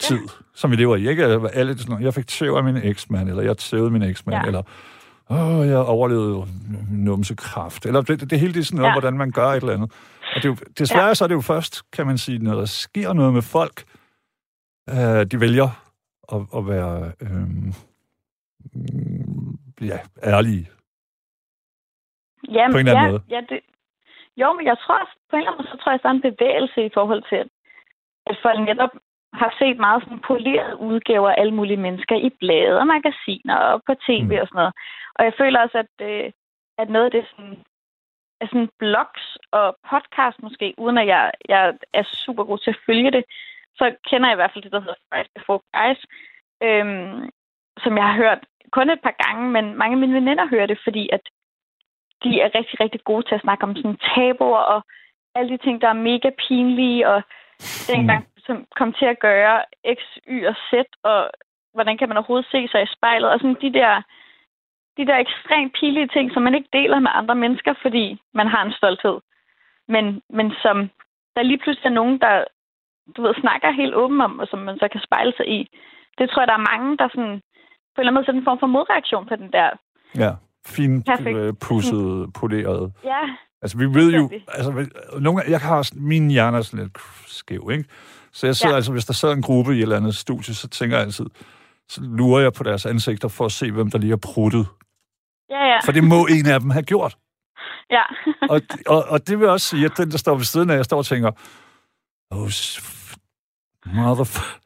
tid, 0.00 0.22
ja. 0.22 0.44
som 0.54 0.70
vi 0.70 0.76
lever 0.76 0.96
i. 0.96 1.08
Ikke 1.08 1.24
alle 1.52 1.78
sådan 1.78 2.02
jeg 2.02 2.14
fik 2.14 2.26
tæv 2.26 2.52
af 2.52 2.64
min 2.64 2.76
eksmand, 2.76 3.28
eller 3.28 3.42
jeg 3.42 3.56
tævede 3.56 3.90
min 3.90 4.02
eksmand. 4.02 4.42
Ja. 4.42 4.46
eller 4.46 4.62
åh, 5.32 5.66
jeg 5.68 5.78
overlevede 5.78 6.46
numsekræft, 6.90 7.86
eller 7.86 8.00
det, 8.02 8.30
det, 8.30 8.40
hele 8.40 8.54
det 8.54 8.60
er 8.60 8.64
sådan 8.64 8.76
noget, 8.76 8.90
ja. 8.90 8.94
Hvordan 8.94 9.18
man 9.18 9.30
gør 9.30 9.48
et 9.48 9.56
eller 9.56 9.74
andet. 9.74 9.92
Og 10.34 10.36
det 10.42 10.44
er 10.44 10.48
jo, 10.48 10.56
desværre 10.78 11.06
ja. 11.06 11.14
så 11.14 11.24
er 11.24 11.28
det 11.28 11.34
jo 11.34 11.40
først, 11.40 11.90
kan 11.90 12.06
man 12.06 12.18
sige, 12.18 12.38
når 12.38 12.54
der 12.54 12.64
sker 12.64 13.12
noget 13.12 13.32
med 13.32 13.42
folk, 13.42 13.84
øh, 14.90 15.26
de 15.30 15.40
vælger 15.40 15.68
at, 16.34 16.42
at 16.56 16.62
være 16.66 17.12
øh, 17.24 17.46
ja, 19.90 19.98
ærlige. 20.24 20.68
Jamen, 22.48 22.72
På 22.72 22.78
en 22.78 22.86
eller 22.88 23.00
anden 23.00 23.04
ja, 23.04 23.10
måde. 23.10 23.22
Ja, 23.30 23.40
det, 23.48 23.60
jo, 24.36 24.52
men 24.52 24.66
jeg 24.66 24.76
tror, 24.84 24.98
på 25.30 25.36
en 25.36 25.38
eller 25.38 25.50
anden 25.50 25.64
måde, 25.64 25.70
så 25.72 25.76
tror 25.82 25.92
jeg, 25.92 26.00
der 26.02 26.08
er 26.08 26.18
en 26.20 26.28
bevægelse 26.30 26.86
i 26.86 26.90
forhold 26.94 27.22
til, 27.30 27.36
at, 27.36 27.48
at 28.26 28.36
folk 28.42 28.58
netop 28.60 28.92
har 29.32 29.54
set 29.58 29.78
meget 29.78 30.02
sådan 30.02 30.20
polerede 30.20 30.76
udgaver 30.76 31.30
af 31.30 31.34
alle 31.38 31.54
mulige 31.54 31.76
mennesker 31.86 32.16
i 32.16 32.30
blade 32.40 32.78
og 32.80 32.86
magasiner 32.86 33.56
og 33.56 33.82
på 33.86 33.94
tv 34.06 34.22
Mm. 34.22 34.42
og 34.42 34.46
sådan 34.48 34.60
noget. 34.62 34.74
Og 35.14 35.24
jeg 35.24 35.34
føler 35.38 35.60
også, 35.60 35.78
at, 35.78 36.06
øh, 36.08 36.30
at 36.78 36.90
noget 36.90 37.04
af 37.04 37.10
det 37.10 37.24
sådan, 37.30 37.58
er 38.40 38.46
sådan 38.46 38.70
blogs 38.78 39.24
og 39.52 39.76
podcast 39.90 40.42
måske, 40.42 40.74
uden 40.78 40.98
at 40.98 41.06
jeg, 41.06 41.30
jeg 41.48 41.74
er 41.92 42.02
super 42.02 42.44
god 42.44 42.58
til 42.58 42.70
at 42.70 42.82
følge 42.86 43.10
det, 43.10 43.24
så 43.78 43.94
kender 44.08 44.28
jeg 44.28 44.34
i 44.34 44.40
hvert 44.40 44.52
fald 44.52 44.64
det, 44.64 44.72
der 44.72 44.80
hedder 44.80 45.02
Fridays 45.08 45.28
Before 45.36 45.60
Guys, 45.76 46.00
øhm, 46.62 47.30
som 47.82 47.96
jeg 47.96 48.04
har 48.08 48.16
hørt 48.16 48.40
kun 48.72 48.90
et 48.90 49.00
par 49.02 49.16
gange, 49.24 49.50
men 49.50 49.64
mange 49.76 49.94
af 49.94 50.00
mine 50.00 50.14
veninder 50.14 50.46
hører 50.46 50.66
det, 50.66 50.78
fordi 50.84 51.08
at 51.12 51.24
de 52.24 52.40
er 52.40 52.50
rigtig, 52.54 52.80
rigtig 52.80 53.00
gode 53.04 53.26
til 53.26 53.34
at 53.34 53.40
snakke 53.40 53.64
om 53.64 53.76
sådan 53.76 53.98
tabuer 54.14 54.64
og 54.74 54.82
alle 55.34 55.50
de 55.50 55.64
ting, 55.64 55.80
der 55.80 55.88
er 55.88 56.02
mega 56.10 56.30
pinlige, 56.48 57.08
og 57.08 57.22
dengang, 57.88 58.26
som 58.46 58.56
kom 58.78 58.92
til 58.92 59.04
at 59.04 59.18
gøre 59.18 59.56
X, 59.96 60.00
Y 60.34 60.46
og 60.50 60.56
Z, 60.68 60.72
og 61.02 61.30
hvordan 61.74 61.98
kan 61.98 62.08
man 62.08 62.16
overhovedet 62.16 62.50
se 62.50 62.68
sig 62.68 62.82
i 62.82 62.94
spejlet, 62.96 63.30
og 63.30 63.38
sådan 63.38 63.62
de 63.64 63.72
der, 63.80 64.02
de 64.96 65.06
der 65.06 65.16
ekstremt 65.16 65.72
pinlige 65.80 66.12
ting, 66.14 66.32
som 66.32 66.42
man 66.42 66.54
ikke 66.54 66.68
deler 66.72 66.98
med 67.00 67.10
andre 67.14 67.34
mennesker, 67.34 67.74
fordi 67.82 68.20
man 68.34 68.46
har 68.46 68.62
en 68.64 68.72
stolthed. 68.72 69.18
Men, 69.88 70.22
men 70.30 70.52
som 70.62 70.76
der 71.36 71.42
lige 71.42 71.58
pludselig 71.58 71.88
er 71.90 71.98
nogen, 72.00 72.20
der 72.20 72.44
du 73.16 73.22
ved, 73.22 73.34
snakker 73.40 73.70
helt 73.70 73.94
åben 73.94 74.20
om, 74.20 74.38
og 74.38 74.46
som 74.50 74.58
man 74.58 74.78
så 74.78 74.88
kan 74.92 75.00
spejle 75.06 75.32
sig 75.36 75.48
i. 75.48 75.60
Det 76.18 76.30
tror 76.30 76.42
jeg, 76.42 76.48
der 76.48 76.58
er 76.60 76.70
mange, 76.72 76.96
der 76.98 77.08
sådan, 77.08 77.36
på 77.94 77.98
en 77.98 78.02
eller 78.02 78.10
anden 78.10 78.24
måde 78.28 78.38
en 78.38 78.44
form 78.44 78.58
for 78.58 78.66
modreaktion 78.66 79.26
på 79.26 79.36
den 79.36 79.52
der. 79.52 79.70
Ja, 80.24 80.30
fint 80.66 81.06
Perfekt. 81.06 81.38
øh, 81.38 81.54
pusset, 81.66 82.32
poleret. 82.40 82.92
Ja, 83.04 83.22
Altså, 83.62 83.78
vi 83.78 83.84
ved 83.84 84.12
jo... 84.12 84.30
Altså, 84.48 84.70
nogle, 85.20 85.42
jeg 85.48 85.60
har. 85.60 85.90
Min 85.94 86.30
hjerne 86.30 86.56
er 86.56 86.62
sådan 86.62 86.84
lidt 86.84 86.98
skæv, 87.26 87.68
ikke? 87.72 87.84
Så 88.32 88.46
jeg 88.46 88.56
sidder 88.56 88.72
ja. 88.72 88.76
Altså, 88.76 88.92
hvis 88.92 89.04
der 89.04 89.12
sidder 89.12 89.34
en 89.34 89.42
gruppe 89.42 89.72
i 89.74 89.76
et 89.78 89.82
eller 89.82 89.96
andet 89.96 90.14
studie, 90.16 90.54
så 90.54 90.68
tænker 90.68 90.96
jeg 90.96 91.06
altid, 91.06 91.26
så 91.88 92.00
lurer 92.02 92.40
jeg 92.42 92.52
på 92.52 92.62
deres 92.62 92.86
ansigter 92.86 93.28
for 93.28 93.44
at 93.44 93.52
se, 93.52 93.70
hvem 93.72 93.90
der 93.90 93.98
lige 93.98 94.10
har 94.10 94.16
pruttet. 94.16 94.66
ja, 95.50 95.64
ja. 95.66 95.78
For 95.84 95.92
det 95.92 96.04
må 96.04 96.26
en 96.26 96.46
af 96.46 96.60
dem 96.60 96.70
have 96.70 96.82
gjort. 96.82 97.16
ja. 97.90 98.02
Og, 98.48 98.60
og, 98.86 99.04
og 99.08 99.28
det 99.28 99.38
vil 99.40 99.48
også 99.48 99.66
sige, 99.68 99.84
at 99.84 99.92
den, 99.96 100.10
der 100.10 100.18
står 100.18 100.34
ved 100.34 100.44
siden 100.44 100.70
af, 100.70 100.76
jeg 100.76 100.84
står 100.84 100.98
og 100.98 101.06
tænker, 101.06 101.30
oh, 102.30 102.48
motherfucker. 103.94 104.58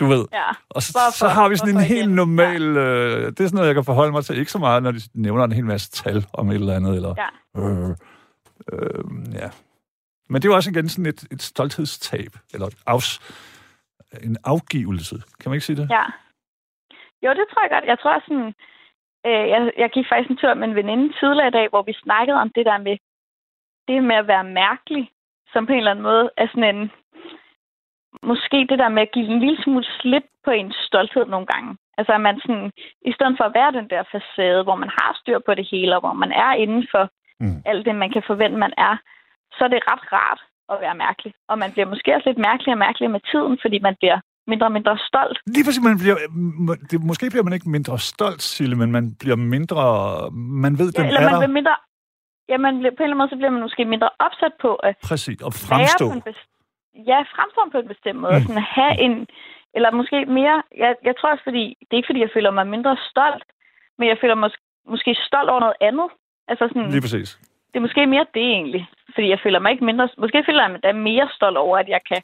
Du 0.00 0.06
ved. 0.06 0.24
ja. 0.32 0.42
Og 0.70 0.82
så, 0.82 0.92
Hvorfor? 0.92 1.16
så 1.16 1.28
har 1.28 1.48
vi 1.48 1.56
sådan 1.56 1.74
en 1.74 1.80
helt 1.80 1.98
igen? 2.06 2.14
normal... 2.14 2.62
Øh, 2.76 3.26
det 3.26 3.40
er 3.40 3.44
sådan 3.44 3.54
noget, 3.54 3.66
jeg 3.66 3.74
kan 3.74 3.84
forholde 3.84 4.12
mig 4.12 4.24
til. 4.24 4.38
Ikke 4.38 4.52
så 4.52 4.58
meget, 4.58 4.82
når 4.82 4.92
de 4.92 5.00
nævner 5.14 5.44
en 5.44 5.52
hel 5.52 5.64
masse 5.64 5.90
tal 5.90 6.26
om 6.32 6.50
et 6.50 6.54
eller 6.54 6.76
andet. 6.76 6.96
Eller, 6.96 7.14
Ja. 7.56 7.60
øh, 7.62 7.88
øh, 8.72 9.04
ja. 9.34 9.48
Men 10.32 10.42
det 10.42 10.46
er 10.48 10.52
jo 10.52 10.58
også 10.60 10.70
igen 10.70 10.88
sådan 10.88 11.06
et, 11.14 11.22
et 11.34 11.42
stolthedstab. 11.42 12.32
Eller 12.52 12.66
et 12.66 12.78
afs, 12.86 13.10
en 14.28 14.36
afgivelse. 14.44 15.16
Kan 15.40 15.46
man 15.48 15.54
ikke 15.56 15.66
sige 15.66 15.80
det? 15.82 15.86
Ja. 15.90 16.04
Jo, 17.24 17.30
det 17.38 17.44
tror 17.48 17.62
jeg 17.62 17.70
godt. 17.70 17.84
Jeg 17.92 17.98
tror 17.98 18.22
sådan... 18.26 18.48
Øh, 19.26 19.44
jeg, 19.54 19.60
jeg 19.82 19.90
gik 19.90 20.06
faktisk 20.08 20.30
en 20.30 20.36
tur 20.36 20.54
med 20.54 20.68
en 20.68 20.74
veninde 20.80 21.06
tidligere 21.20 21.48
i 21.52 21.56
dag, 21.58 21.66
hvor 21.68 21.82
vi 21.82 21.94
snakkede 22.04 22.38
om 22.44 22.50
det 22.56 22.66
der 22.66 22.78
med 22.78 22.96
det 23.88 24.04
med 24.04 24.16
at 24.16 24.26
være 24.26 24.44
mærkelig, 24.44 25.04
som 25.52 25.66
på 25.66 25.72
en 25.72 25.78
eller 25.78 25.90
anden 25.90 26.08
måde 26.10 26.30
er 26.36 26.46
sådan 26.46 26.76
en... 26.76 26.90
Måske 28.22 28.58
det 28.70 28.78
der 28.78 28.88
med 28.88 29.02
at 29.02 29.12
give 29.14 29.26
en 29.32 29.40
lille 29.40 29.62
smule 29.62 29.84
slip 30.00 30.26
på 30.44 30.50
ens 30.50 30.76
stolthed 30.88 31.26
nogle 31.26 31.46
gange. 31.46 31.76
Altså 31.98 32.12
at 32.12 32.20
man 32.20 32.40
sådan, 32.40 32.70
i 33.10 33.12
stedet 33.12 33.34
for 33.38 33.44
at 33.44 33.54
være 33.54 33.72
den 33.72 33.88
der 33.90 34.02
facade, 34.12 34.62
hvor 34.62 34.76
man 34.82 34.90
har 34.98 35.10
styr 35.20 35.38
på 35.46 35.54
det 35.54 35.66
hele, 35.70 35.94
og 35.96 36.00
hvor 36.00 36.12
man 36.12 36.32
er 36.32 36.52
inden 36.52 36.86
for 36.90 37.04
Mm. 37.42 37.62
alt 37.66 37.86
det, 37.86 37.94
man 37.94 38.10
kan 38.12 38.22
forvente, 38.26 38.58
man 38.58 38.74
er, 38.76 38.96
så 39.56 39.60
er 39.66 39.68
det 39.74 39.80
ret 39.92 40.04
rart 40.16 40.40
at 40.72 40.76
være 40.84 40.94
mærkelig. 41.04 41.32
Og 41.50 41.56
man 41.62 41.72
bliver 41.72 41.88
måske 41.92 42.14
også 42.16 42.28
lidt 42.28 42.38
mærkelig 42.48 42.72
og 42.76 42.78
mærkelig 42.86 43.10
med 43.10 43.20
tiden, 43.30 43.58
fordi 43.62 43.78
man 43.88 43.94
bliver 44.00 44.18
mindre 44.50 44.66
og 44.66 44.72
mindre 44.72 44.98
stolt. 45.08 45.38
Lige 45.54 45.64
præcis, 45.66 45.82
man 45.90 45.98
bliver, 46.02 46.16
det, 46.90 46.96
måske 47.10 47.30
bliver 47.32 47.46
man 47.48 47.52
ikke 47.52 47.70
mindre 47.76 47.98
stolt, 47.98 48.42
Sille, 48.42 48.76
men 48.76 48.88
man 48.96 49.04
bliver 49.20 49.36
mindre... 49.54 49.82
Man 50.64 50.72
ved, 50.80 50.88
den 50.92 51.02
Ja, 51.04 51.08
eller 51.08 51.20
er 51.20 51.24
man 51.24 51.32
der. 51.34 51.40
bliver 51.42 51.56
mindre... 51.60 51.74
Ja, 52.50 52.56
man 52.66 52.74
bliver, 52.78 52.92
på 52.96 53.00
en 53.00 53.04
eller 53.04 53.14
anden 53.14 53.22
måde, 53.22 53.32
så 53.34 53.36
bliver 53.40 53.54
man 53.56 53.62
måske 53.68 53.84
mindre 53.94 54.10
opsat 54.26 54.54
på 54.64 54.70
at 54.88 54.94
Præcis, 55.10 55.38
og 55.48 55.52
fremstå. 55.68 56.04
på 56.08 56.14
en 56.18 56.22
best... 56.28 56.44
Ja, 57.10 57.18
fremstå 57.36 57.60
på 57.74 57.78
en 57.82 57.88
bestemt 57.94 58.20
måde. 58.24 58.38
Mm. 58.38 58.42
Sådan 58.46 58.62
at 58.64 58.70
have 58.80 58.94
en... 59.06 59.14
Eller 59.76 59.90
måske 60.00 60.16
mere... 60.38 60.56
Jeg, 60.82 60.90
jeg 61.08 61.14
tror 61.16 61.30
også, 61.32 61.44
fordi... 61.48 61.64
Det 61.86 61.92
er 61.92 62.00
ikke, 62.00 62.10
fordi 62.10 62.20
jeg 62.26 62.34
føler 62.36 62.50
mig 62.50 62.66
mindre 62.74 62.96
stolt, 63.10 63.44
men 63.98 64.06
jeg 64.10 64.16
føler 64.20 64.34
mig 64.34 64.50
mås- 64.50 64.64
måske 64.92 65.10
stolt 65.28 65.48
over 65.52 65.60
noget 65.66 65.78
andet. 65.88 66.08
Altså 66.50 66.64
sådan... 66.68 66.90
Lige 66.94 67.04
præcis. 67.06 67.30
Det 67.72 67.76
er 67.78 67.80
måske 67.80 68.06
mere 68.06 68.26
det 68.34 68.42
egentlig. 68.42 68.86
Fordi 69.14 69.28
jeg 69.28 69.38
føler 69.42 69.58
mig 69.58 69.70
ikke 69.72 69.84
mindre... 69.84 70.08
Måske 70.18 70.42
føler 70.48 70.62
jeg 70.62 70.70
mig 70.70 70.82
da 70.82 70.92
mere 70.92 71.28
stolt 71.34 71.56
over, 71.56 71.78
at 71.78 71.88
jeg 71.88 72.00
kan 72.08 72.22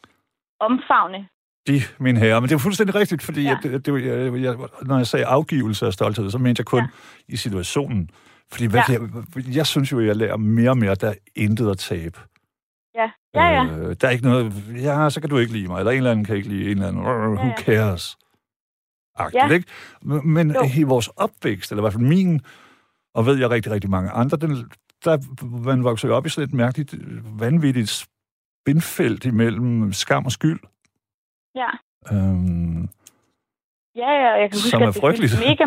omfavne. 0.61 1.29
De, 1.69 1.81
mine 1.99 2.19
herrer. 2.21 2.41
Men 2.41 2.49
det 2.49 2.55
er 2.55 2.59
fuldstændig 2.59 2.95
rigtigt, 2.95 3.23
fordi 3.23 3.43
ja. 3.43 3.57
Jeg, 3.65 3.87
det, 3.87 4.05
jeg, 4.07 4.43
jeg, 4.43 4.55
når 4.83 4.97
jeg 4.97 5.07
sagde 5.07 5.27
afgivelse 5.27 5.87
af 5.87 5.93
stolthed, 5.93 6.31
så 6.31 6.39
mente 6.39 6.61
jeg 6.61 6.67
kun 6.67 6.83
ja. 6.83 6.89
I 7.29 7.37
situationen. 7.37 8.11
Fordi 8.53 8.67
hvad, 8.67 8.81
Ja. 8.89 8.93
jeg, 8.93 9.57
jeg 9.57 9.67
synes 9.67 9.93
jo, 9.93 10.01
jeg 10.01 10.17
lærer 10.17 10.37
mere 10.37 10.71
og 10.71 10.79
mere, 10.79 10.95
der 10.95 11.09
er 11.09 11.15
intet 11.37 11.71
at 11.71 11.79
tabe. 11.79 12.19
Ja, 12.95 13.11
ja, 13.35 13.47
ja. 13.49 13.65
Øh, 13.65 13.97
der 14.01 14.07
er 14.09 14.11
ikke 14.11 14.25
noget, 14.25 14.53
ja, 14.83 15.11
så 15.11 15.21
kan 15.21 15.31
du 15.31 15.39
ikke 15.39 15.53
lide 15.53 15.67
mig, 15.69 15.79
eller 15.79 15.91
en 15.91 15.97
eller 15.97 16.11
anden 16.11 16.25
kan 16.25 16.37
ikke 16.37 16.49
lide 16.49 16.65
en 16.65 16.71
eller 16.71 16.89
anden, 16.89 17.03
who 17.03 17.35
Ja, 17.35 17.47
ja. 17.47 17.55
cares? 17.57 18.17
Agtigt, 19.17 19.45
Ja. 19.45 19.55
ikke? 19.55 19.69
Men 20.03 20.29
men 20.33 20.51
Jo. 20.51 20.61
i 20.77 20.83
vores 20.83 21.09
opvækst, 21.09 21.71
eller 21.73 21.83
i 21.83 21.85
hvert 21.85 21.93
fald 21.93 22.05
min, 22.05 22.41
og 23.15 23.27
ved 23.27 23.39
jeg 23.39 23.51
rigtig, 23.51 23.73
rigtig 23.73 23.91
mange 23.91 24.11
andre, 24.11 24.37
den, 24.37 24.71
der 25.05 25.15
man 25.69 25.85
vokser 25.85 26.15
op 26.15 26.27
i 26.27 26.29
sådan 26.29 26.49
et 26.49 26.55
mærkeligt, 26.55 26.95
vanvittigt 27.41 28.09
spindfelt 28.63 29.25
imellem 29.25 29.93
skam 29.93 30.25
og 30.25 30.33
skyld. 30.33 30.61
Ja, 31.55 31.71
Øhm, 32.13 32.83
ja, 34.03 34.11
ja. 34.23 34.31
Jeg 34.41 34.47
kan 34.51 34.57
huske, 34.59 34.71
Som 34.75 34.83
er 34.83 34.89
at 34.89 34.95
det 34.95 35.01
frygteligt. 35.03 35.35
mega... 35.49 35.65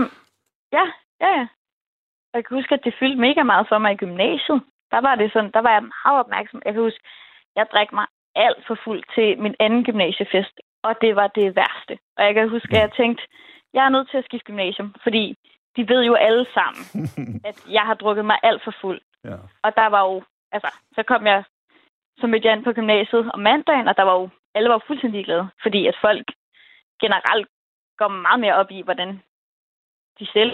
Ja, 0.77 0.85
ja, 1.23 1.29
ja. 1.39 1.45
Jeg 2.33 2.41
kan 2.45 2.57
huske, 2.57 2.73
at 2.75 2.83
det 2.85 2.93
fyldte 2.99 3.17
mega 3.27 3.43
meget 3.43 3.65
for 3.69 3.77
mig 3.77 3.91
i 3.93 4.01
gymnasiet. 4.03 4.59
Der 4.93 5.01
var 5.07 5.15
det 5.15 5.27
sådan, 5.33 5.51
der 5.55 5.61
var 5.65 5.71
jeg 5.77 5.83
meget 5.95 6.17
opmærksom. 6.23 6.61
Jeg 6.65 6.73
kan 6.73 6.81
huske, 6.87 7.03
jeg 7.55 7.65
drak 7.73 7.89
mig 7.93 8.07
alt 8.35 8.61
for 8.67 8.77
fuld 8.85 9.01
til 9.15 9.27
min 9.43 9.55
anden 9.59 9.83
gymnasiefest, 9.89 10.55
og 10.83 10.93
det 11.01 11.11
var 11.15 11.27
det 11.27 11.55
værste. 11.59 11.93
Og 12.17 12.21
jeg 12.25 12.33
kan 12.33 12.49
huske, 12.49 12.71
at 12.75 12.81
jeg 12.85 12.91
tænkte, 13.01 13.23
jeg 13.73 13.83
er 13.85 13.89
nødt 13.95 14.09
til 14.09 14.17
at 14.17 14.25
skifte 14.25 14.45
gymnasium, 14.49 14.89
fordi 15.05 15.23
de 15.75 15.81
ved 15.91 16.01
jo 16.09 16.13
alle 16.27 16.45
sammen, 16.57 16.83
at 17.49 17.57
jeg 17.77 17.83
har 17.89 17.93
drukket 18.01 18.25
mig 18.25 18.37
alt 18.43 18.61
for 18.63 18.73
fuld. 18.81 19.01
Ja. 19.29 19.37
Og 19.65 19.71
der 19.79 19.87
var 19.95 20.03
jo, 20.09 20.23
altså, 20.51 20.69
så 20.95 21.03
kom 21.03 21.25
jeg, 21.25 21.43
så 22.19 22.27
mødte 22.27 22.47
jeg 22.47 22.55
ind 22.55 22.63
på 22.63 22.73
gymnasiet 22.73 23.31
om 23.33 23.39
mandagen, 23.39 23.87
og 23.87 23.95
der 23.97 24.03
var 24.03 24.15
jo, 24.19 24.29
alle 24.55 24.69
var 24.69 24.75
jo 24.75 24.87
fuldstændig 24.87 25.25
glade, 25.25 25.47
fordi 25.63 25.87
at 25.87 25.97
folk 26.01 26.27
generelt 27.03 27.47
går 27.97 28.07
meget 28.07 28.39
mere 28.39 28.55
op 28.55 28.71
i, 28.71 28.81
hvordan 28.81 29.09
de 30.19 30.25
selv, 30.35 30.51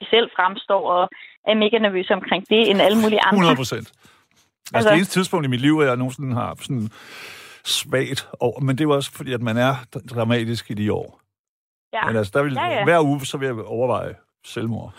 de 0.00 0.06
selv 0.10 0.30
fremstår, 0.36 0.82
og 0.94 1.08
er 1.44 1.54
mega 1.54 1.78
nervøse 1.78 2.14
omkring 2.14 2.42
det, 2.48 2.70
end 2.70 2.80
alle 2.82 2.98
mulige 3.02 3.20
andre. 3.26 3.36
100 3.36 3.56
procent. 3.56 3.86
Altså, 3.88 4.74
altså 4.74 4.88
det 4.90 4.96
eneste 4.96 5.14
tidspunkt 5.18 5.46
i 5.46 5.48
mit 5.48 5.60
liv, 5.60 5.74
hvor 5.74 5.84
jeg 5.84 5.96
nogensinde 5.96 6.34
har 6.34 6.54
sådan 6.60 6.88
svagt 7.64 8.28
over, 8.40 8.60
men 8.60 8.78
det 8.78 8.84
er 8.84 8.88
jo 8.88 8.94
også 8.94 9.12
fordi, 9.12 9.32
at 9.32 9.40
man 9.40 9.56
er 9.56 9.74
dramatisk 10.14 10.70
i 10.70 10.74
de 10.74 10.92
år. 10.92 11.20
Ja. 11.92 12.06
Men 12.06 12.16
altså, 12.16 12.32
der 12.34 12.42
vil, 12.42 12.52
Ja, 12.54 12.66
ja. 12.66 12.84
hver 12.84 13.00
uge, 13.00 13.20
så 13.20 13.38
vil 13.38 13.46
jeg 13.46 13.64
overveje 13.64 14.14
selvmord. 14.44 14.94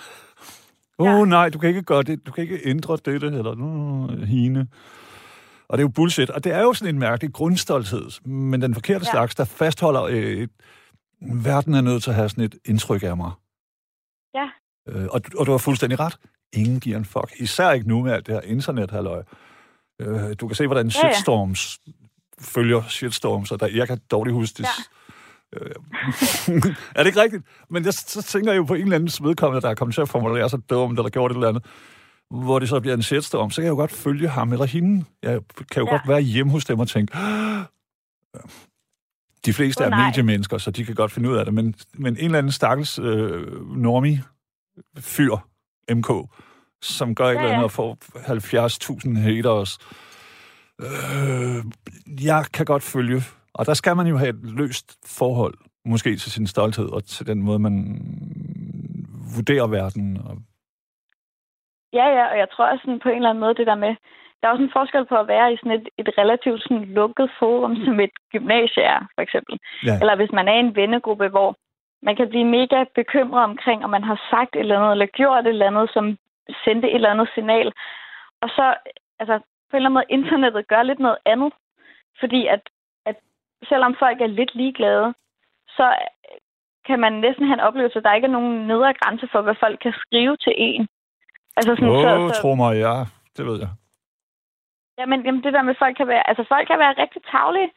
Åh 1.00 1.06
Ja. 1.08 1.20
oh, 1.20 1.28
nej, 1.28 1.50
du 1.50 1.60
kan 1.60 1.70
ikke 1.70 1.82
gøre 1.82 2.04
det, 2.04 2.26
du 2.28 2.32
kan 2.32 2.42
ikke 2.42 2.60
ændre 2.66 2.98
dette, 3.06 3.28
eller 3.28 3.56
uh, 3.58 4.22
hine. 4.22 4.68
Og 5.70 5.78
det 5.78 5.82
er 5.84 5.88
jo 5.88 5.92
bullshit. 5.96 6.30
Og 6.30 6.44
det 6.44 6.52
er 6.54 6.62
jo 6.62 6.74
sådan 6.74 6.96
en 6.96 7.00
mærkelig 7.00 7.34
grundstolthed, 7.34 8.26
men 8.26 8.62
den 8.62 8.74
forkerte 8.74 9.06
Ja. 9.08 9.12
slags, 9.12 9.36
der 9.36 9.44
fastholder 9.46 10.04
øh, 10.04 10.48
verden 11.22 11.74
er 11.74 11.82
nødt 11.82 12.04
til 12.04 12.10
at 12.10 12.16
have 12.16 12.30
sådan 12.30 12.44
et 12.44 12.56
indtryk 12.66 13.04
af 13.04 13.18
mig. 13.18 13.32
Ja. 14.36 14.50
Øh, 14.90 15.06
og, 15.12 15.22
og 15.38 15.46
du 15.46 15.52
har 15.52 15.58
fuldstændig 15.58 16.00
ret. 16.00 16.18
Ingen 16.54 16.80
giver 16.80 16.98
en 16.98 17.06
fuck. 17.06 17.32
Især 17.40 17.72
ikke 17.72 17.88
nu 17.88 18.04
med 18.04 18.12
alt 18.12 18.28
det 18.28 18.34
her 18.34 18.42
internet, 18.42 18.92
halløj. 18.92 19.24
Øh, 20.02 20.36
du 20.40 20.48
kan 20.48 20.56
se, 20.56 20.66
hvordan 20.68 20.88
Ja, 20.88 21.08
ja. 21.08 21.14
shitstorms 21.14 21.80
følger 22.42 22.82
shitstorms, 22.90 23.52
og 23.52 23.60
der, 23.60 23.68
jeg 23.68 23.88
kan 23.88 24.00
dårligt 24.12 24.34
huske 24.36 24.58
det. 24.58 24.64
Øh, 24.64 24.68
er 26.96 27.04
det 27.04 27.06
ikke 27.06 27.22
rigtigt? 27.22 27.44
Men 27.70 27.86
jeg, 27.86 27.94
så 27.94 28.22
tænker 28.22 28.52
jeg 28.52 28.58
jo 28.58 28.64
på 28.64 28.74
en 28.74 28.82
eller 28.82 28.96
anden 28.96 29.26
vedkommende, 29.28 29.62
der 29.62 29.70
er 29.70 29.76
kommet 29.76 29.94
til 29.96 30.02
at 30.02 30.10
formulere 30.10 30.50
sig 30.50 30.60
dumt, 30.70 31.00
eller 31.00 31.10
gjort 31.10 31.32
et 31.32 31.36
eller 31.36 31.50
andet, 31.50 31.66
hvor 32.30 32.60
det 32.60 32.70
så 32.70 32.80
bliver 32.80 32.96
en 32.96 33.04
shitstorm, 33.04 33.52
så 33.52 33.56
kan 33.56 33.64
jeg 33.64 33.72
jo 33.72 33.76
godt 33.76 33.92
følge 33.92 34.28
ham 34.28 34.52
eller 34.52 34.66
hende. 34.66 35.06
Jeg 35.24 35.40
kan 35.72 35.82
jo 35.82 35.86
Ja. 35.86 35.92
godt 35.92 36.08
være 36.08 36.22
hjemme 36.22 36.52
hos 36.52 36.66
dem 36.66 36.80
og 36.80 36.88
tænke, 36.88 37.18
de 39.46 39.54
fleste 39.54 39.82
Åh, 39.82 39.86
er 39.86 39.90
nej. 39.90 40.08
mediemennesker, 40.08 40.58
så 40.58 40.72
de 40.72 40.86
kan 40.86 40.96
godt 40.96 41.12
finde 41.12 41.30
ud 41.30 41.36
af 41.36 41.46
det, 41.46 41.54
men, 41.54 41.76
men 41.94 42.18
en 42.18 42.26
eller 42.26 42.38
anden 42.38 42.52
stakkels 42.52 43.00
øh, 43.00 43.78
normie 43.78 44.24
fyr, 45.00 45.36
MK, 45.92 46.08
som 46.82 47.16
gør 47.16 47.26
et 47.26 47.34
Ja, 47.34 47.38
eller 47.40 47.50
andet 47.50 47.58
ja. 47.60 47.64
og 47.64 47.72
får 47.72 47.98
70.000 49.16 49.20
haters. 49.20 49.78
Øh, 50.82 51.64
jeg 52.26 52.46
kan 52.54 52.66
godt 52.66 52.84
følge, 52.84 53.24
og 53.60 53.66
der 53.66 53.74
skal 53.74 53.96
man 53.96 54.08
jo 54.08 54.18
have 54.18 54.30
et 54.30 54.42
løst 54.60 54.88
forhold, 55.20 55.58
måske 55.86 56.16
til 56.16 56.32
sin 56.32 56.48
stolthed 56.48 56.90
og 56.96 57.04
til 57.04 57.28
den 57.28 57.40
måde, 57.42 57.60
man 57.60 57.76
vurderer 59.36 59.68
verden. 59.68 60.18
Og, 60.18 60.38
Ja, 62.00 62.08
ja, 62.18 62.26
og 62.32 62.38
jeg 62.38 62.48
tror 62.50 62.66
også 62.72 62.82
sådan 62.86 63.04
på 63.04 63.10
en 63.10 63.16
eller 63.16 63.30
anden 63.30 63.44
måde, 63.46 63.56
det 63.56 63.68
der 63.68 63.76
med, 63.86 63.94
der 64.38 64.44
er 64.48 64.52
også 64.52 64.64
en 64.64 64.78
forskel 64.80 65.06
på 65.06 65.16
at 65.16 65.28
være 65.28 65.54
i 65.54 65.58
sådan 65.58 65.78
et, 65.80 65.88
et 65.98 66.10
relativt 66.18 66.62
sådan 66.64 66.86
lukket 67.00 67.30
forum, 67.40 67.76
som 67.86 68.00
et 68.00 68.16
gymnasie 68.32 68.84
er, 68.84 69.02
for 69.16 69.22
eksempel. 69.22 69.56
ja. 69.88 69.96
Eller 70.02 70.16
hvis 70.16 70.32
man 70.38 70.48
er 70.48 70.56
i 70.56 70.66
en 70.68 70.76
vennegruppe, 70.76 71.28
hvor 71.28 71.50
man 72.08 72.16
kan 72.16 72.30
blive 72.30 72.48
mega 72.58 72.80
bekymret 72.96 73.44
omkring, 73.44 73.84
om 73.84 73.90
man 73.90 74.04
har 74.04 74.20
sagt 74.32 74.56
et 74.56 74.60
eller 74.60 74.80
andet, 74.80 74.92
eller 74.92 75.16
gjort 75.20 75.46
et 75.46 75.50
eller 75.50 75.72
andet, 75.72 75.90
som 75.96 76.06
sendte 76.64 76.88
et 76.90 76.96
eller 76.96 77.14
andet 77.14 77.30
signal. 77.36 77.68
Og 78.44 78.50
så, 78.50 78.66
altså, 79.20 79.36
på 79.70 79.74
en 79.74 79.78
eller 79.78 79.90
anden 79.90 80.00
måde, 80.00 80.14
internettet 80.18 80.68
gør 80.68 80.84
lidt 80.84 81.00
noget 81.00 81.18
andet. 81.26 81.54
Fordi 82.20 82.48
at, 82.48 82.64
at 82.66 82.66
selvom 83.70 83.96
folk 84.00 84.22
er 84.22 84.28
lidt 84.28 84.56
ligeglade, 84.56 85.14
så 85.78 85.96
kan 86.88 87.00
man 87.00 87.14
næsten 87.14 87.46
have 87.46 87.54
en 87.54 87.68
oplevelse, 87.68 87.98
at 88.00 88.04
der 88.04 88.14
ikke 88.14 88.28
er 88.28 88.38
nogen 88.38 88.68
nedre 88.68 88.94
grænse 88.94 89.28
for, 89.32 89.42
hvad 89.42 89.56
folk 89.60 89.80
kan 89.80 89.94
skrive 90.04 90.38
til 90.38 90.54
en. 90.58 90.88
Altså 91.58 91.72
sådan, 91.76 91.90
Åh, 91.90 92.02
så, 92.02 92.10
oh, 92.16 92.30
så, 92.30 92.42
tro 92.42 92.56
mig, 92.56 92.74
ja, 92.86 92.96
det 93.38 93.46
ved 93.46 93.58
jeg. 93.60 93.70
Jamen, 94.98 95.26
jamen, 95.26 95.44
det 95.44 95.54
der 95.54 95.62
med, 95.62 95.76
folk 95.80 95.98
kan 95.98 96.08
være, 96.08 96.30
altså 96.30 96.44
folk 96.48 96.68
kan 96.68 96.80
være 96.80 97.02
rigtig 97.04 97.22
tavlige 97.32 97.72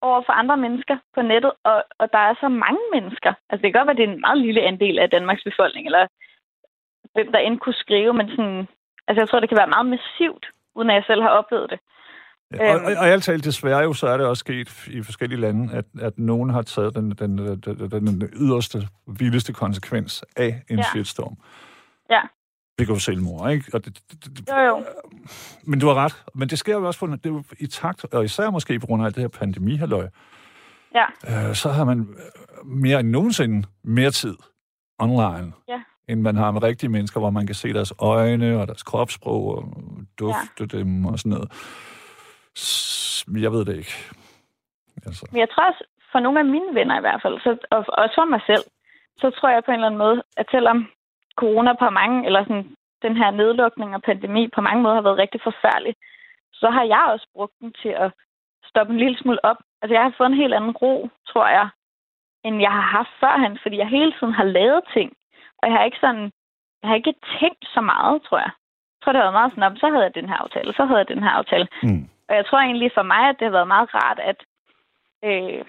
over 0.00 0.22
for 0.26 0.32
andre 0.32 0.56
mennesker 0.56 0.96
på 1.14 1.22
nettet, 1.22 1.52
og, 1.64 1.84
og 1.98 2.12
der 2.12 2.18
er 2.18 2.34
så 2.40 2.48
mange 2.48 2.82
mennesker. 2.94 3.32
Altså 3.50 3.62
det 3.62 3.68
kan 3.68 3.78
godt 3.78 3.86
være, 3.86 3.96
at 3.96 4.00
det 4.00 4.08
er 4.08 4.12
en 4.12 4.26
meget 4.26 4.38
lille 4.38 4.62
andel 4.62 4.98
af 4.98 5.10
Danmarks 5.10 5.44
befolkning, 5.44 5.86
eller 5.86 6.06
hvem 7.14 7.32
der 7.32 7.38
end 7.38 7.58
kunne 7.58 7.82
skrive, 7.84 8.12
men 8.14 8.28
sådan, 8.30 8.68
altså 9.08 9.20
jeg 9.20 9.28
tror, 9.28 9.40
det 9.40 9.48
kan 9.48 9.58
være 9.62 9.74
meget 9.74 9.86
massivt, 9.86 10.46
uden 10.74 10.90
at 10.90 10.96
jeg 10.96 11.04
selv 11.06 11.22
har 11.22 11.28
oplevet 11.28 11.70
det. 11.70 11.80
Ja, 12.54 12.74
og, 12.74 12.76
Øhm. 12.80 12.84
og, 12.86 12.92
og 12.92 13.08
alt 13.08 13.24
talt 13.24 13.44
desværre 13.44 13.78
jo, 13.78 13.92
så 13.92 14.06
er 14.08 14.16
det 14.16 14.26
også 14.26 14.40
sket 14.40 14.86
i 14.90 15.02
forskellige 15.02 15.40
lande, 15.40 15.72
at, 15.74 15.84
at 16.00 16.18
nogen 16.18 16.50
har 16.50 16.62
taget 16.62 16.94
den, 16.94 17.10
den, 17.10 17.38
den, 17.38 17.62
den, 17.90 18.06
den 18.06 18.22
yderste, 18.36 18.88
vildeste 19.06 19.52
konsekvens 19.52 20.24
af 20.36 20.62
en 20.70 20.78
Ja. 20.78 20.82
shitstorm. 20.82 21.36
Ja. 22.10 22.20
Begå 22.78 22.98
selvmord, 22.98 23.50
ikke? 23.50 23.64
Og 23.74 23.84
det, 23.84 23.98
det, 24.10 24.24
det, 24.38 24.48
Jo, 24.48 24.56
jo. 24.60 24.84
men 25.64 25.80
du 25.80 25.86
har 25.86 25.94
ret. 25.94 26.24
Men 26.34 26.48
det 26.48 26.58
sker 26.58 26.72
jo 26.74 26.86
også 26.86 27.00
på, 27.00 27.06
det 27.06 27.26
jo 27.26 27.42
i 27.58 27.66
takt, 27.66 28.04
og 28.04 28.24
især 28.24 28.50
måske 28.50 28.78
på 28.80 28.86
grund 28.86 29.06
af 29.06 29.12
det 29.12 29.20
her 29.20 29.28
pandemihalløj, 29.28 30.08
Ja, 30.94 31.48
øh, 31.48 31.54
så 31.54 31.68
har 31.68 31.84
man 31.84 31.98
øh, 32.00 32.66
mere 32.66 33.00
end 33.00 33.08
nogensinde 33.10 33.68
mere 33.84 34.10
tid 34.10 34.34
online, 34.98 35.52
Ja. 35.68 35.80
end 36.08 36.20
man 36.20 36.36
har 36.36 36.50
med 36.50 36.62
rigtige 36.62 36.90
mennesker, 36.90 37.20
hvor 37.20 37.30
man 37.30 37.46
kan 37.46 37.54
se 37.54 37.72
deres 37.72 37.92
øjne 37.98 38.60
og 38.60 38.66
deres 38.66 38.82
kropssprog 38.82 39.56
og 39.58 39.74
dufte 40.18 40.38
ja. 40.60 40.64
dem 40.78 41.06
og 41.06 41.18
sådan 41.18 41.30
noget. 41.30 41.52
Jeg 43.44 43.52
ved 43.52 43.64
det 43.64 43.76
ikke. 43.76 43.96
Altså, 45.06 45.28
men 45.32 45.40
jeg 45.40 45.50
tror 45.50 45.64
også, 45.70 45.84
for 46.12 46.20
nogle 46.20 46.38
af 46.38 46.44
mine 46.44 46.74
venner 46.74 46.96
i 46.98 47.00
hvert 47.00 47.22
fald, 47.22 47.40
så, 47.40 47.50
og 47.70 47.84
også 48.02 48.14
for 48.14 48.24
mig 48.24 48.40
selv, 48.46 48.64
så 49.20 49.30
tror 49.30 49.48
jeg 49.48 49.64
på 49.64 49.70
en 49.70 49.74
eller 49.74 49.86
anden 49.86 50.04
måde, 50.06 50.22
at 50.36 50.46
selvom 50.50 50.88
corona 51.36 51.72
på 51.72 51.90
mange, 51.90 52.26
eller 52.26 52.42
sådan, 52.42 52.68
den 53.02 53.16
her 53.16 53.30
nedlukning 53.30 53.94
og 53.94 54.02
pandemi 54.02 54.48
på 54.48 54.60
mange 54.60 54.82
måder 54.82 54.94
har 54.94 55.02
været 55.08 55.18
rigtig 55.18 55.40
forfærdelig, 55.42 55.94
så 56.52 56.70
har 56.70 56.84
jeg 56.84 57.02
også 57.12 57.26
brugt 57.34 57.54
den 57.60 57.72
til 57.82 57.88
at 57.88 58.12
stoppe 58.70 58.92
en 58.92 58.98
lille 58.98 59.18
smule 59.18 59.44
op. 59.44 59.56
Altså 59.82 59.94
jeg 59.94 60.02
har 60.02 60.14
fået 60.18 60.26
en 60.30 60.42
helt 60.42 60.54
anden 60.54 60.70
ro, 60.82 61.08
tror 61.30 61.48
jeg, 61.48 61.68
end 62.44 62.60
jeg 62.60 62.72
har 62.72 62.86
haft 62.98 63.12
førhen, 63.20 63.58
fordi 63.62 63.76
jeg 63.76 63.88
hele 63.88 64.12
tiden 64.18 64.32
har 64.32 64.44
lavet 64.44 64.82
ting. 64.96 65.12
Og 65.58 65.68
jeg 65.68 65.76
har 65.76 65.84
ikke 65.84 65.98
sådan, 66.00 66.24
jeg 66.80 66.88
har 66.90 66.94
ikke 66.96 67.14
tænkt 67.40 67.64
så 67.74 67.80
meget, 67.80 68.22
tror 68.22 68.38
jeg. 68.38 68.52
Jeg 68.94 69.00
tror, 69.02 69.12
det 69.12 69.20
været 69.20 69.32
meget 69.40 69.52
sådan, 69.52 69.72
"Nå, 69.72 69.78
så 69.78 69.86
havde 69.92 70.04
jeg 70.04 70.14
den 70.14 70.28
her 70.28 70.36
aftale, 70.44 70.72
så 70.74 70.84
havde 70.84 70.98
jeg 70.98 71.08
den 71.08 71.22
her 71.22 71.30
aftale. 71.30 71.68
mm. 71.82 72.08
Og 72.28 72.34
jeg 72.36 72.46
tror 72.46 72.58
egentlig 72.58 72.90
for 72.94 73.02
mig, 73.02 73.22
at 73.28 73.36
det 73.38 73.44
har 73.46 73.56
været 73.58 73.68
meget 73.74 73.88
rart, 73.94 74.18
at, 74.30 74.38
øh, 75.24 75.64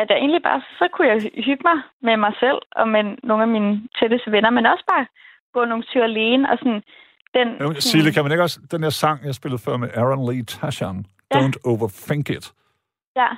at 0.00 0.06
jeg 0.10 0.18
egentlig 0.18 0.42
bare, 0.42 0.60
så 0.78 0.88
kunne 0.92 1.08
jeg 1.08 1.18
hygge 1.48 1.64
mig 1.70 1.78
med 2.02 2.16
mig 2.16 2.32
selv 2.40 2.58
og 2.80 2.88
med 2.88 3.04
nogle 3.22 3.42
af 3.42 3.48
mine 3.48 3.88
tætteste 3.98 4.32
venner, 4.32 4.50
men 4.50 4.66
også 4.66 4.84
bare 4.92 5.06
gå 5.54 5.64
nogle 5.64 5.84
ture 5.92 6.04
alene 6.04 6.50
og 6.50 6.58
sådan 6.58 6.82
den... 7.34 7.48
Jo, 7.60 7.66
sådan, 7.66 7.80
Sille, 7.80 8.12
kan 8.12 8.22
man 8.24 8.32
ikke 8.32 8.42
også... 8.42 8.60
Den 8.70 8.82
her 8.82 8.90
sang, 8.90 9.24
jeg 9.24 9.34
spillede 9.34 9.62
før 9.62 9.76
med 9.76 9.88
Aaron 9.94 10.32
Lee 10.34 10.44
Tashan, 10.44 11.06
Ja. 11.34 11.38
Don't 11.38 11.52
Overthink 11.64 12.30
It. 12.30 12.52
Ja, 13.16 13.28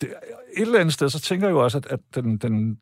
Det, 0.00 0.08
et 0.56 0.62
eller 0.62 0.78
andet 0.80 0.94
sted, 0.94 1.08
så 1.08 1.20
tænker 1.20 1.46
jeg 1.46 1.52
jo 1.52 1.64
også, 1.64 1.78
at, 1.78 1.86
at 1.86 2.00
den, 2.14 2.38
den... 2.38 2.80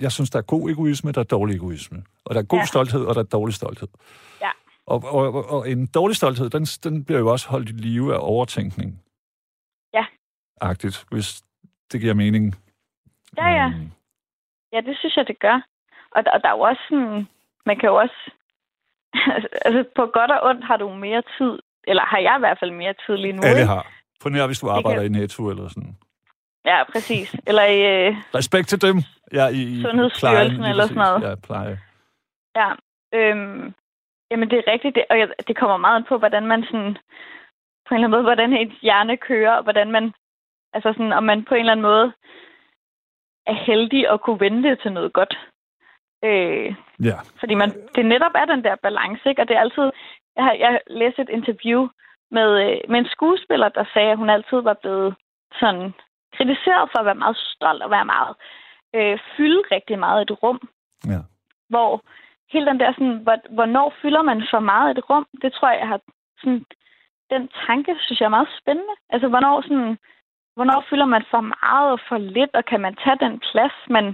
Jeg 0.00 0.12
synes, 0.12 0.30
der 0.30 0.38
er 0.38 0.42
god 0.42 0.70
egoisme, 0.70 1.12
der 1.12 1.20
er 1.20 1.24
dårlig 1.24 1.56
egoisme. 1.56 2.02
Og 2.24 2.34
der 2.34 2.40
er 2.40 2.44
god 2.44 2.58
Ja. 2.58 2.64
stolthed, 2.64 3.04
og 3.04 3.14
der 3.14 3.20
er 3.20 3.24
dårlig 3.24 3.54
stolthed. 3.54 3.88
Ja. 4.40 4.50
Og, 4.86 5.02
og, 5.04 5.34
og, 5.34 5.50
og 5.50 5.70
en 5.70 5.86
dårlig 5.86 6.16
stolthed, 6.16 6.50
den, 6.50 6.64
den 6.64 7.04
bliver 7.04 7.18
jo 7.18 7.28
også 7.28 7.48
holdt 7.48 7.68
i 7.68 7.72
live 7.72 8.14
af 8.14 8.18
overtænkning. 8.20 9.02
Ja. 9.94 10.06
Agtigt, 10.60 11.04
hvis 11.10 11.42
det 11.92 12.00
giver 12.00 12.14
mening. 12.14 12.54
Ja, 13.38 13.46
ja. 13.48 13.66
Øhm, 13.66 13.90
ja, 14.72 14.80
det 14.80 14.98
synes 14.98 15.16
jeg, 15.16 15.26
det 15.26 15.38
gør. 15.38 15.60
Og, 16.10 16.24
der- 16.24 16.30
og 16.30 16.40
der 16.42 16.48
er 16.48 16.52
jo 16.52 16.60
også 16.60 16.82
sådan... 16.88 17.28
Man 17.66 17.78
kan 17.78 17.88
jo 17.88 17.94
også... 17.96 18.30
altså, 19.66 19.84
på 19.96 20.06
godt 20.06 20.30
og 20.30 20.40
ondt 20.48 20.64
har 20.64 20.76
du 20.76 20.94
mere 20.94 21.22
tid, 21.38 21.58
eller 21.86 22.02
har 22.02 22.18
jeg 22.18 22.34
i 22.38 22.42
hvert 22.44 22.58
fald 22.60 22.70
mere 22.70 22.94
tid 23.06 23.16
lige 23.16 23.32
nu, 23.32 23.42
alle 23.42 23.60
ikke? 23.60 23.66
har. 23.66 23.92
På 24.22 24.28
nær, 24.28 24.46
hvis 24.46 24.58
du 24.60 24.66
kan- 24.66 24.76
arbejder 24.76 25.02
i 25.02 25.08
Netto 25.08 25.50
eller 25.50 25.68
sådan. 25.68 25.96
Ja, 26.64 26.84
præcis. 26.92 27.36
Eller 27.46 27.64
i... 27.64 28.06
Øh, 28.06 28.16
Respekt 28.34 28.68
til 28.68 28.82
dem. 28.82 28.96
Ja, 29.32 29.46
i, 29.48 29.62
i 29.62 29.82
Sundhedsstyrelsen 29.82 30.20
plejen, 30.20 30.50
lige 30.60 30.70
eller 30.70 30.86
sådan 30.86 30.96
noget. 30.96 31.22
Ja, 31.30 31.34
pleje. 31.34 31.80
Ja, 32.56 32.70
øhm, 33.14 33.74
jamen 34.34 34.50
det 34.50 34.58
er 34.58 34.72
rigtigt, 34.72 34.94
det, 34.94 35.04
og 35.10 35.18
jeg- 35.18 35.34
det 35.48 35.56
kommer 35.56 35.76
meget 35.76 35.96
an 35.96 36.04
på, 36.04 36.18
hvordan 36.18 36.46
man 36.46 36.64
sådan, 36.64 36.92
på 37.86 37.90
en 37.90 37.96
eller 37.96 38.06
anden 38.06 38.10
måde, 38.10 38.22
hvordan 38.22 38.52
ens 38.52 38.80
hjerne 38.82 39.16
kører, 39.16 39.54
og 39.56 39.62
hvordan 39.62 39.90
man, 39.90 40.12
altså 40.72 40.92
sådan, 40.92 41.12
om 41.12 41.22
man 41.24 41.44
på 41.44 41.54
en 41.54 41.60
eller 41.60 41.72
anden 41.72 41.88
måde 41.92 42.12
er 43.46 43.54
heldig 43.68 44.08
at 44.12 44.20
kunne 44.20 44.40
vende 44.40 44.68
det 44.68 44.80
til 44.82 44.92
noget 44.92 45.12
godt. 45.12 45.34
Øh, 46.24 46.74
Ja. 47.08 47.18
fordi 47.40 47.54
man, 47.54 47.70
det 47.94 48.06
netop 48.06 48.32
er 48.34 48.44
den 48.44 48.64
der 48.64 48.76
balance, 48.82 49.28
ikke? 49.28 49.42
Og 49.42 49.48
det 49.48 49.56
er 49.56 49.60
altid, 49.60 49.90
jeg 50.36 50.44
har, 50.44 50.52
jeg 50.52 50.68
har 50.68 50.80
læst 50.86 51.18
et 51.18 51.28
interview 51.28 51.88
med, 52.30 52.48
øh, 52.64 52.80
med 52.90 52.98
en 52.98 53.08
skuespiller, 53.14 53.68
der 53.68 53.84
sagde, 53.92 54.10
at 54.10 54.16
hun 54.18 54.30
altid 54.30 54.58
var 54.60 54.74
blevet 54.82 55.14
sådan 55.60 55.92
kritiseret 56.36 56.88
for 56.92 56.98
at 56.98 57.06
være 57.06 57.14
meget 57.24 57.36
stolt 57.36 57.82
og 57.82 57.90
være 57.90 58.04
meget, 58.04 58.34
øh, 58.94 59.18
fylde 59.36 59.62
rigtig 59.70 59.98
meget 59.98 60.20
i 60.20 60.32
et 60.32 60.42
rum 60.42 60.60
Ja. 61.06 61.20
hvor 61.68 62.00
hele 62.54 62.70
den 62.70 62.80
der 62.80 62.92
sådan, 62.92 63.18
hvor, 63.24 63.36
hvornår 63.56 63.94
fylder 64.02 64.22
man 64.30 64.40
for 64.52 64.60
meget 64.72 64.88
et 64.98 65.04
rum, 65.10 65.26
det 65.42 65.52
tror 65.52 65.68
jeg, 65.70 65.80
jeg 65.80 65.88
har 65.88 66.00
sådan, 66.40 66.64
den 67.30 67.42
tanke, 67.66 67.92
synes 68.04 68.20
jeg 68.20 68.26
er 68.26 68.36
meget 68.38 68.56
spændende. 68.60 68.94
Altså, 69.12 69.28
hvornår 69.28 69.54
sådan, 69.62 69.98
hvornår 70.56 70.84
fylder 70.90 71.08
man 71.14 71.24
for 71.32 71.42
meget 71.56 71.88
og 71.94 72.00
for 72.08 72.18
lidt, 72.18 72.52
og 72.58 72.64
kan 72.70 72.80
man 72.80 72.94
tage 73.04 73.18
den 73.24 73.34
plads, 73.50 73.76
man 73.96 74.06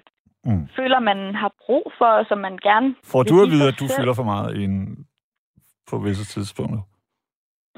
Mm. 0.45 0.69
føler, 0.77 1.01
man 1.01 1.35
har 1.35 1.53
brug 1.65 1.93
for, 1.99 2.05
og 2.19 2.27
som 2.29 2.39
man 2.39 2.57
gerne 2.69 2.95
Får 3.13 3.23
du 3.23 3.35
at 3.43 3.51
vide, 3.51 3.69
at 3.69 3.81
du 3.81 3.87
selv? 3.87 4.01
fylder 4.01 4.15
for 4.15 4.29
meget 4.33 4.57
i 4.59 4.65
en, 4.65 5.07
på 5.91 5.99
visse 5.99 6.25
tidspunkter? 6.35 6.81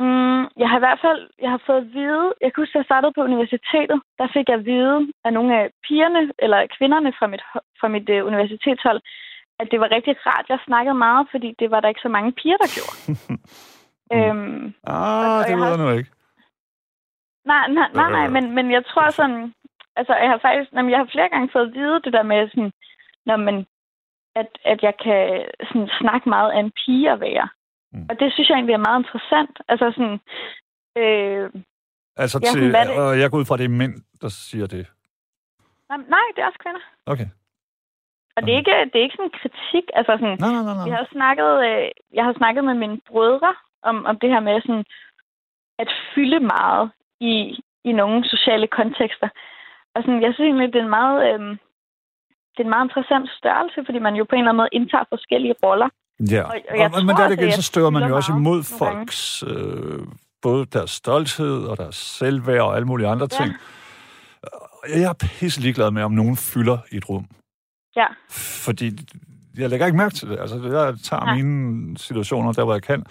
Mm, 0.05 0.43
jeg 0.61 0.69
har 0.71 0.77
i 0.79 0.85
hvert 0.87 1.03
fald 1.07 1.23
jeg 1.45 1.51
har 1.51 1.63
fået 1.67 1.83
at 1.85 1.91
vide, 1.99 2.27
jeg 2.43 2.49
kan 2.51 2.63
huske, 2.63 2.75
at 2.77 2.81
jeg 2.81 2.91
startede 2.91 3.13
på 3.17 3.23
universitetet, 3.31 3.99
der 4.19 4.27
fik 4.35 4.47
jeg 4.49 4.59
at 4.59 4.67
vide 4.73 4.99
af 5.25 5.33
nogle 5.33 5.51
af 5.61 5.65
pigerne, 5.87 6.21
eller 6.45 6.59
kvinderne 6.77 7.11
fra 7.19 7.27
mit, 7.33 7.43
fra 7.81 7.89
mit 7.95 8.07
uh, 8.15 8.27
universitetshold, 8.31 9.01
at 9.61 9.69
det 9.71 9.81
var 9.81 9.91
rigtig 9.91 10.15
rart, 10.27 10.47
jeg 10.49 10.59
snakkede 10.67 10.95
meget, 10.95 11.29
fordi 11.31 11.55
det 11.59 11.71
var 11.71 11.81
der 11.81 11.89
ikke 11.89 12.07
så 12.07 12.09
mange 12.09 12.33
piger, 12.33 12.57
der 12.57 12.71
gjorde. 12.77 12.97
Mm. 14.13 14.19
Øhm, 14.19 14.75
ah, 14.87 15.45
det 15.49 15.57
ved 15.57 15.69
jeg 15.69 15.79
nu 15.79 15.91
ikke. 15.91 16.11
Nej, 17.45 17.69
nej, 17.69 17.89
nej, 17.95 18.11
nej 18.11 18.29
men, 18.29 18.55
men 18.55 18.71
jeg 18.71 18.85
tror 18.87 19.11
sådan... 19.11 19.55
Altså, 19.97 20.15
jeg 20.15 20.31
har 20.31 20.39
faktisk... 20.43 20.73
Jamen, 20.73 20.91
jeg 20.91 20.99
har 20.99 21.09
flere 21.13 21.29
gange 21.29 21.49
fået 21.53 21.67
at 21.67 21.75
vide 21.75 22.01
det 22.05 22.13
der 22.13 22.23
med 22.23 22.49
sådan... 22.49 22.73
Når 23.27 23.37
man, 23.37 23.67
at, 24.35 24.49
at 24.65 24.83
jeg 24.83 24.95
kan 25.05 25.45
sådan, 25.69 25.89
snakke 26.01 26.29
meget 26.29 26.51
af 26.53 26.61
en 26.61 26.73
pige 26.81 27.11
at 27.11 27.21
være. 27.21 27.49
Mm. 27.93 28.07
Og 28.11 28.21
det 28.21 28.33
synes 28.33 28.49
jeg 28.49 28.55
egentlig 28.55 28.75
er 28.75 28.87
meget 28.89 29.01
interessant. 29.01 29.57
Altså 29.69 29.87
sådan... 29.97 30.19
Øh, 31.03 31.51
altså 32.17 32.39
til... 32.39 32.73
Sådan, 32.73 32.99
og 33.01 33.21
jeg 33.21 33.31
går 33.31 33.39
ud 33.39 33.45
fra, 33.45 33.57
det 33.57 33.65
er 33.65 33.79
mænd, 33.83 33.95
der 34.21 34.29
siger 34.29 34.67
det. 34.67 34.87
Nej, 35.89 35.99
nej, 36.09 36.27
det 36.35 36.43
er 36.43 36.47
også 36.47 36.59
kvinder. 36.65 36.81
Okay. 37.07 37.27
Og 38.37 38.41
det 38.43 38.51
er 38.53 38.59
ikke, 38.63 38.77
det 38.91 38.97
er 38.99 39.07
ikke 39.07 39.19
sådan 39.19 39.31
en 39.31 39.41
kritik. 39.43 39.87
Altså 39.99 40.13
sådan, 40.21 40.37
nej, 40.41 40.53
nej, 40.57 40.65
nej, 40.69 40.77
nej. 40.79 40.87
Jeg, 40.91 40.97
har 41.01 41.09
snakket, 41.17 41.51
øh, 41.69 41.89
jeg 42.19 42.25
har 42.29 42.35
snakket 42.41 42.63
med 42.65 42.75
mine 42.75 42.99
brødre 43.09 43.53
om, 43.89 43.97
om 44.11 44.15
det 44.23 44.29
her 44.31 44.41
med 44.41 44.61
sådan, 44.61 44.85
at 45.83 45.89
fylde 46.15 46.41
meget 46.55 46.91
i, 47.21 47.35
i 47.89 47.93
nogle 48.01 48.19
sociale 48.35 48.67
kontekster. 48.79 49.29
Og 49.95 49.99
sådan, 50.03 50.23
jeg 50.23 50.33
synes 50.33 50.49
egentlig, 50.49 50.73
det 50.73 50.79
er 50.79 50.89
en 50.91 50.99
meget, 51.01 51.19
øh, 51.29 51.41
det 52.53 52.61
er 52.61 52.69
en 52.69 52.75
meget 52.77 52.87
interessant 52.89 53.29
størrelse, 53.39 53.79
fordi 53.87 53.99
man 53.99 54.15
jo 54.15 54.25
på 54.25 54.35
en 54.35 54.39
eller 54.39 54.51
anden 54.51 54.63
måde 54.63 54.77
indtager 54.79 55.05
forskellige 55.15 55.55
roller. 55.65 55.89
Ja, 56.35 56.43
og, 56.43 56.55
og 56.71 56.79
og, 56.85 56.93
tror, 56.93 57.03
men 57.03 57.17
der 57.17 57.31
igen, 57.31 57.53
så 57.53 57.63
støder 57.63 57.91
man 57.91 58.09
jo 58.09 58.17
også 58.17 58.33
imod 58.33 58.61
folks, 58.79 59.45
øh, 59.47 60.01
både 60.43 60.67
deres 60.67 60.91
stolthed 60.91 61.59
og 61.71 61.77
deres 61.77 61.97
selvværd 61.97 62.61
og 62.61 62.77
alle 62.77 62.87
mulige 62.87 63.09
andre 63.09 63.29
ting. 63.29 63.51
Ja. 63.51 65.01
Jeg 65.01 65.09
er 65.09 65.15
pisse 65.21 65.61
ligeglad 65.61 65.91
med, 65.91 66.03
om 66.03 66.13
nogen 66.13 66.37
fylder 66.37 66.79
i 66.93 66.97
et 66.97 67.09
rum. 67.09 67.27
Ja. 67.97 68.07
Fordi 68.31 68.99
jeg 69.59 69.71
lægger 69.71 69.87
ikke 69.87 69.99
mærke 69.99 70.15
til 70.15 70.29
det. 70.29 70.41
Altså, 70.41 70.57
jeg 70.57 70.95
tager 71.03 71.29
ja. 71.29 71.35
mine 71.35 71.99
situationer 71.99 72.53
der, 72.53 72.65
hvor 72.65 72.73
jeg 72.73 72.83
kan, 72.83 73.05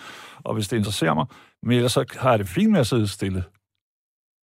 og 0.43 0.53
hvis 0.53 0.67
det 0.67 0.77
interesserer 0.77 1.13
mig. 1.13 1.25
Men 1.63 1.75
ellers 1.75 1.91
så 1.91 2.05
har 2.19 2.29
jeg 2.29 2.39
det 2.39 2.47
fint 2.47 2.71
med 2.71 2.79
at 2.79 2.88
sidde 2.88 3.07
stille. 3.07 3.43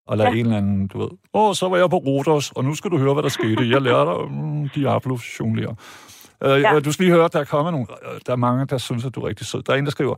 Og 0.07 0.17
lade 0.17 0.29
ja. 0.29 0.35
en 0.35 0.47
eller 0.47 0.57
anden, 0.59 0.87
du 0.87 0.99
ved, 0.99 1.09
åh, 1.35 1.55
så 1.55 1.69
var 1.69 1.77
jeg 1.77 1.91
på 1.91 1.97
Rodos, 1.97 2.51
og 2.51 2.65
nu 2.65 2.75
skal 2.75 2.91
du 2.91 2.99
høre, 2.99 3.13
hvad 3.13 3.23
der 3.23 3.29
skete. 3.29 3.71
Jeg 3.71 3.83
lærer 3.83 4.05
dig 4.05 4.33
mm, 4.33 4.69
Diablo 4.69 5.19
jonglere. 5.41 5.77
Uh, 6.45 6.61
ja. 6.61 6.81
Du 6.81 6.93
skal 6.93 7.05
lige 7.05 7.15
høre, 7.15 7.29
der 7.33 7.41
er 7.41 7.45
kommet 7.45 7.73
nogle, 7.73 7.87
der 8.27 8.33
er 8.33 8.37
mange, 8.37 8.67
der 8.67 8.79
synes, 8.79 9.05
at 9.05 9.15
du 9.15 9.21
er 9.21 9.29
rigtig 9.29 9.47
sød. 9.47 9.63
Der 9.63 9.73
er 9.73 9.77
en, 9.77 9.85
der 9.85 9.91
skriver, 9.91 10.15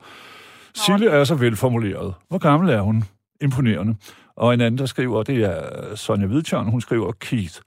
Sille 0.74 1.10
er 1.10 1.24
så 1.24 1.34
velformuleret. 1.34 2.14
Hvor 2.28 2.38
gammel 2.38 2.70
er 2.70 2.80
hun? 2.80 3.04
Imponerende. 3.40 3.96
Og 4.36 4.54
en 4.54 4.60
anden, 4.60 4.78
der 4.78 4.86
skriver, 4.86 5.22
det 5.22 5.44
er 5.44 5.96
Sonja 5.96 6.26
Hvidtjørn, 6.26 6.70
hun 6.70 6.80
skriver 6.80 7.12
Keith, 7.12 7.60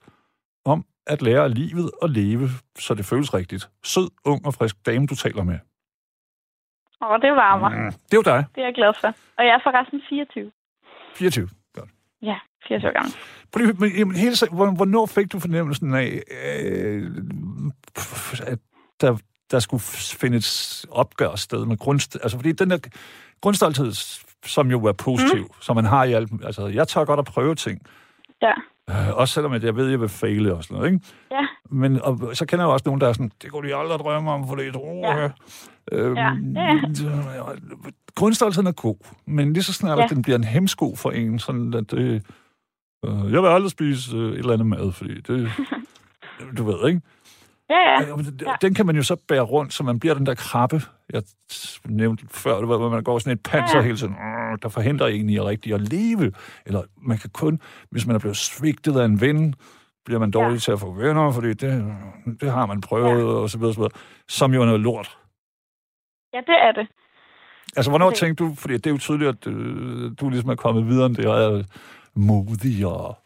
at 1.06 1.22
lære 1.22 1.48
livet 1.48 1.90
og 2.02 2.10
leve, 2.10 2.48
så 2.78 2.94
det 2.94 3.04
føles 3.04 3.34
rigtigt. 3.34 3.68
Sød, 3.84 4.08
ung 4.24 4.46
og 4.46 4.54
frisk 4.54 4.86
dame, 4.86 5.06
du 5.06 5.14
taler 5.14 5.42
med. 5.42 5.58
Åh, 7.02 7.20
det 7.22 7.32
varmer. 7.32 7.68
Mm, 7.68 7.92
det 7.92 8.14
er 8.14 8.16
jo 8.16 8.22
dig. 8.22 8.44
Det 8.54 8.60
er 8.60 8.64
jeg 8.64 8.74
glad 8.74 8.92
for. 9.00 9.08
Og 9.38 9.44
jeg 9.44 9.54
er 9.54 9.60
forresten 9.62 10.00
24. 10.08 10.50
24, 11.14 11.48
godt. 11.74 11.90
Ja, 12.22 12.36
24 12.68 12.90
år 12.90 12.92
gammel. 12.92 13.14
Men, 13.80 13.90
jamen, 13.98 14.16
hele, 14.16 14.36
hvornår 14.50 15.06
fik 15.06 15.32
du 15.32 15.40
fornemmelsen 15.40 15.94
af, 15.94 16.22
øh, 16.44 17.10
at 18.46 18.58
der, 19.00 19.16
der 19.50 19.58
skulle 19.58 19.82
findes 20.20 20.86
opgør 20.90 21.34
sted 21.34 21.66
med 21.66 21.76
grundst... 21.76 22.18
Altså, 22.22 22.38
fordi 22.38 22.52
den 22.52 22.70
der 22.70 22.78
grundstolthed, 23.40 23.92
som 24.44 24.70
jo 24.70 24.84
er 24.84 24.92
positiv, 24.92 25.42
mm. 25.42 25.60
som 25.60 25.76
man 25.76 25.84
har 25.84 26.04
i 26.04 26.12
alt... 26.12 26.30
Altså, 26.44 26.66
jeg 26.66 26.88
tør 26.88 27.04
godt 27.04 27.18
at 27.18 27.24
prøve 27.24 27.54
ting. 27.54 27.80
Ja. 28.42 28.52
Øh, 28.90 29.16
også 29.16 29.34
selvom 29.34 29.52
jeg 29.52 29.76
ved, 29.76 29.84
at 29.86 29.90
jeg 29.90 30.00
vil 30.00 30.08
fejle 30.08 30.54
og 30.54 30.64
sådan 30.64 30.76
noget, 30.76 30.92
ikke? 30.92 31.06
Ja. 31.30 31.46
Men 31.70 32.02
og, 32.02 32.30
så 32.34 32.46
kender 32.46 32.64
jeg 32.64 32.72
også 32.72 32.82
nogen, 32.86 33.00
der 33.00 33.08
er 33.08 33.12
sådan, 33.12 33.30
det 33.42 33.52
kunne 33.52 33.68
de 33.68 33.76
aldrig 33.76 33.98
drømme 33.98 34.30
om, 34.30 34.48
for 34.48 34.54
det 34.54 34.66
er 34.66 34.68
et 34.68 34.76
ja. 35.04 35.28
Øhm, 35.92 36.16
ja. 36.16 36.32
ja. 36.62 37.42
Grundstoltheden 38.16 38.66
er 38.66 38.72
god, 38.72 38.96
men 39.26 39.52
lige 39.52 39.62
så 39.62 39.72
snart, 39.72 39.98
ja. 39.98 40.04
at 40.04 40.10
den 40.10 40.22
bliver 40.22 40.38
en 40.38 40.44
hemsko 40.44 40.96
for 40.96 41.10
en, 41.10 41.38
sådan 41.38 41.74
at 41.74 41.90
det... 41.90 42.26
Øh, 43.04 43.32
jeg 43.32 43.42
vil 43.42 43.48
aldrig 43.48 43.70
spise 43.70 44.16
øh, 44.16 44.32
et 44.32 44.38
eller 44.38 44.52
andet 44.52 44.66
mad, 44.66 44.92
fordi 44.92 45.20
det... 45.20 45.52
du 46.58 46.64
ved, 46.64 46.88
ikke? 46.88 47.00
Ja, 47.74 47.90
ja. 47.90 48.16
ja. 48.40 48.54
Den 48.60 48.74
kan 48.74 48.86
man 48.86 48.96
jo 48.96 49.02
så 49.02 49.16
bære 49.28 49.40
rundt, 49.40 49.72
så 49.72 49.82
man 49.82 50.00
bliver 50.00 50.14
den 50.14 50.26
der 50.26 50.34
krabbe, 50.34 50.82
jeg 51.12 51.22
nævnte 51.84 52.26
før, 52.30 52.64
hvor 52.64 52.88
man 52.88 53.02
går 53.02 53.18
sådan 53.18 53.32
et 53.32 53.42
panser 53.42 53.78
ja. 53.78 53.82
hele 53.82 53.96
tiden, 53.96 54.14
der 54.62 54.68
forhindrer 54.68 55.06
en 55.06 55.30
i 55.30 55.36
at 55.36 55.44
rigtig 55.44 55.74
at 55.74 55.80
leve. 55.80 56.32
Eller 56.66 56.82
man 56.96 57.18
kan 57.18 57.30
kun, 57.30 57.60
hvis 57.90 58.06
man 58.06 58.16
er 58.16 58.20
blevet 58.20 58.36
svigtet 58.36 59.00
af 59.00 59.04
en 59.04 59.20
ven, 59.20 59.54
bliver 60.04 60.20
man 60.20 60.30
dårlig 60.30 60.54
ja. 60.54 60.58
til 60.58 60.72
at 60.72 60.80
få 60.80 60.92
venner, 60.92 61.32
fordi 61.32 61.48
det, 61.48 61.94
det 62.40 62.50
har 62.50 62.66
man 62.66 62.80
prøvet, 62.80 63.18
ja. 63.18 63.24
og 63.24 63.50
så 63.50 63.58
videre, 63.58 63.74
så 63.74 63.80
videre, 63.80 63.92
som 64.28 64.54
jo 64.54 64.62
er 64.62 64.66
noget 64.66 64.80
lort. 64.80 65.18
Ja, 66.32 66.38
det 66.38 66.56
er 66.62 66.72
det. 66.72 66.88
Altså, 67.76 67.90
hvornår 67.90 68.06
okay. 68.06 68.16
tænkte 68.16 68.44
du, 68.44 68.54
fordi 68.54 68.74
det 68.74 68.86
er 68.86 68.90
jo 68.90 68.98
tydeligt, 68.98 69.28
at 69.28 69.46
øh, 69.46 70.12
du 70.20 70.28
ligesom 70.28 70.50
er 70.50 70.54
kommet 70.54 70.86
videre 70.86 71.06
end 71.06 71.16
det, 71.16 71.26
og 71.26 71.42
er 71.42 71.62
modig 72.14 72.86
og 72.86 73.18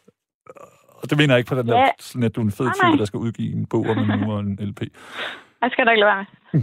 og 1.02 1.10
det 1.10 1.18
mener 1.18 1.34
jeg 1.34 1.38
ikke 1.38 1.48
på 1.48 1.54
den 1.60 1.68
ja. 1.68 1.74
der, 1.74 1.90
sådan 1.98 2.22
at 2.22 2.36
du 2.36 2.40
er 2.40 2.44
en 2.44 2.52
fed 2.52 2.70
type, 2.80 2.98
der 2.98 3.04
skal 3.04 3.18
udgive 3.18 3.52
en 3.52 3.66
bog 3.66 3.86
om 3.90 3.98
en 3.98 4.22
og 4.30 4.40
en 4.40 4.58
LP. 4.60 4.80
Jeg 5.62 5.70
skal 5.70 5.86
da 5.86 5.90
ikke 5.90 6.00
lade 6.00 6.10
være 6.12 6.24
med. 6.52 6.62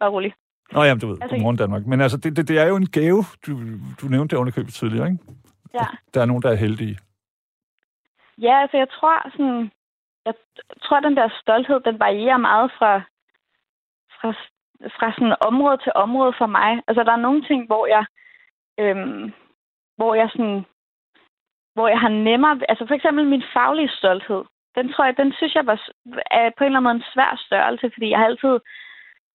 Bare 0.00 0.10
rolig. 0.10 0.32
Nå 0.72 0.82
jamen, 0.82 1.00
du 1.00 1.06
ved, 1.08 1.18
altså, 1.22 1.34
godmorgen 1.34 1.56
Danmark. 1.56 1.86
Men 1.86 2.00
altså, 2.00 2.16
det, 2.16 2.36
det, 2.36 2.48
det 2.48 2.58
er 2.58 2.66
jo 2.66 2.76
en 2.76 2.86
gave. 2.86 3.24
Du, 3.46 3.52
du 4.00 4.06
nævnte 4.06 4.36
det 4.36 4.40
underkøbet 4.40 4.74
tidligere, 4.74 5.06
ikke? 5.06 5.24
Ja. 5.74 5.86
Der 6.14 6.20
er 6.20 6.26
nogen, 6.26 6.42
der 6.42 6.50
er 6.50 6.54
heldige. 6.54 6.98
Ja, 8.38 8.60
altså 8.62 8.76
jeg 8.76 8.88
tror 8.90 9.30
sådan, 9.30 9.70
jeg 10.24 10.34
tror, 10.82 11.00
den 11.00 11.16
der 11.16 11.28
stolthed, 11.40 11.80
den 11.80 11.98
varierer 11.98 12.36
meget 12.36 12.70
fra, 12.78 12.92
fra, 14.20 14.30
fra 14.98 15.12
sådan 15.12 15.36
område 15.40 15.78
til 15.84 15.92
område 15.94 16.32
for 16.38 16.46
mig. 16.46 16.82
Altså, 16.88 17.02
der 17.02 17.12
er 17.12 17.26
nogle 17.26 17.42
ting, 17.42 17.66
hvor 17.66 17.86
jeg, 17.86 18.04
øhm, 18.78 19.32
hvor 19.96 20.14
jeg 20.14 20.28
sådan 20.32 20.64
hvor 21.74 21.88
jeg 21.88 22.00
har 22.00 22.08
nemmere... 22.08 22.60
Altså 22.68 22.86
for 22.86 22.94
eksempel 22.94 23.24
min 23.26 23.44
faglige 23.54 23.96
stolthed. 23.98 24.42
Den 24.76 24.92
tror 24.92 25.04
jeg, 25.04 25.16
den 25.16 25.32
synes 25.32 25.54
jeg 25.54 25.66
var 25.66 25.78
er 26.30 26.50
på 26.58 26.64
en 26.64 26.66
eller 26.66 26.78
anden 26.78 26.82
måde 26.82 26.94
en 26.94 27.12
svær 27.14 27.42
størrelse, 27.46 27.90
fordi 27.94 28.10
jeg 28.10 28.18
har 28.18 28.26
altid 28.26 28.56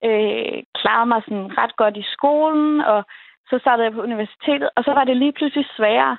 øh, 0.04 0.62
klaret 0.80 1.08
mig 1.08 1.22
sådan 1.22 1.58
ret 1.58 1.76
godt 1.76 1.96
i 1.96 2.04
skolen, 2.14 2.80
og 2.80 3.04
så 3.50 3.58
startede 3.58 3.84
jeg 3.86 3.92
på 3.92 4.02
universitetet, 4.02 4.70
og 4.76 4.84
så 4.84 4.92
var 4.92 5.04
det 5.04 5.16
lige 5.16 5.32
pludselig 5.32 5.66
sværere. 5.76 6.16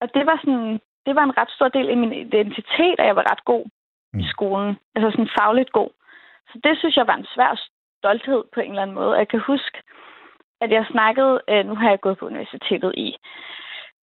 Og 0.00 0.14
det 0.14 0.26
var 0.26 0.36
sådan, 0.44 0.80
det 1.06 1.14
var 1.14 1.24
en 1.24 1.38
ret 1.38 1.50
stor 1.50 1.68
del 1.68 1.88
af 1.88 1.96
min 1.96 2.12
identitet, 2.12 2.96
at 2.98 3.06
jeg 3.06 3.16
var 3.16 3.30
ret 3.32 3.44
god 3.44 3.64
mm. 4.12 4.20
i 4.20 4.28
skolen. 4.28 4.78
Altså 4.94 5.10
sådan 5.10 5.36
fagligt 5.38 5.72
god. 5.72 5.90
Så 6.50 6.60
det 6.64 6.78
synes 6.78 6.96
jeg 6.96 7.06
var 7.06 7.16
en 7.16 7.26
svær 7.34 7.60
stolthed 7.98 8.44
på 8.54 8.60
en 8.60 8.70
eller 8.70 8.82
anden 8.82 8.94
måde. 9.00 9.18
Jeg 9.18 9.28
kan 9.28 9.40
huske, 9.40 9.78
at 10.60 10.70
jeg 10.70 10.86
snakkede, 10.90 11.40
øh, 11.50 11.66
nu 11.66 11.74
har 11.74 11.90
jeg 11.90 12.00
gået 12.00 12.18
på 12.18 12.26
universitetet 12.26 12.94
i 12.96 13.16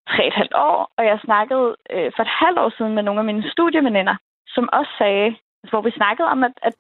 tre 0.10 0.28
et 0.28 0.34
halvt 0.34 0.54
år, 0.56 0.92
og 0.98 1.06
jeg 1.06 1.20
snakkede 1.20 1.76
øh, 1.90 2.12
for 2.16 2.24
et 2.24 2.38
halvt 2.42 2.60
år 2.60 2.70
siden 2.78 2.96
med 2.96 3.04
nogle 3.04 3.20
af 3.22 3.26
mine 3.26 3.52
studieveninder, 3.52 4.16
som 4.48 4.70
også 4.74 4.92
sagde, 4.98 5.36
hvor 5.70 5.82
vi 5.82 5.92
snakkede 5.92 6.28
om, 6.28 6.44
at, 6.44 6.56
at 6.62 6.76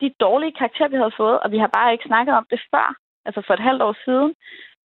de 0.00 0.14
dårlige 0.20 0.52
karakterer, 0.52 0.88
vi 0.88 0.96
havde 0.96 1.16
fået, 1.16 1.40
og 1.40 1.50
vi 1.50 1.58
har 1.58 1.66
bare 1.66 1.92
ikke 1.92 2.08
snakket 2.10 2.34
om 2.34 2.46
det 2.50 2.60
før, 2.70 2.94
altså 3.24 3.42
for 3.46 3.54
et 3.54 3.66
halvt 3.68 3.82
år 3.82 3.96
siden, 4.04 4.34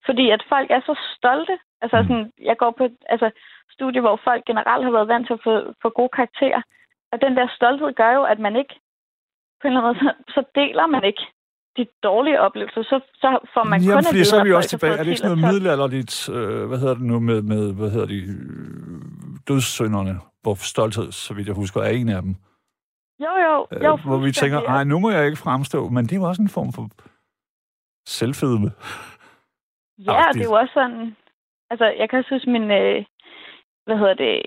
fordi 0.05 0.29
at 0.29 0.43
folk 0.49 0.71
er 0.71 0.81
så 0.85 0.99
stolte. 1.17 1.57
Altså 1.81 2.01
mm. 2.01 2.07
sådan, 2.07 2.31
jeg 2.41 2.57
går 2.57 2.71
på 2.71 2.83
et 2.83 2.97
altså, 3.09 3.31
studie, 3.69 4.01
hvor 4.01 4.19
folk 4.23 4.45
generelt 4.45 4.83
har 4.83 4.91
været 4.91 5.07
vant 5.07 5.27
til 5.27 5.33
at 5.33 5.43
få, 5.43 5.73
få 5.81 5.89
gode 5.89 6.09
karakterer, 6.09 6.61
og 7.11 7.21
den 7.21 7.37
der 7.37 7.47
stolthed 7.47 7.93
gør 7.93 8.11
jo, 8.11 8.23
at 8.23 8.39
man 8.39 8.55
ikke, 8.55 8.75
på 9.61 9.67
en 9.67 9.73
eller 9.73 9.81
anden 9.81 10.03
måde, 10.03 10.15
så, 10.27 10.33
så 10.33 10.43
deler 10.55 10.85
man 10.85 11.03
ikke 11.03 11.25
de 11.77 11.87
dårlige 12.03 12.41
oplevelser, 12.41 12.83
så, 12.83 12.99
så 13.13 13.39
får 13.53 13.63
man 13.63 13.81
Jamen, 13.81 13.95
kun 13.95 14.03
fordi 14.03 14.23
så 14.23 14.35
er 14.39 14.43
vi 14.43 14.53
også 14.53 14.69
tilbage. 14.69 14.93
Er 14.93 15.03
det 15.03 15.07
ikke 15.07 15.17
sådan 15.17 15.37
noget 15.37 15.53
middelalderligt, 15.53 16.29
øh, 16.29 16.67
hvad 16.67 16.77
hedder 16.77 16.93
det 16.93 17.03
nu, 17.03 17.19
med, 17.19 17.41
med 17.41 17.73
hvad 17.73 17.89
hedder 17.89 18.07
de, 18.07 18.19
øh, 18.21 19.01
dødssynderne, 19.47 20.13
hvor 20.41 20.55
stolthed, 20.55 21.11
så 21.11 21.33
vidt 21.33 21.47
jeg 21.47 21.55
husker, 21.55 21.81
er 21.81 21.89
en 21.89 22.09
af 22.09 22.21
dem? 22.21 22.35
Jo, 23.19 23.31
jo. 23.45 23.67
jo 23.83 23.93
øh, 23.93 24.05
hvor 24.05 24.17
vi 24.17 24.31
tænker, 24.31 24.61
nej, 24.61 24.83
nu 24.83 24.99
må 24.99 25.09
jeg 25.11 25.25
ikke 25.25 25.37
fremstå, 25.37 25.89
men 25.89 26.05
det 26.05 26.11
er 26.11 26.15
jo 26.15 26.23
også 26.23 26.41
en 26.41 26.49
form 26.49 26.73
for 26.73 26.89
selvfedme. 28.07 28.71
Ja, 30.07 30.25
det 30.33 30.41
er 30.41 30.49
jo 30.51 30.57
også 30.61 30.73
sådan, 30.73 31.15
altså 31.69 31.85
jeg 31.85 32.09
kan 32.09 32.23
synes, 32.23 32.45
min, 32.45 32.71
øh, 32.71 33.05
hvad 33.85 33.97
hedder 33.97 34.13
det, 34.13 34.41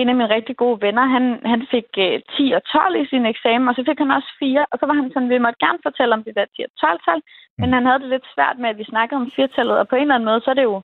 en 0.00 0.08
af 0.08 0.14
mine 0.14 0.34
rigtig 0.36 0.56
gode 0.62 0.78
venner, 0.86 1.04
han, 1.14 1.24
han 1.52 1.60
fik 1.74 1.88
øh, 2.06 2.20
10 2.36 2.58
og 2.58 2.62
12 2.64 3.02
i 3.02 3.08
sin 3.10 3.26
eksamen, 3.32 3.68
og 3.68 3.74
så 3.74 3.82
fik 3.88 3.98
han 4.02 4.16
også 4.18 4.30
4, 4.38 4.66
og 4.72 4.76
så 4.78 4.84
var 4.86 4.96
han 5.00 5.10
sådan, 5.10 5.32
vi 5.34 5.44
måtte 5.44 5.64
gerne 5.66 5.80
fortælle 5.86 6.14
om 6.16 6.24
det 6.26 6.34
der 6.38 6.46
10 6.56 6.68
og 6.68 6.72
12-tal, 6.82 7.20
mm. 7.20 7.60
men 7.60 7.68
han 7.76 7.86
havde 7.86 8.00
det 8.02 8.10
lidt 8.14 8.26
svært 8.34 8.56
med, 8.58 8.68
at 8.72 8.78
vi 8.80 8.92
snakkede 8.92 9.20
om 9.20 9.30
4-tallet, 9.36 9.76
og 9.80 9.88
på 9.88 9.96
en 9.96 10.02
eller 10.06 10.14
anden 10.14 10.30
måde, 10.30 10.40
så 10.44 10.50
er 10.50 10.58
det 10.60 10.66
jo, 10.70 10.76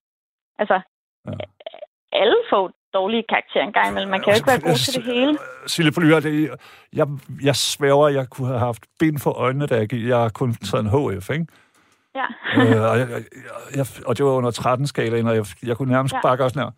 altså, 0.63 0.79
ja. 1.27 1.47
alle 2.23 2.39
får 2.51 2.65
dårlige 2.99 3.25
karakterer 3.33 3.65
en 3.65 3.73
gang 3.73 3.89
imellem. 3.91 4.11
Man 4.11 4.21
kan 4.21 4.33
jo 4.33 4.37
ikke 4.37 4.53
være 4.55 4.67
god 4.69 4.79
til 4.85 4.95
det 4.95 5.05
hele. 5.15 5.39
Sille 5.67 5.93
Polyr, 5.93 6.21
det, 6.21 6.51
jeg, 6.93 7.07
jeg 7.49 7.57
sværger, 7.57 8.09
jeg 8.09 8.27
kunne 8.31 8.49
have 8.49 8.67
haft 8.69 8.83
ben 9.01 9.19
for 9.19 9.33
øjnene, 9.45 9.67
da 9.67 9.75
jeg. 9.77 9.93
Jeg 9.93 10.19
har 10.19 10.29
kun 10.41 10.55
taget 10.55 10.85
en 10.85 10.91
HF, 10.95 11.31
ikke? 11.31 11.47
Ja. 12.15 12.27
øh, 12.57 12.91
og, 12.91 12.99
jeg, 12.99 13.09
jeg, 13.79 13.87
og 14.07 14.13
det 14.17 14.25
var 14.25 14.31
under 14.31 14.51
13-skalaen, 14.51 15.27
og 15.31 15.35
jeg, 15.37 15.47
jeg 15.63 15.77
kunne 15.77 15.93
nærmest 15.93 16.15
ja. 16.15 16.21
bakke 16.23 16.45
også 16.45 16.59
nær. 16.59 16.71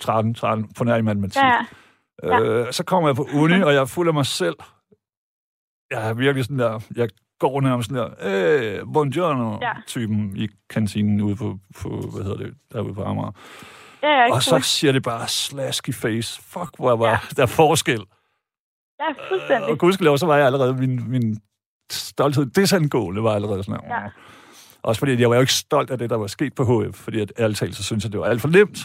13, 0.00 0.34
13, 0.34 0.72
på 0.78 0.84
nær 0.84 0.96
i 0.96 1.02
matematik. 1.02 1.42
Ja. 1.42 1.66
Ja. 2.22 2.40
Øh, 2.40 2.72
så 2.72 2.84
kommer 2.84 3.08
jeg 3.08 3.16
på 3.16 3.28
uni, 3.34 3.60
og 3.62 3.74
jeg 3.74 3.80
er 3.80 3.84
fuld 3.84 4.08
af 4.08 4.14
mig 4.14 4.26
selv. 4.26 4.56
Jeg 5.90 6.08
er 6.08 6.14
virkelig 6.14 6.44
sådan 6.44 6.58
der, 6.58 6.80
jeg 6.96 7.08
går 7.38 7.60
nærmest 7.60 7.90
sådan 7.90 8.10
der, 8.20 8.80
øh, 8.80 8.92
buongiorno-typen 8.92 10.36
i 10.36 10.48
kantinen 10.70 11.20
ude 11.20 11.36
på, 11.36 11.58
på, 11.80 11.88
hvad 11.88 12.24
hedder 12.24 12.36
det, 12.36 12.54
derude 12.72 12.94
på 12.94 13.04
Amager. 13.04 13.32
Ja, 14.02 14.08
ja, 14.08 14.32
Og 14.32 14.42
så 14.42 14.50
cool. 14.50 14.62
siger 14.62 14.92
det 14.92 15.02
bare 15.02 15.28
slask 15.28 15.88
i 15.88 15.92
face. 15.92 16.42
Fuck, 16.42 16.76
hvor 16.76 16.96
var 16.96 17.08
ja. 17.08 17.18
der 17.36 17.42
er 17.42 17.46
forskel. 17.46 18.02
Ja, 19.00 19.08
fuldstændig. 19.28 19.68
Og 19.70 19.78
gudskelov, 19.78 20.18
så 20.18 20.26
var 20.26 20.36
jeg 20.36 20.46
allerede, 20.46 20.74
min, 20.74 21.10
min 21.10 21.40
stolthed 21.92 22.46
desangående 22.46 23.22
var 23.22 23.34
allerede 23.34 23.64
sådan 23.64 23.80
her. 23.84 23.94
Ja. 24.02 24.08
Også 24.82 24.98
fordi, 24.98 25.12
at 25.12 25.20
jeg 25.20 25.30
var 25.30 25.36
jo 25.36 25.40
ikke 25.40 25.52
stolt 25.52 25.90
af 25.90 25.98
det, 25.98 26.10
der 26.10 26.16
var 26.16 26.26
sket 26.26 26.54
på 26.54 26.64
HF, 26.64 26.96
fordi 26.96 27.20
at 27.20 27.32
ærligt 27.38 27.58
talt, 27.58 27.76
så 27.76 27.82
synes 27.82 28.04
jeg, 28.04 28.12
det 28.12 28.20
var 28.20 28.26
alt 28.26 28.40
for 28.40 28.48
nemt. 28.48 28.78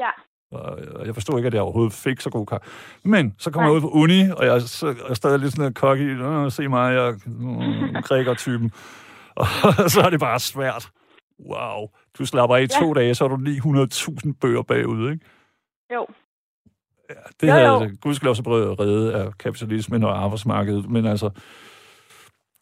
Ja. 0.00 0.10
Og 0.52 1.06
jeg 1.06 1.14
forstod 1.14 1.38
ikke, 1.38 1.46
at 1.46 1.54
jeg 1.54 1.62
overhovedet 1.62 1.92
fik 1.92 2.20
så 2.20 2.30
god 2.30 2.46
kar. 2.46 2.62
Men 3.04 3.34
så 3.38 3.50
kom 3.50 3.62
Nej. 3.62 3.66
jeg 3.66 3.76
ud 3.76 3.80
på 3.80 3.90
uni, 3.90 4.20
og 4.30 4.46
jeg 4.46 4.54
er, 4.54 4.58
så, 4.58 4.86
jeg 4.86 4.96
er 5.08 5.14
stadig 5.14 5.38
lidt 5.38 5.52
sådan 5.52 5.62
noget 5.62 5.76
cocky. 5.76 6.50
Se 6.56 6.68
mig, 6.68 6.94
jeg 6.94 7.08
er 7.08 8.00
græker-typen. 8.08 8.72
Og 9.34 9.46
så 9.94 10.00
er 10.04 10.10
det 10.10 10.20
bare 10.20 10.40
svært. 10.40 10.90
Wow. 11.48 11.88
Du 12.18 12.26
slapper 12.26 12.56
af 12.56 12.62
i 12.62 12.66
to 12.66 12.92
dage, 12.94 13.14
så 13.14 13.24
er 13.24 13.28
du 13.28 13.36
900.000 13.36 14.32
bøger 14.40 14.62
bagud, 14.62 15.10
ikke? 15.10 15.24
Jo. 15.94 16.06
Det 17.40 17.48
Jo, 17.48 17.52
havde 17.52 17.72
jeg 17.72 17.90
gudskelov 18.00 18.34
så 18.34 18.42
prøvet 18.42 18.70
at 18.72 18.80
redde 18.80 19.14
af 19.14 19.38
kapitalismen 19.38 20.04
og 20.04 20.24
arbejdsmarkedet, 20.24 20.90
men 20.90 21.06
altså, 21.06 21.30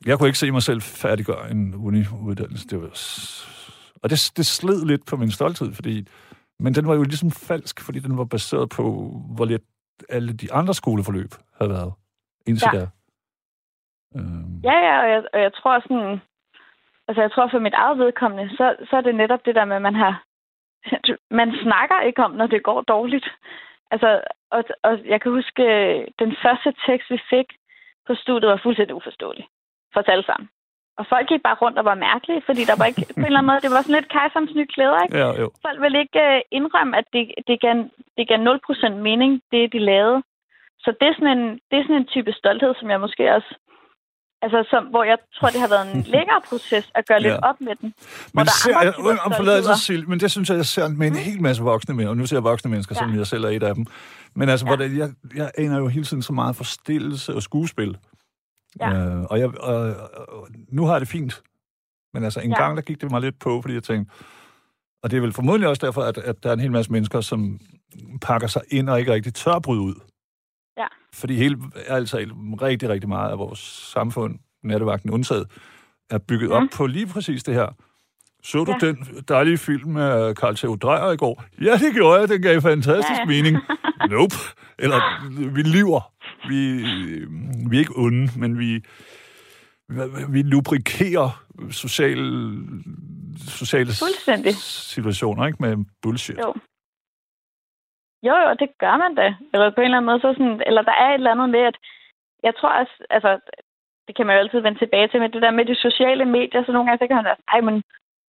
jeg 0.06 0.18
kunne 0.18 0.28
ikke 0.28 0.38
se 0.38 0.50
mig 0.50 0.62
selv 0.62 0.80
færdiggøre 0.80 1.50
en 1.50 1.74
uni-uddannelse. 1.74 2.66
Det 2.68 2.82
var, 2.82 2.88
og 4.02 4.10
det, 4.10 4.32
det 4.36 4.46
sled 4.46 4.84
lidt 4.84 5.06
på 5.06 5.16
min 5.16 5.30
stolthed, 5.30 5.74
fordi, 5.74 6.08
men 6.60 6.74
den 6.74 6.88
var 6.88 6.94
jo 6.94 7.02
ligesom 7.02 7.30
falsk, 7.30 7.84
fordi 7.86 7.98
den 7.98 8.18
var 8.18 8.24
baseret 8.24 8.68
på, 8.76 8.82
hvor 9.36 9.44
lidt 9.44 9.62
alle 10.08 10.32
de 10.32 10.52
andre 10.52 10.74
skoleforløb 10.74 11.30
havde 11.58 11.70
været 11.70 11.92
indtil 12.46 12.68
Ja. 12.72 12.78
da. 12.78 12.86
Øhm, 14.16 14.60
Ja, 14.64 14.76
ja, 14.88 14.94
og 15.02 15.08
jeg, 15.10 15.22
og 15.32 15.40
jeg 15.40 15.52
tror 15.54 15.80
sådan... 15.80 16.20
Altså, 17.08 17.20
jeg 17.22 17.32
tror 17.32 17.48
for 17.50 17.58
mit 17.58 17.74
eget 17.74 17.98
vedkommende, 17.98 18.56
så, 18.56 18.76
så 18.90 18.96
er 18.96 19.00
det 19.00 19.14
netop 19.14 19.44
det 19.44 19.54
der 19.54 19.64
med, 19.64 19.76
at 19.76 19.82
man 19.82 19.94
har... 19.94 20.24
Man 21.40 21.50
snakker 21.62 22.00
ikke 22.00 22.24
om, 22.24 22.30
når 22.30 22.46
det 22.46 22.62
går 22.62 22.80
dårligt. 22.82 23.26
Altså, 23.90 24.20
og, 24.50 24.64
og 24.82 24.92
jeg 25.04 25.20
kan 25.20 25.32
huske, 25.32 25.62
øh, 25.62 26.06
den 26.18 26.36
første 26.42 26.74
tekst, 26.86 27.10
vi 27.10 27.20
fik 27.30 27.48
på 28.06 28.14
studiet, 28.14 28.50
var 28.50 28.60
fuldstændig 28.62 28.94
uforståelig 28.96 29.46
for 29.92 30.00
os 30.00 30.08
alle 30.08 30.24
sammen. 30.24 30.48
Og 31.00 31.04
folk 31.12 31.26
gik 31.32 31.42
bare 31.48 31.58
rundt 31.62 31.78
og 31.80 31.84
var 31.90 31.94
mærkelige, 32.08 32.42
fordi 32.48 32.62
der 32.70 32.76
var 32.80 32.86
ikke, 32.90 33.02
på 33.14 33.20
en 33.20 33.24
eller 33.30 33.38
anden 33.40 33.50
måde, 33.52 33.60
det 33.64 33.70
var 33.74 33.82
sådan 33.82 33.98
lidt 33.98 34.12
kejserens 34.16 34.52
nye 34.58 34.70
klæder, 34.74 34.98
ikke? 35.04 35.18
Ja, 35.22 35.28
jo. 35.42 35.46
Folk 35.66 35.78
ville 35.84 35.98
ikke 36.04 36.20
øh, 36.28 36.40
indrømme, 36.58 36.92
at 37.00 37.06
det, 37.14 37.22
det, 37.48 37.56
gav, 37.64 37.74
det 38.16 38.24
gav 38.30 38.38
0% 38.38 38.94
mening, 39.08 39.30
det 39.52 39.62
de 39.74 39.80
lavede. 39.92 40.18
Så 40.84 40.88
det 41.00 41.06
er, 41.08 41.14
sådan 41.18 41.34
en, 41.38 41.44
det 41.68 41.74
er 41.78 41.84
sådan 41.86 42.00
en 42.02 42.08
type 42.14 42.32
stolthed, 42.40 42.72
som 42.80 42.86
jeg 42.92 43.00
måske 43.06 43.24
også... 43.36 43.50
Altså, 44.44 44.58
som, 44.72 44.82
hvor 44.92 45.04
jeg 45.12 45.18
tror, 45.36 45.48
det 45.54 45.60
har 45.64 45.70
været 45.74 45.86
en 45.94 46.02
længere 46.16 46.40
proces 46.48 46.84
at 46.98 47.06
gøre 47.08 47.20
lidt 47.26 47.32
Ja. 47.40 47.48
op 47.50 47.58
med 47.60 47.74
den. 47.80 47.88
Hvor 47.98 48.30
Men 48.34 48.38
der 48.38 48.44
det 48.44 48.52
ser 48.64 48.76
andre 48.76 49.08
jeg, 49.10 49.18
om 49.26 49.32
forladelse. 49.40 49.74
Sil, 49.86 50.02
men 50.10 50.20
det 50.20 50.30
synes 50.30 50.48
jeg, 50.50 50.56
jeg 50.56 50.66
ser 50.66 50.88
med 51.00 51.06
en 51.06 51.16
hel 51.28 51.42
masse 51.42 51.62
voksne 51.62 51.94
mennesker, 51.94 52.10
og 52.10 52.16
nu 52.16 52.26
ser 52.26 52.36
jeg 52.36 52.44
voksne 52.52 52.70
mennesker, 52.70 52.94
ja. 52.94 52.98
som 53.00 53.18
jeg 53.18 53.26
selv 53.26 53.44
er 53.44 53.48
et 53.48 53.62
af 53.62 53.74
dem. 53.74 53.84
Men 54.38 54.48
altså, 54.48 54.66
Ja. 54.66 54.70
ja. 54.72 54.76
hvordan, 54.76 54.98
jeg, 54.98 55.08
jeg 55.40 55.50
aner 55.58 55.78
jo 55.78 55.86
hele 55.86 56.04
tiden 56.04 56.22
så 56.22 56.32
meget 56.32 56.56
forstillelse 56.56 57.34
og 57.34 57.42
skuespil. 57.42 57.96
Ja. 58.80 58.92
Øh, 58.94 59.22
og, 59.22 59.38
jeg, 59.38 59.60
og, 59.60 59.76
og, 60.28 60.48
nu 60.68 60.84
har 60.86 60.92
jeg 60.92 61.00
det 61.00 61.08
fint. 61.08 61.42
Men 62.14 62.24
altså, 62.24 62.40
en 62.40 62.50
Ja. 62.50 62.56
ja. 62.58 62.64
gang, 62.64 62.76
der 62.76 62.82
gik 62.82 63.00
det 63.00 63.10
mig 63.10 63.20
lidt 63.20 63.38
på, 63.38 63.62
fordi 63.62 63.74
jeg 63.74 63.82
tænkte, 63.82 64.14
og 65.02 65.10
det 65.10 65.16
er 65.16 65.20
vel 65.20 65.32
formodentlig 65.32 65.68
også 65.68 65.86
derfor, 65.86 66.02
at, 66.02 66.18
at 66.18 66.42
der 66.42 66.48
er 66.48 66.52
en 66.52 66.60
hel 66.60 66.72
masse 66.72 66.92
mennesker, 66.92 67.20
som 67.20 67.58
pakker 68.22 68.46
sig 68.48 68.62
ind 68.70 68.88
og 68.90 68.98
ikke 69.00 69.12
rigtig 69.12 69.34
tør 69.34 69.58
bryde 69.58 69.80
ud. 69.80 69.94
Ja. 70.78 70.86
Fordi 71.14 71.34
hele, 71.34 71.58
altså 71.88 72.18
rigtig, 72.62 72.88
rigtig 72.88 73.08
meget 73.08 73.30
af 73.30 73.38
vores 73.38 73.58
samfund, 73.92 74.38
nattevagten 74.64 75.10
undtaget, 75.10 75.46
er 76.10 76.18
bygget 76.18 76.48
Mm. 76.50 76.56
op 76.56 76.62
på 76.74 76.86
lige 76.86 77.06
præcis 77.06 77.44
det 77.44 77.54
her. 77.54 77.66
Så 78.42 78.64
du 78.64 78.74
Ja. 78.82 78.86
den 78.86 79.06
dejlige 79.28 79.58
film 79.58 79.90
med 79.90 80.34
Carl 80.34 80.56
Theo 80.56 80.74
Dreyer 80.76 81.10
i 81.12 81.16
går? 81.16 81.44
Ja, 81.62 81.72
det 81.72 81.94
gjorde 81.94 82.20
jeg. 82.20 82.28
Den 82.28 82.42
gav 82.42 82.60
fantastisk 82.60 83.10
Ja, 83.10 83.14
ja, 83.14 83.32
ja. 83.32 83.36
ja. 83.36 83.42
mening. 83.42 83.56
Nope. 84.10 84.34
Eller, 84.78 85.00
vi 85.54 85.62
lyver. 85.62 86.12
Vi, 86.48 86.60
vi 87.70 87.76
er 87.76 87.80
ikke 87.84 87.98
onde, 88.04 88.28
men 88.40 88.58
vi, 88.58 88.70
vi 90.34 90.42
lubrikerer 90.42 91.30
social, 91.70 92.22
sociale 93.60 93.90
Fuldstændig. 94.04 94.54
situationer, 94.94 95.46
ikke? 95.46 95.58
Med 95.62 95.84
bullshit. 96.02 96.38
Jo. 96.38 96.54
Jo, 98.22 98.34
jo, 98.44 98.50
det 98.60 98.68
gør 98.78 98.96
man 98.96 99.14
da. 99.14 99.34
Eller 99.52 99.70
på 99.70 99.80
en 99.80 99.84
eller 99.84 99.96
anden 99.96 100.10
måde, 100.10 100.20
så 100.20 100.32
sådan, 100.38 100.62
eller 100.66 100.82
der 100.82 100.92
er 100.92 101.08
et 101.10 101.14
eller 101.14 101.30
andet 101.30 101.50
med, 101.50 101.60
at 101.60 101.76
jeg 102.42 102.54
tror 102.56 102.72
også, 102.80 102.94
altså, 103.10 103.30
det 104.06 104.16
kan 104.16 104.26
man 104.26 104.34
jo 104.36 104.40
altid 104.42 104.60
vende 104.60 104.78
tilbage 104.78 105.08
til, 105.08 105.20
men 105.20 105.32
det 105.32 105.42
der 105.42 105.50
med 105.50 105.64
de 105.64 105.74
sociale 105.86 106.24
medier, 106.24 106.64
så 106.64 106.72
nogle 106.72 106.86
gange, 106.88 107.00
så 107.02 107.06
kan 107.06 107.16
man 107.16 107.24
være, 107.30 107.42
ej, 107.54 107.60
men 107.60 107.82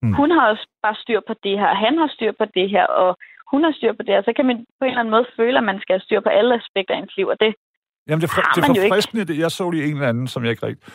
Mm. 0.04 0.14
hun 0.14 0.32
har 0.32 0.48
også 0.50 0.68
bare 0.82 0.96
styr 0.96 1.20
på 1.28 1.34
det 1.44 1.60
her, 1.60 1.74
han 1.86 1.98
har 1.98 2.08
styr 2.08 2.32
på 2.40 2.46
det 2.46 2.70
her, 2.70 2.86
og 2.86 3.18
hun 3.52 3.64
har 3.64 3.72
styr 3.72 3.94
på 3.94 4.04
det 4.04 4.14
her, 4.16 4.22
så 4.22 4.34
kan 4.36 4.46
man 4.46 4.58
på 4.80 4.84
en 4.86 4.90
eller 4.90 5.00
anden 5.00 5.12
måde 5.12 5.26
føle, 5.38 5.58
at 5.58 5.64
man 5.64 5.80
skal 5.82 5.94
have 5.94 6.06
styr 6.08 6.20
på 6.20 6.30
alle 6.30 6.56
aspekter 6.56 6.94
af 6.96 7.00
ens 7.00 7.18
liv, 7.18 7.28
og 7.28 7.40
det, 7.40 7.56
Jamen, 8.10 8.22
det 8.22 8.30
for, 8.32 8.42
det 8.56 8.64
er 8.64 8.68
forfriskende. 8.90 9.26
Det, 9.26 9.38
jeg 9.38 9.52
så 9.52 9.70
lige 9.70 9.86
en 9.88 9.94
eller 9.94 10.10
anden, 10.10 10.28
som 10.28 10.44
jeg 10.44 10.52
ikke 10.52 10.66
rigtig... 10.66 10.94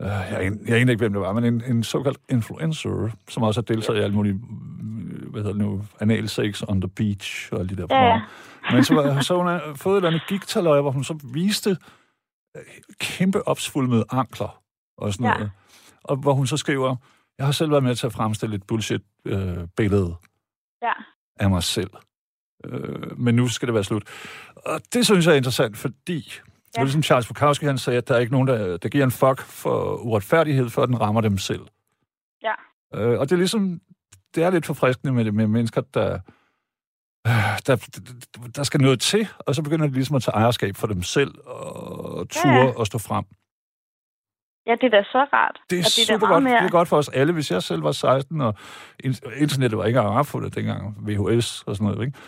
Uh, 0.00 0.06
jeg, 0.06 0.52
jeg 0.66 0.76
aner 0.80 0.90
ikke, 0.92 0.96
hvem 1.00 1.12
det 1.12 1.20
var, 1.22 1.32
men 1.32 1.44
en, 1.44 1.62
en 1.66 1.82
såkaldt 1.84 2.18
influencer, 2.28 3.10
som 3.28 3.42
også 3.42 3.60
har 3.60 3.62
deltaget 3.74 3.98
i 3.98 4.02
alle 4.02 4.14
mulige, 4.16 4.34
øh, 4.34 5.30
hvad 5.30 5.42
hedder 5.42 5.52
det 5.52 5.62
nu, 5.62 5.84
anal 6.00 6.28
sex 6.28 6.62
on 6.68 6.80
the 6.80 6.88
beach 6.88 7.48
og 7.52 7.58
alle 7.58 7.76
de 7.76 7.82
der 7.82 7.86
Ja. 8.06 8.20
Men 8.72 8.84
så, 8.84 8.94
var- 8.94 9.20
så 9.20 9.36
hun 9.36 9.46
har 9.46 9.72
fået 9.76 9.92
et 9.94 9.96
eller 9.96 10.08
andet 10.10 10.22
gigtaløj, 10.28 10.80
hvor 10.80 10.90
hun 10.90 11.04
så 11.04 11.18
viste 11.34 11.70
øh, 12.56 12.62
kæmpe 13.00 13.48
opsvulmede 13.48 14.04
ankler 14.10 14.62
og 14.98 15.12
sådan 15.12 15.26
Ja. 15.26 15.34
noget. 15.34 15.50
Og 16.04 16.16
hvor 16.16 16.32
hun 16.32 16.46
så 16.46 16.56
skriver, 16.56 16.96
jeg 17.38 17.46
har 17.46 17.52
selv 17.52 17.70
været 17.70 17.82
med 17.82 17.94
til 17.96 18.06
at 18.06 18.12
fremstille 18.12 18.56
et 18.56 18.62
bullshit-billede 18.62 20.14
ja, 20.82 20.92
af 21.40 21.50
mig 21.50 21.62
selv. 21.62 21.90
Øh, 22.66 23.18
men 23.18 23.34
nu 23.34 23.48
skal 23.48 23.66
det 23.68 23.74
være 23.74 23.84
slut. 23.84 24.02
Og 24.66 24.80
det 24.92 25.04
synes 25.06 25.26
jeg 25.26 25.32
er 25.32 25.36
interessant, 25.36 25.76
fordi 25.76 26.32
Ja. 26.76 26.82
ligesom 26.82 27.02
Charles 27.02 27.26
Bukowski, 27.28 27.64
han 27.66 27.78
sagde, 27.78 27.96
at 27.98 28.08
der 28.08 28.14
er 28.14 28.18
ikke 28.18 28.32
nogen, 28.32 28.48
der, 28.48 28.76
der 28.76 28.88
giver 28.88 29.04
en 29.04 29.10
fuck 29.10 29.40
for 29.42 29.94
uretfærdighed, 29.96 30.70
før 30.70 30.86
den 30.86 31.00
rammer 31.00 31.20
dem 31.20 31.38
selv. 31.38 31.66
ja. 32.42 32.52
Øh, 32.94 33.18
og 33.20 33.28
det 33.30 33.32
er 33.32 33.36
ligesom, 33.38 33.80
det 34.34 34.44
er 34.44 34.50
lidt 34.50 34.66
forfriskende 34.66 35.12
med, 35.12 35.24
det, 35.24 35.34
med 35.34 35.46
mennesker, 35.46 35.80
der, 35.94 36.12
øh, 37.26 37.58
der, 37.66 37.76
der 38.56 38.62
skal 38.62 38.80
noget 38.80 39.00
til, 39.00 39.28
og 39.38 39.54
så 39.54 39.62
begynder 39.62 39.86
de 39.86 39.92
ligesom 39.92 40.16
at 40.16 40.22
tage 40.22 40.34
ejerskab 40.34 40.76
for 40.76 40.86
dem 40.86 41.02
selv, 41.02 41.34
og 41.46 42.28
ture 42.28 42.52
Ja, 42.54 42.72
og 42.76 42.86
stå 42.86 42.98
frem. 42.98 43.24
Ja, 44.66 44.72
det 44.80 44.94
er 44.94 44.98
da 44.98 45.02
så 45.02 45.26
rart. 45.32 45.60
Det 45.70 45.78
er, 45.78 45.82
og 45.82 45.90
det 45.96 46.02
er 46.10 46.14
super 46.14 46.26
godt. 46.26 46.44
mere- 46.44 46.58
Det 46.58 46.64
er 46.66 46.70
godt 46.70 46.88
for 46.88 46.96
os 46.96 47.08
alle. 47.08 47.32
Hvis 47.32 47.50
jeg 47.50 47.62
selv 47.62 47.82
var 47.82 47.92
16, 47.92 48.40
og 48.40 48.54
in- 49.04 49.40
internettet 49.40 49.78
var 49.78 49.84
ikke 49.84 49.98
engang 49.98 50.18
opfundet 50.18 50.54
dengang, 50.54 50.96
VHS 51.08 51.62
og 51.62 51.76
sådan 51.76 51.86
noget, 51.92 52.06
ikke? 52.06 52.18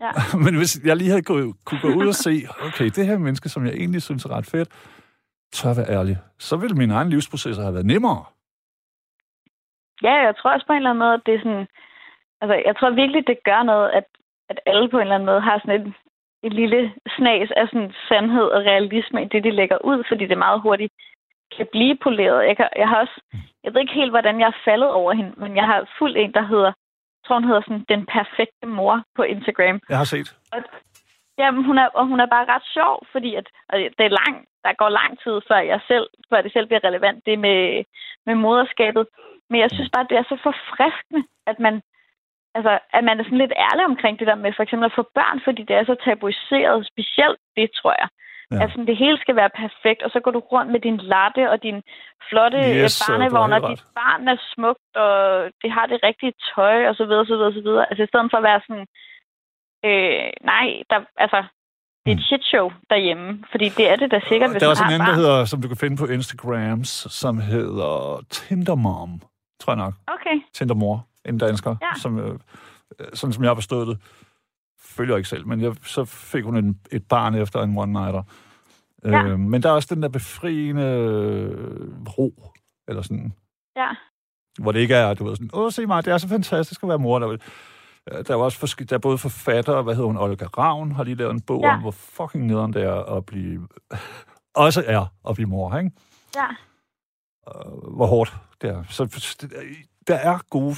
Ja. 0.00 0.10
Men 0.44 0.56
hvis 0.56 0.72
jeg 0.84 0.96
lige 0.96 1.10
havde 1.10 1.30
gået, 1.32 1.54
kunne 1.66 1.80
gå 1.80 1.88
ud 2.00 2.08
og 2.08 2.14
se, 2.14 2.32
okay, 2.66 2.84
det 2.84 3.06
her 3.06 3.18
menneske, 3.18 3.48
som 3.48 3.66
jeg 3.66 3.74
egentlig 3.74 4.02
synes 4.02 4.24
er 4.24 4.30
ret 4.36 4.46
fedt, 4.46 4.68
tør 5.52 5.74
være 5.74 5.90
ærlig, 5.98 6.16
så 6.38 6.56
ville 6.56 6.76
min 6.76 6.90
egen 6.90 7.10
livsprocesser 7.10 7.62
have 7.62 7.74
været 7.74 7.86
nemmere. 7.86 8.24
Ja, 10.02 10.14
jeg 10.26 10.36
tror 10.36 10.52
også 10.52 10.66
på 10.66 10.72
en 10.72 10.76
eller 10.76 10.90
anden 10.90 11.04
måde, 11.04 11.14
at 11.14 11.26
det 11.26 11.34
er 11.34 11.42
sådan... 11.44 11.66
Altså, 12.40 12.54
jeg 12.68 12.76
tror 12.76 12.90
virkelig, 12.90 13.26
det 13.26 13.38
gør 13.44 13.62
noget, 13.62 13.88
at, 13.90 14.04
at 14.48 14.58
alle 14.66 14.88
på 14.88 14.96
en 14.96 15.02
eller 15.02 15.14
anden 15.14 15.30
måde 15.32 15.40
har 15.40 15.58
sådan 15.58 15.80
et, 15.80 15.92
et 16.42 16.52
lille 16.52 16.92
snas 17.16 17.50
af 17.56 17.68
sådan 17.68 17.92
sandhed 18.08 18.46
og 18.56 18.60
realisme 18.70 19.22
i 19.22 19.28
det, 19.32 19.44
de 19.44 19.50
lægger 19.50 19.78
ud, 19.84 20.04
fordi 20.08 20.26
det 20.26 20.38
meget 20.38 20.60
hurtigt 20.60 20.92
kan 21.56 21.66
blive 21.72 21.96
poleret. 22.02 22.46
Jeg, 22.48 22.56
kan, 22.56 22.68
jeg 22.76 22.88
har 22.88 22.96
også... 22.96 23.20
Jeg 23.64 23.74
ved 23.74 23.80
ikke 23.80 24.00
helt, 24.00 24.10
hvordan 24.10 24.40
jeg 24.40 24.48
er 24.48 24.62
faldet 24.64 24.90
over 24.90 25.12
hende, 25.12 25.32
men 25.36 25.56
jeg 25.56 25.66
har 25.66 25.94
fuldt 25.98 26.16
en, 26.16 26.32
der 26.32 26.46
hedder... 26.46 26.72
Tror, 27.26 27.36
hun 27.38 27.48
hedder 27.48 27.62
sådan 27.62 27.84
Den 27.88 28.06
Perfekte 28.06 28.66
Mor 28.66 29.02
på 29.16 29.22
Instagram. 29.22 29.80
Jeg 29.88 29.98
har 29.98 30.04
set. 30.04 30.36
Og, 30.52 30.58
jamen, 31.38 31.64
hun 31.64 31.78
er, 31.78 31.88
og 31.98 32.06
hun 32.06 32.20
er 32.20 32.26
bare 32.26 32.50
ret 32.54 32.66
sjov, 32.76 33.06
fordi 33.12 33.34
at, 33.34 33.46
og 33.68 33.78
det 33.78 34.04
er 34.06 34.18
lang, 34.22 34.34
der 34.64 34.72
går 34.72 34.88
lang 34.88 35.10
tid, 35.22 35.40
før, 35.48 35.58
jeg 35.72 35.80
selv, 35.88 36.06
før 36.30 36.42
det 36.42 36.52
selv 36.52 36.66
bliver 36.66 36.84
relevant, 36.84 37.26
det 37.26 37.38
med, 37.38 37.84
med 38.26 38.34
moderskabet. 38.34 39.06
Men 39.50 39.60
jeg 39.60 39.70
synes 39.70 39.90
bare, 39.94 40.06
det 40.10 40.16
er 40.18 40.26
så 40.28 40.36
forfriskende, 40.48 41.22
at 41.46 41.58
man, 41.58 41.74
altså, 42.54 42.78
at 42.92 43.04
man 43.04 43.20
er 43.20 43.24
sådan 43.24 43.42
lidt 43.44 43.52
ærlig 43.68 43.84
omkring 43.84 44.18
det 44.18 44.26
der 44.26 44.34
med 44.34 44.52
for 44.56 44.62
eksempel 44.62 44.86
at 44.86 44.98
få 44.98 45.04
børn, 45.14 45.40
fordi 45.44 45.62
det 45.62 45.76
er 45.76 45.84
så 45.84 45.96
tabuiseret, 46.04 46.86
specielt 46.92 47.40
det, 47.56 47.70
tror 47.80 47.94
jeg. 48.00 48.08
Ja. 48.52 48.62
At 48.62 48.70
sådan, 48.70 48.86
det 48.86 48.96
hele 49.04 49.18
skal 49.24 49.36
være 49.36 49.50
perfekt, 49.64 50.00
og 50.04 50.10
så 50.14 50.18
går 50.24 50.30
du 50.36 50.38
rundt 50.52 50.70
med 50.74 50.80
din 50.80 50.96
latte 51.12 51.42
og 51.52 51.62
din 51.66 51.78
flotte 52.28 52.58
Yes, 52.82 53.02
barnevogn, 53.08 53.52
helt 53.52 53.64
og 53.64 53.70
dit 53.70 53.84
barn 54.00 54.28
er 54.28 54.36
smukt, 54.54 54.90
og 55.04 55.14
det 55.62 55.70
har 55.76 55.86
det 55.92 55.98
rigtige 56.08 56.32
tøj, 56.54 56.76
og 56.88 56.94
så 56.98 57.04
videre, 57.08 57.26
så 57.26 57.36
videre, 57.36 57.52
så 57.58 57.62
videre. 57.68 57.84
Altså 57.90 58.02
i 58.04 58.10
stedet 58.10 58.30
for 58.32 58.38
at 58.42 58.46
være 58.50 58.60
sådan, 58.66 58.86
øh, 59.88 60.26
nej, 60.52 60.66
der, 60.90 60.98
altså, 61.24 61.40
det 62.02 62.08
er 62.12 62.16
et 62.16 62.24
shit 62.28 62.44
show 62.52 62.66
derhjemme, 62.92 63.28
fordi 63.50 63.66
det 63.78 63.86
er 63.92 63.96
det 63.96 64.08
da 64.14 64.20
sikkert, 64.28 64.50
hvis 64.50 64.60
Der 64.60 64.66
er 64.66 64.70
også 64.70 64.84
en 64.88 64.94
anden, 64.96 65.08
der 65.12 65.18
hedder, 65.22 65.44
som 65.44 65.62
du 65.62 65.68
kan 65.68 65.76
finde 65.76 65.96
på 65.96 66.06
Instagrams, 66.16 66.90
som 67.22 67.34
hedder 67.52 67.94
Tindermom, 68.30 69.10
tror 69.60 69.72
jeg 69.72 69.80
nok. 69.84 69.94
Okay, 70.16 70.36
Tindermor, 70.54 70.96
en 71.28 71.38
dansker, 71.38 71.76
Ja. 71.82 71.92
som, 72.02 72.12
øh, 72.18 72.34
sådan 73.18 73.32
som 73.32 73.42
jeg 73.44 73.50
har 73.50 73.54
forstået 73.62 73.86
det, 73.90 73.96
følger 74.90 75.16
ikke 75.16 75.28
selv, 75.28 75.46
men 75.46 75.60
jeg, 75.60 75.74
så 75.82 76.04
fik 76.04 76.44
hun 76.44 76.56
en, 76.56 76.80
et 76.92 77.08
barn 77.08 77.34
efter 77.34 77.62
en 77.62 77.78
one-nighter. 77.78 78.22
Ja. 79.04 79.24
Øh, 79.24 79.38
men 79.38 79.62
der 79.62 79.68
er 79.68 79.72
også 79.72 79.94
den 79.94 80.02
der 80.02 80.08
befriende 80.08 80.82
øh, 80.82 81.90
ro, 82.18 82.44
eller 82.88 83.02
sådan, 83.02 83.32
Ja. 83.76 83.88
hvor 84.62 84.72
det 84.72 84.80
ikke 84.80 84.94
er, 84.94 85.14
du 85.14 85.24
ved, 85.24 85.36
sådan, 85.36 85.50
åh, 85.52 85.72
se 85.72 85.86
mig, 85.86 86.04
det 86.04 86.12
er 86.12 86.18
så 86.18 86.28
fantastisk 86.28 86.82
at 86.82 86.88
være 86.88 86.98
mor. 86.98 87.18
Der, 87.18 87.36
er- 88.06 88.22
der 88.22 88.34
er 88.34 88.38
også 88.38 88.58
forske, 88.58 88.84
der 88.84 88.94
er 88.96 89.00
både 89.00 89.18
forfatter, 89.18 89.82
hvad 89.82 89.94
hedder 89.94 90.06
hun, 90.06 90.16
Olga 90.16 90.44
Ravn, 90.46 90.92
har 90.92 91.04
lige 91.04 91.14
lavet 91.14 91.32
en 91.32 91.40
bog 91.40 91.62
Ja. 91.62 91.74
om, 91.74 91.80
hvor 91.80 91.90
fucking 91.90 92.46
nederen 92.46 92.72
det 92.72 92.82
er 92.82 93.16
at 93.16 93.26
blive, 93.26 93.68
også 94.54 94.84
er 94.86 95.06
at 95.28 95.34
blive 95.34 95.48
mor, 95.48 95.76
ikke? 95.78 95.90
Ja. 96.36 96.46
Øh, 97.48 97.94
hvor 97.96 98.06
hårdt 98.06 98.36
det 98.62 98.70
er. 98.70 98.84
Så 98.88 99.04
der 100.06 100.14
er 100.14 100.38
gode, 100.50 100.74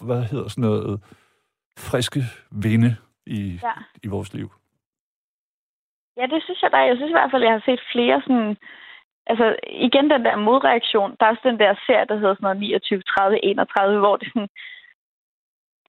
hvad 0.00 0.22
hedder 0.22 0.48
sådan 0.48 0.62
noget, 0.62 1.00
friske 1.78 2.24
vinde 2.50 2.96
i, 3.26 3.60
Ja. 3.62 3.72
i 4.02 4.08
vores 4.08 4.34
liv. 4.34 4.48
Ja, 6.16 6.26
det 6.26 6.42
synes 6.42 6.62
jeg 6.62 6.70
da. 6.72 6.76
Jeg 6.76 6.96
synes 6.96 7.10
i 7.10 7.18
hvert 7.18 7.30
fald, 7.30 7.42
jeg 7.42 7.52
har 7.52 7.62
set 7.64 7.80
flere 7.92 8.22
sådan... 8.26 8.56
Altså, 9.26 9.56
igen 9.68 10.10
den 10.10 10.24
der 10.24 10.36
modreaktion. 10.36 11.16
Der 11.20 11.26
er 11.26 11.30
også 11.30 11.48
den 11.50 11.58
der 11.58 11.74
serie, 11.86 12.06
der 12.06 12.16
hedder 12.16 12.34
sådan 12.34 12.44
noget 12.44 12.60
29, 12.60 13.02
30, 13.02 13.44
31, 13.44 13.98
hvor 13.98 14.16
det 14.16 14.28
sådan... 14.28 14.48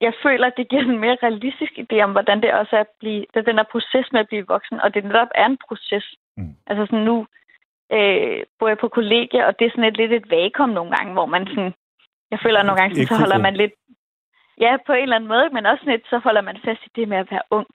Jeg 0.01 0.13
føler, 0.23 0.47
at 0.47 0.57
det 0.57 0.69
giver 0.69 0.81
en 0.81 0.99
mere 0.99 1.17
realistisk 1.23 1.73
idé 1.83 1.99
om, 2.01 2.11
hvordan 2.11 2.41
det 2.41 2.53
også 2.53 2.75
er 2.75 2.79
at 2.79 2.93
blive... 2.99 3.25
Det 3.33 3.37
er 3.39 3.49
den 3.49 3.57
der 3.57 3.71
proces 3.71 4.07
med 4.11 4.19
at 4.19 4.27
blive 4.27 4.45
voksen, 4.47 4.79
og 4.81 4.93
det 4.93 5.03
netop 5.03 5.27
er 5.35 5.45
en 5.45 5.57
proces. 5.67 6.05
Mm. 6.37 6.55
Altså 6.67 6.85
sådan 6.85 7.05
nu 7.05 7.27
øh, 7.91 8.43
bor 8.59 8.67
jeg 8.67 8.77
på 8.77 8.87
kollegie, 8.87 9.45
og 9.47 9.59
det 9.59 9.65
er 9.65 9.69
sådan 9.71 9.83
et 9.83 9.97
lidt 9.97 10.11
et 10.11 10.29
vakuum 10.31 10.69
nogle 10.69 10.91
gange, 10.95 11.13
hvor 11.13 11.25
man 11.25 11.47
sådan... 11.47 11.73
Jeg 12.31 12.39
føler 12.43 12.59
at 12.59 12.65
nogle 12.65 12.81
gange, 12.81 12.95
sådan, 12.95 13.07
så 13.07 13.15
holder 13.23 13.37
man 13.37 13.55
lidt 13.55 13.73
Ja, 14.63 14.71
på 14.87 14.93
en 14.93 15.03
eller 15.03 15.15
anden 15.15 15.33
måde, 15.33 15.49
men 15.53 15.65
også 15.65 15.81
sådan 15.81 15.93
lidt, 15.93 16.07
så 16.09 16.17
holder 16.25 16.41
man 16.41 16.57
fast 16.65 16.81
i 16.85 16.89
det 16.95 17.07
med 17.09 17.17
at 17.17 17.31
være 17.31 17.45
ung. 17.57 17.67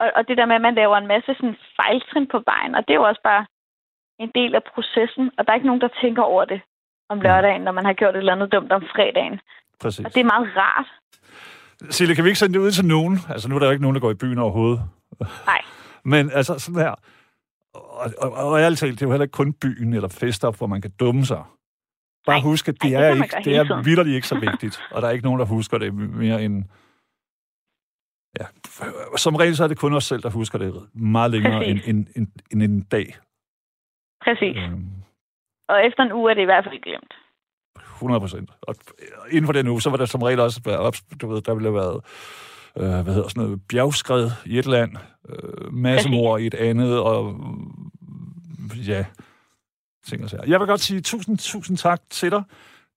Og, 0.00 0.08
og 0.16 0.28
det 0.28 0.36
der 0.36 0.46
med, 0.46 0.54
at 0.54 0.66
man 0.68 0.74
laver 0.74 0.96
en 0.96 1.12
masse 1.14 1.34
sådan 1.34 1.56
fejltrin 1.76 2.26
på 2.34 2.38
vejen, 2.50 2.74
og 2.74 2.82
det 2.84 2.92
er 2.92 3.00
jo 3.02 3.08
også 3.10 3.24
bare 3.24 3.46
en 4.24 4.30
del 4.34 4.54
af 4.54 4.64
processen, 4.74 5.30
og 5.36 5.40
der 5.44 5.50
er 5.50 5.58
ikke 5.58 5.70
nogen, 5.70 5.84
der 5.86 5.98
tænker 6.02 6.22
over 6.22 6.44
det 6.44 6.60
om 7.08 7.20
lørdagen, 7.20 7.62
når 7.62 7.72
man 7.72 7.84
har 7.84 7.92
gjort 7.92 8.14
et 8.14 8.18
eller 8.18 8.32
andet 8.32 8.52
dumt 8.52 8.72
om 8.72 8.82
fredagen. 8.94 9.40
Præcis. 9.80 10.06
Og 10.06 10.14
det 10.14 10.20
er 10.20 10.24
meget 10.34 10.48
rart. 10.56 10.88
Sille, 11.90 12.14
kan 12.14 12.24
vi 12.24 12.28
ikke 12.28 12.38
sende 12.38 12.54
det 12.54 12.60
ud 12.60 12.70
til 12.70 12.84
nogen? 12.84 13.18
Altså, 13.28 13.48
nu 13.48 13.54
er 13.54 13.58
der 13.58 13.66
jo 13.66 13.72
ikke 13.72 13.82
nogen, 13.82 13.94
der 13.94 14.00
går 14.00 14.10
i 14.10 14.14
byen 14.14 14.38
overhovedet. 14.38 14.80
Nej. 15.46 15.62
Men 16.12 16.30
altså, 16.30 16.58
sådan 16.58 16.80
her... 16.80 16.94
Og, 17.74 18.10
og, 18.18 18.32
og 18.32 18.60
ærligt 18.60 18.80
talt, 18.80 18.92
det 18.92 19.02
er 19.02 19.06
jo 19.06 19.12
heller 19.12 19.24
ikke 19.24 19.32
kun 19.32 19.52
byen 19.52 19.94
eller 19.94 20.08
fester, 20.08 20.50
hvor 20.50 20.66
man 20.66 20.80
kan 20.80 20.92
dumme 21.00 21.24
sig. 21.24 21.44
Bare 22.26 22.36
Nej. 22.38 22.42
husk, 22.42 22.68
at 22.68 22.82
det, 22.82 22.94
Ej, 22.94 23.00
det 23.00 23.08
er, 23.08 23.14
ikke, 23.24 23.36
det 23.44 23.56
er 23.56 23.82
vidderligt 23.82 24.14
ikke 24.14 24.28
så 24.28 24.38
vigtigt. 24.50 24.80
og 24.90 25.02
der 25.02 25.08
er 25.08 25.12
ikke 25.12 25.24
nogen, 25.24 25.40
der 25.40 25.46
husker 25.46 25.78
det 25.78 25.94
mere 25.94 26.44
end... 26.44 26.64
Ja, 28.40 28.46
som 29.16 29.36
regel 29.36 29.56
så 29.56 29.64
er 29.64 29.68
det 29.68 29.78
kun 29.78 29.94
os 29.94 30.04
selv, 30.04 30.22
der 30.22 30.30
husker 30.30 30.58
det 30.58 30.88
meget 30.94 31.30
længere 31.30 31.66
end, 31.66 31.78
Præcis. 31.78 31.88
end, 31.88 32.06
end, 32.16 32.28
end 32.52 32.62
en 32.62 32.80
dag. 32.82 33.16
Præcis. 34.24 34.56
Øhm, 34.56 34.86
Og 35.68 35.86
efter 35.86 36.02
en 36.02 36.12
uge 36.12 36.30
er 36.30 36.34
det 36.34 36.42
i 36.42 36.44
hvert 36.44 36.64
fald 36.64 36.82
glemt. 36.82 37.14
100 37.94 38.20
procent. 38.20 38.50
Og 38.62 38.74
inden 39.30 39.46
for 39.46 39.52
den 39.52 39.68
uge, 39.68 39.82
så 39.82 39.90
var 39.90 39.96
der 39.96 40.04
som 40.04 40.22
regel 40.22 40.40
også 40.40 40.60
været 40.64 40.78
op, 40.78 40.94
du 41.20 41.28
ved, 41.28 41.42
der 41.42 41.54
ville 41.54 41.68
have 41.68 41.74
været 41.74 42.00
øh, 42.76 43.04
hvad 43.04 43.14
hedder 43.14 43.28
sådan 43.28 43.42
noget, 43.42 43.60
bjergskred 43.68 44.30
i 44.46 44.58
et 44.58 44.66
land, 44.66 44.96
øh, 45.28 45.72
massemord 45.72 46.40
i 46.40 46.46
et 46.46 46.54
andet, 46.54 47.00
og 47.00 47.34
øh, 48.72 48.88
ja, 48.88 49.04
ting 50.06 50.24
og 50.24 50.30
sager. 50.30 50.44
Jeg 50.46 50.60
vil 50.60 50.66
godt 50.66 50.80
sige 50.80 51.00
tusind, 51.00 51.38
tusind 51.38 51.76
tak 51.76 52.00
til 52.10 52.30
dig. 52.30 52.42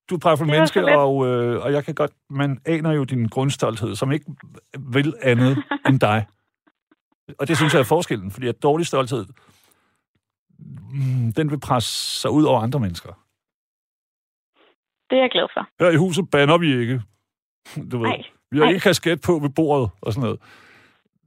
Du 0.10 0.16
er 0.16 0.28
et 0.28 0.48
menneske, 0.48 0.98
og, 0.98 1.28
øh, 1.28 1.64
og 1.64 1.74
jeg 1.74 1.86
kan 1.86 1.96
godt, 1.96 2.12
man 2.30 2.60
aner 2.66 2.92
jo 2.92 3.04
din 3.04 3.28
grundstolthed, 3.28 3.96
som 3.96 4.12
ikke 4.12 4.26
vil 4.80 5.14
andet 5.22 5.64
end 5.90 6.00
dig. 6.00 6.26
Og 7.40 7.48
det 7.48 7.58
synes 7.58 7.74
jeg 7.74 7.80
er 7.80 7.84
forskellen, 7.84 8.32
fordi 8.32 8.48
at 8.48 8.64
dårlig 8.64 8.88
stolthed, 8.88 9.26
mm, 10.60 11.34
den 11.34 11.52
vil 11.52 11.60
presse 11.60 12.20
sig 12.22 12.32
ud 12.32 12.44
over 12.44 12.62
andre 12.62 12.80
mennesker. 12.80 13.10
Det 15.10 15.18
er 15.18 15.22
jeg 15.22 15.30
glad 15.32 15.48
for. 15.54 15.68
Her 15.80 15.92
i 15.92 15.96
huset 15.96 16.30
banner 16.32 16.58
vi 16.58 16.80
ikke. 16.80 17.02
Du 17.92 17.98
ved, 17.98 18.08
Nej. 18.08 18.24
vi 18.52 18.58
har 18.58 18.66
Nej. 18.66 18.74
ikke 18.74 18.84
kasket 18.84 19.22
på 19.22 19.40
ved 19.40 19.50
bordet 19.50 19.90
og 20.02 20.14
sådan 20.14 20.24
noget. 20.24 20.40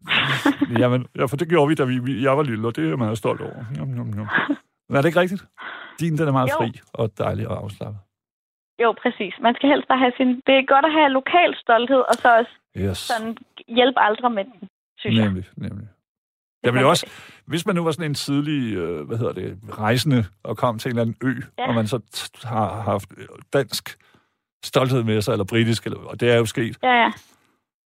Jamen, 0.83 1.07
ja, 1.17 1.25
for 1.25 1.37
det 1.37 1.49
gjorde 1.49 1.69
vi, 1.69 1.75
da 1.75 1.85
vi, 1.85 1.99
vi, 1.99 2.23
jeg 2.23 2.37
var 2.37 2.43
lille, 2.43 2.67
og 2.67 2.77
det 2.77 2.85
er 2.85 2.89
jeg 2.89 2.99
meget 2.99 3.19
stolt 3.19 3.41
over. 3.41 3.65
Jum, 3.79 3.95
jum, 3.97 4.11
jum. 4.11 4.29
Men 4.89 4.97
er 4.97 5.01
det 5.03 5.09
ikke 5.09 5.21
rigtigt? 5.21 5.45
Din, 6.01 6.19
den 6.19 6.29
er 6.29 6.33
meget 6.33 6.51
Jo. 6.51 6.57
fri 6.59 6.81
og 6.93 7.19
dejlig 7.19 7.49
og 7.49 7.57
afslappet. 7.63 8.01
Jo, 8.83 8.95
præcis. 9.03 9.35
Man 9.41 9.55
skal 9.55 9.69
helst 9.69 9.89
bare 9.89 9.99
have 9.99 10.13
sin... 10.17 10.29
Det 10.47 10.55
er 10.61 10.67
godt 10.75 10.85
at 10.85 10.93
have 10.93 11.09
lokal 11.09 11.55
stolthed, 11.65 12.03
og 12.11 12.15
så 12.15 12.39
også 12.39 12.53
Yes. 12.77 12.99
sådan 12.99 13.37
hjælpe 13.69 13.99
andre 14.01 14.31
med 14.31 14.45
den, 14.45 14.69
synes 14.99 15.17
jeg. 15.17 15.25
Nemlig, 15.25 15.45
nemlig. 15.57 15.89
Jeg 16.63 16.75
vil 16.75 16.81
jo 16.81 16.89
også, 16.89 17.07
hvis 17.47 17.67
man 17.67 17.75
nu 17.75 17.85
var 17.85 17.91
sådan 17.91 18.11
en 18.11 18.15
tidlig, 18.15 18.77
øh, 18.77 19.07
hvad 19.07 19.19
hedder 19.19 19.33
det, 19.33 19.59
rejsende, 19.79 20.25
og 20.43 20.57
kom 20.57 20.79
til 20.79 20.89
en 20.89 20.99
eller 20.99 21.03
anden 21.03 21.17
ø, 21.29 21.41
Ja. 21.59 21.69
og 21.69 21.75
man 21.75 21.87
så 21.87 22.01
har 22.45 22.81
haft 22.81 23.09
øh, 23.17 23.27
dansk 23.53 23.99
stolthed 24.65 25.03
med 25.03 25.23
sig, 25.23 25.33
eller 25.33 25.45
britisk, 25.45 25.87
eller, 25.87 25.99
og 26.01 26.21
det 26.21 26.31
er 26.31 26.37
jo 26.37 26.47
sket. 26.47 26.79
Ja, 26.83 26.93
ja. 27.03 27.11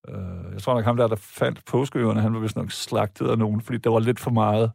Øh, 0.09 0.53
jeg 0.53 0.63
tror 0.63 0.75
nok 0.75 0.85
ham 0.85 0.97
der, 0.97 1.07
der 1.09 1.17
fandt 1.17 1.65
påskeøerne, 1.65 2.21
han 2.21 2.35
var 2.35 2.41
vist 2.41 2.57
nok 2.57 2.71
slagtet 2.71 3.31
af 3.31 3.39
nogen, 3.39 3.61
fordi 3.61 3.79
der 3.79 3.91
var 3.91 4.01
lidt 4.01 4.21
for 4.21 4.31
meget 4.31 4.73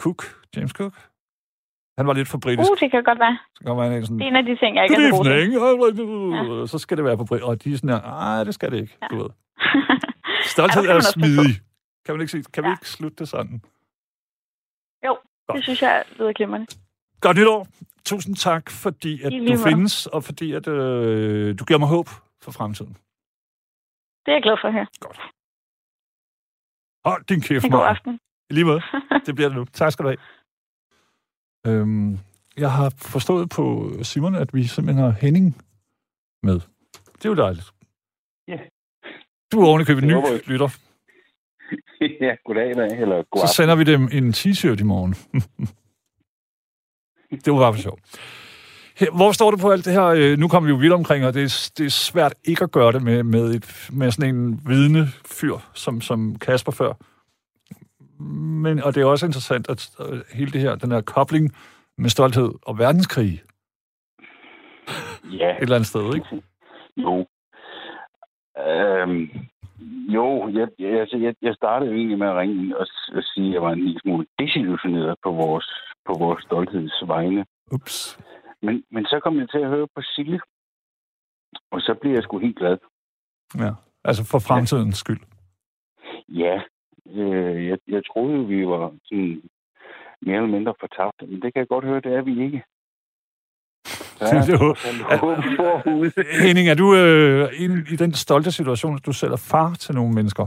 Cook, 0.00 0.22
James 0.56 0.70
Cook. 0.70 0.94
Han 1.98 2.06
var 2.06 2.12
lidt 2.12 2.28
for 2.28 2.38
britisk. 2.38 2.70
Uh, 2.70 2.76
det 2.80 2.90
kan 2.90 3.04
godt 3.04 3.18
være. 3.18 3.38
Så 3.54 3.64
kommer 3.64 3.82
han 3.84 4.02
sådan, 4.06 4.18
Det 4.18 4.24
er 4.24 4.28
en 4.28 4.36
af 4.36 4.44
de 4.44 4.56
ting, 4.56 4.76
jeg 4.76 4.84
ikke 4.84 4.94
er 4.94 5.10
så 5.10 5.16
god 5.16 6.60
ja. 6.60 6.66
så 6.66 6.78
skal 6.78 6.96
det 6.96 7.04
være 7.04 7.16
på 7.16 7.24
britisk. 7.24 7.46
Og 7.46 7.64
de 7.64 7.72
er 7.72 7.76
sådan 7.76 7.90
her, 7.90 8.00
nej, 8.00 8.44
det 8.44 8.54
skal 8.54 8.70
det 8.72 8.80
ikke, 8.80 8.96
Ja. 9.02 9.06
du 9.10 9.16
ved. 9.22 9.30
Stolthed 10.54 10.82
Ja, 10.82 10.94
er 10.96 11.00
smidig. 11.00 11.52
Kan 12.04 12.14
man 12.14 12.20
ikke 12.20 12.30
sige, 12.30 12.44
kan 12.54 12.62
vi 12.64 12.68
Ja. 12.68 12.74
ikke 12.74 12.88
slutte 12.88 13.16
det 13.18 13.28
sådan? 13.28 13.62
Det 15.54 15.62
synes 15.64 15.82
jeg 15.82 16.04
lyder 16.18 16.32
glimrende. 16.32 16.66
Godt 17.20 17.36
nytår. 17.36 17.66
Tusind 18.04 18.36
tak, 18.36 18.70
fordi 18.70 19.22
at 19.22 19.32
du 19.32 19.56
findes, 19.68 20.06
og 20.06 20.24
fordi 20.24 20.52
at 20.52 20.68
øh, 20.68 21.58
du 21.58 21.64
giver 21.64 21.78
mig 21.78 21.88
håb 21.88 22.06
for 22.42 22.50
fremtiden. 22.50 22.92
Det 24.24 24.28
er 24.32 24.36
jeg 24.38 24.42
glad 24.42 24.56
for 24.60 24.68
at 24.68 24.74
høre. 24.74 24.86
Hold 27.04 27.24
din 27.24 27.40
kæft, 27.40 27.64
En 27.64 27.70
god 27.70 27.86
aften. 27.86 28.20
I 28.50 28.54
lige 28.54 28.64
måde. 28.64 28.82
Det 29.26 29.34
bliver 29.34 29.48
det 29.48 29.56
nu. 29.58 29.64
Tak 29.64 29.92
skal 29.92 30.02
du 30.04 30.08
have. 30.08 30.18
Øhm, 31.66 32.18
jeg 32.56 32.72
har 32.72 32.92
forstået 32.98 33.48
på 33.50 33.90
Simon, 34.02 34.34
at 34.34 34.54
vi 34.54 34.64
simpelthen 34.64 35.04
har 35.04 35.10
Henning 35.10 35.56
med. 36.42 36.60
Det 37.18 37.24
er 37.24 37.28
jo 37.28 37.34
dejligt. 37.34 37.70
Ja. 38.48 38.58
Du 39.52 39.60
er 39.60 39.66
ovenikøbet 39.66 40.04
ny 40.04 40.12
Det 40.12 40.22
jeg. 40.32 40.40
lytter. 40.46 40.68
ja, 42.26 42.34
goddag, 42.44 42.74
dag, 42.74 43.00
eller 43.00 43.22
god 43.30 43.46
Så 43.46 43.54
sender 43.54 43.74
vi 43.76 43.84
dem 43.84 44.08
en 44.12 44.30
t-shirt 44.30 44.80
i 44.80 44.82
morgen. 44.82 45.14
det 47.44 47.52
var 47.52 47.58
bare 47.58 47.74
for 47.74 47.80
sjov. 47.80 47.98
Hvor 49.16 49.32
står 49.32 49.50
du 49.50 49.56
på 49.56 49.70
alt 49.70 49.84
det 49.84 49.92
her? 49.92 50.04
Øh, 50.04 50.38
Nu 50.38 50.48
kommer 50.48 50.66
vi 50.66 50.70
jo 50.70 50.76
vidt 50.76 50.92
omkring, 50.92 51.24
og 51.26 51.34
det 51.34 51.42
er, 51.42 51.70
det 51.78 51.86
er 51.86 51.90
svært 51.90 52.34
ikke 52.44 52.64
at 52.64 52.70
gøre 52.72 52.92
det 52.92 53.02
med, 53.02 53.22
med, 53.22 53.54
et, 53.54 53.88
med 53.92 54.10
sådan 54.10 54.34
en 54.34 54.60
vidne 54.66 55.08
fyr, 55.24 55.56
som, 55.74 56.00
som 56.00 56.38
Kasper 56.38 56.72
før. 56.72 56.92
Men, 58.62 58.82
og 58.82 58.94
det 58.94 59.00
er 59.00 59.06
også 59.06 59.26
interessant, 59.26 59.70
at 59.70 59.90
øh, 60.00 60.20
hele 60.34 60.50
det 60.50 60.60
her, 60.60 60.74
den 60.74 60.92
her 60.92 61.00
kobling 61.00 61.56
med 61.98 62.10
stolthed 62.10 62.50
og 62.62 62.78
verdenskrig 62.78 63.42
Ja, 65.40 65.50
et 65.56 65.62
eller 65.62 65.76
andet 65.76 65.86
sted, 65.86 66.14
ikke? 66.14 66.42
jo. 66.96 67.26
Øhm, 68.66 69.30
jo, 70.16 70.48
jeg, 70.48 70.68
jeg, 70.78 71.00
altså, 71.00 71.16
jeg, 71.16 71.34
jeg 71.42 71.54
startede 71.54 71.94
egentlig 71.94 72.18
med 72.18 72.26
at 72.26 72.36
ringe 72.36 72.78
og, 72.78 72.86
og 73.16 73.22
sige, 73.22 73.48
at 73.48 73.54
jeg 73.54 73.62
var 73.62 73.72
en 73.72 73.84
lille 73.84 74.00
smule 74.00 74.26
desillusioneret 74.38 75.16
på 75.22 75.30
vores, 75.30 75.68
på 76.06 76.12
vores 76.18 76.44
stolthedsvegne. 76.44 77.46
Ups. 77.72 78.18
Men, 78.62 78.84
men 78.90 79.04
så 79.04 79.20
kom 79.22 79.38
jeg 79.38 79.50
til 79.50 79.58
at 79.58 79.68
høre 79.68 79.88
på 79.94 80.02
Sille, 80.02 80.40
og 81.70 81.80
så 81.80 81.94
blev 82.00 82.12
jeg 82.12 82.22
sgu 82.22 82.38
helt 82.38 82.58
glad. 82.58 82.78
Ja. 83.58 83.70
Altså 84.04 84.24
for 84.30 84.38
fremtidens 84.38 84.96
skyld. 84.96 85.20
Ja, 86.28 86.60
øh, 87.14 87.66
jeg, 87.66 87.78
jeg 87.88 88.02
troede 88.12 88.46
vi 88.46 88.66
var 88.66 88.92
sådan 89.04 89.42
mere 90.22 90.36
eller 90.36 90.56
mindre 90.56 90.74
fortabt, 90.80 91.30
men 91.30 91.42
det 91.42 91.52
kan 91.52 91.60
jeg 91.60 91.68
godt 91.68 91.84
høre, 91.84 92.00
det 92.00 92.12
er 92.14 92.22
vi 92.22 92.44
ikke. 92.44 92.62
Det 94.20 94.32
er 94.32 95.18
forude. 95.18 96.12
Henning, 96.46 96.68
er 96.68 96.74
du 96.74 96.94
øh, 96.94 97.52
i, 97.52 97.64
i 97.64 97.96
den 97.96 98.12
stolte 98.14 98.52
situation, 98.52 98.96
at 98.96 99.06
du 99.06 99.12
selv 99.12 99.32
er 99.32 99.36
far 99.50 99.74
til 99.74 99.94
nogle 99.94 100.14
mennesker? 100.14 100.46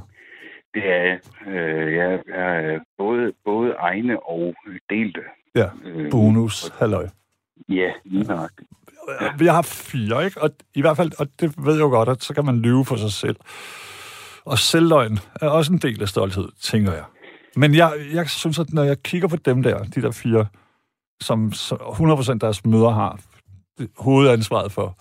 Det 0.74 0.84
er 0.86 1.18
øh, 1.48 1.94
jeg 1.94 2.20
er 2.28 2.80
både, 2.98 3.34
både 3.46 3.72
egne 3.72 4.24
og 4.30 4.56
delte. 4.90 5.22
Ja, 5.56 5.70
Øh, 5.84 6.12
Bonus, 6.12 6.72
halløj. 6.80 7.08
Ja, 7.70 7.92
lige 8.06 8.24
nøjagtigt. 8.24 8.70
Vi 9.40 9.46
har 9.46 9.62
fire, 9.62 10.26
ikke? 10.26 10.42
Og 10.42 10.50
i 10.76 10.82
hvert 10.82 10.98
fald, 10.98 11.12
og 11.20 11.28
det 11.40 11.66
ved 11.66 11.74
jeg 11.74 11.82
jo 11.82 11.90
godt, 11.90 12.10
at 12.10 12.24
så 12.24 12.34
kan 12.34 12.46
man 12.46 12.60
lyve 12.60 12.86
for 12.86 12.96
sig 12.96 13.12
selv. 13.12 13.36
Og 14.50 14.60
selvløgn 14.60 15.20
er 15.42 15.48
også 15.48 15.74
en 15.74 15.80
del 15.80 16.02
af 16.02 16.10
stolthed, 16.10 16.50
tænker 16.62 16.94
jeg. 16.94 17.04
Men 17.56 17.76
jeg, 17.76 17.94
jeg 18.14 18.30
synes, 18.30 18.60
at 18.60 18.74
når 18.74 18.84
jeg 18.84 19.04
kigger 19.04 19.28
på 19.28 19.36
dem 19.36 19.64
der, 19.64 19.84
de 19.84 20.02
der 20.02 20.12
fire, 20.12 20.48
som 21.22 21.48
100% 21.48 22.38
deres 22.38 22.66
møder 22.66 22.90
har 22.90 23.20
hovedansvaret 23.98 24.72
for, 24.72 24.98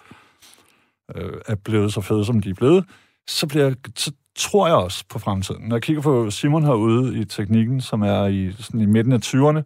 øh, 1.16 1.40
er 1.46 1.54
blevet 1.54 1.92
så 1.92 2.00
fede, 2.00 2.24
som 2.24 2.40
de 2.40 2.50
er 2.50 2.54
blevet, 2.54 2.84
så, 3.26 3.46
bliver 3.46 3.74
så 3.96 4.12
tror 4.36 4.66
jeg 4.66 4.76
også 4.76 5.04
på 5.08 5.18
fremtiden. 5.18 5.68
Når 5.68 5.76
jeg 5.76 5.82
kigger 5.82 6.02
på 6.02 6.30
Simon 6.30 6.64
herude 6.64 7.20
i 7.20 7.24
teknikken, 7.24 7.80
som 7.80 8.02
er 8.02 8.26
i, 8.26 8.52
sådan 8.52 8.80
i 8.80 8.86
midten 8.86 9.12
af 9.12 9.18
20'erne, 9.24 9.62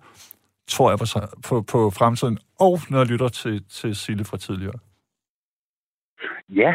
tror 0.69 0.91
jeg 0.91 0.99
på, 0.99 1.07
på, 1.43 1.63
på 1.63 1.91
fremtiden, 1.91 2.39
og 2.59 2.81
når 2.91 2.99
jeg 2.99 3.07
lytter 3.07 3.29
til, 3.29 3.65
til 3.65 3.97
Sille 3.97 4.25
fra 4.25 4.37
tidligere. 4.37 4.79
Ja. 6.49 6.75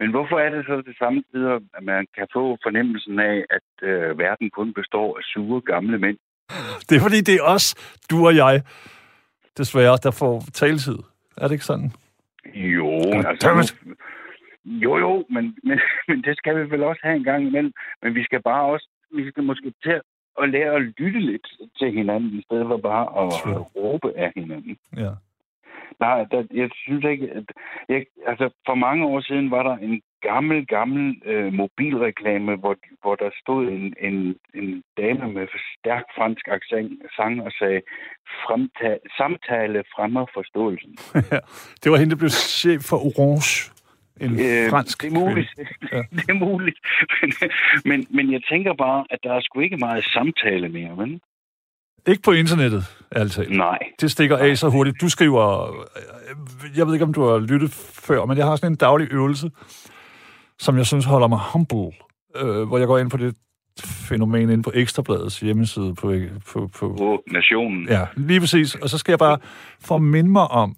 Men 0.00 0.10
hvorfor 0.10 0.38
er 0.38 0.50
det 0.50 0.66
så 0.66 0.82
det 0.86 0.96
samme 0.98 1.22
tider, 1.30 1.54
at 1.74 1.82
man 1.82 2.06
kan 2.16 2.26
få 2.32 2.58
fornemmelsen 2.62 3.18
af, 3.18 3.44
at 3.50 3.88
øh, 3.88 4.18
verden 4.18 4.50
kun 4.50 4.74
består 4.74 5.18
af 5.18 5.22
sure 5.24 5.60
gamle 5.60 5.98
mænd? 5.98 6.18
Det 6.88 6.96
er 6.96 7.00
fordi, 7.00 7.20
det 7.20 7.34
er 7.34 7.42
os, 7.42 7.74
du 8.10 8.26
og 8.26 8.36
jeg, 8.36 8.62
desværre, 9.58 9.98
der 10.02 10.10
får 10.10 10.42
taletid. 10.52 10.98
Er 11.36 11.44
det 11.48 11.52
ikke 11.52 11.64
sådan? 11.64 11.90
Jo, 12.54 12.90
altså... 13.28 13.72
Nu, 13.84 13.94
jo, 14.64 14.98
jo, 14.98 15.24
men, 15.30 15.56
men, 15.64 15.80
men 16.08 16.22
det 16.22 16.36
skal 16.38 16.56
vi 16.56 16.70
vel 16.70 16.82
også 16.82 17.00
have 17.04 17.16
en 17.16 17.24
gang 17.24 17.46
imellem. 17.46 17.72
Men 18.02 18.14
vi 18.14 18.24
skal 18.24 18.42
bare 18.42 18.64
også... 18.64 18.88
Vi 19.14 19.30
skal 19.30 19.42
måske 19.42 19.72
til 19.82 20.00
at 20.42 20.48
lære 20.48 20.74
at 20.74 20.82
lytte 20.82 21.20
lidt 21.20 21.46
til 21.78 21.92
hinanden, 21.92 22.38
i 22.38 22.42
stedet 22.42 22.66
for 22.66 22.76
bare 22.76 23.04
at 23.22 23.28
råbe 23.76 24.18
af 24.18 24.32
hinanden. 24.36 24.76
Ja. 24.96 25.10
Nej, 26.00 26.24
der, 26.30 26.44
jeg 26.54 26.70
synes 26.74 27.04
ikke, 27.04 27.30
at... 27.30 27.44
Jeg, 27.88 28.04
altså, 28.26 28.50
for 28.66 28.74
mange 28.74 29.06
år 29.06 29.20
siden 29.20 29.50
var 29.50 29.62
der 29.62 29.76
en 29.76 30.02
gammel, 30.22 30.66
gammel 30.66 31.22
øh, 31.24 31.52
mobilreklame, 31.52 32.56
hvor, 32.56 32.76
hvor 33.02 33.14
der 33.14 33.30
stod 33.42 33.68
en, 33.68 33.94
en, 34.00 34.36
en 34.54 34.82
dame 34.96 35.32
med 35.32 35.46
stærk 35.78 36.04
fransk 36.16 36.48
accent, 36.48 36.92
sang 37.16 37.42
og 37.42 37.52
sagde, 37.58 37.80
Fremta- 38.44 39.16
samtale 39.18 39.82
fremmer 39.94 40.26
forståelsen. 40.34 40.92
det 41.82 41.92
var 41.92 41.96
hende, 41.96 42.10
der 42.10 42.22
blev 42.22 42.30
chef 42.30 42.80
for 42.90 42.96
Orange. 42.96 43.72
En 44.20 44.32
øh, 44.32 44.70
fransk 44.70 45.02
Det 45.02 45.12
er 45.12 45.18
muligt. 45.20 45.50
Ja. 45.92 46.02
det 46.16 46.28
er 46.28 46.38
muligt. 46.48 46.78
Men, 47.22 47.32
men, 47.90 48.06
men 48.16 48.32
jeg 48.32 48.40
tænker 48.50 48.74
bare, 48.74 49.04
at 49.10 49.18
der 49.22 49.32
er 49.32 49.40
sgu 49.40 49.60
ikke 49.60 49.76
meget 49.76 50.04
samtale 50.04 50.68
mere, 50.68 50.98
vel? 50.98 51.20
Ikke 52.06 52.22
på 52.22 52.32
internettet, 52.32 52.84
altså. 53.10 53.44
Nej. 53.50 53.78
Det 54.00 54.10
stikker 54.10 54.36
af 54.36 54.58
så 54.58 54.68
hurtigt. 54.68 55.00
Du 55.00 55.08
skriver... 55.08 55.66
øh, 55.68 56.78
Jeg 56.78 56.86
ved 56.86 56.94
ikke, 56.94 57.04
om 57.04 57.12
du 57.12 57.24
har 57.24 57.38
lyttet 57.38 57.70
før, 57.72 58.24
men 58.24 58.38
jeg 58.38 58.46
har 58.46 58.56
sådan 58.56 58.72
en 58.72 58.76
daglig 58.76 59.08
øvelse, 59.12 59.50
som 60.58 60.76
jeg 60.76 60.86
synes 60.86 61.04
holder 61.04 61.28
mig 61.28 61.38
humble, 61.52 61.90
øh, 62.36 62.62
hvor 62.68 62.78
jeg 62.78 62.86
går 62.86 62.98
ind 62.98 63.10
på 63.10 63.16
det 63.16 63.34
fænomen 63.84 64.50
inde 64.50 64.62
på 64.62 64.70
Ekstrabladets 64.74 65.40
hjemmeside 65.40 65.94
på, 65.94 66.14
på, 66.52 66.68
på 66.78 66.94
På 66.98 67.22
nationen. 67.30 67.88
Ja, 67.88 68.06
lige 68.16 68.40
præcis. 68.40 68.74
Og 68.74 68.88
så 68.90 68.98
skal 68.98 69.12
jeg 69.12 69.18
bare 69.18 69.38
for 69.80 69.98
minde 69.98 70.30
mig 70.30 70.48
om, 70.50 70.76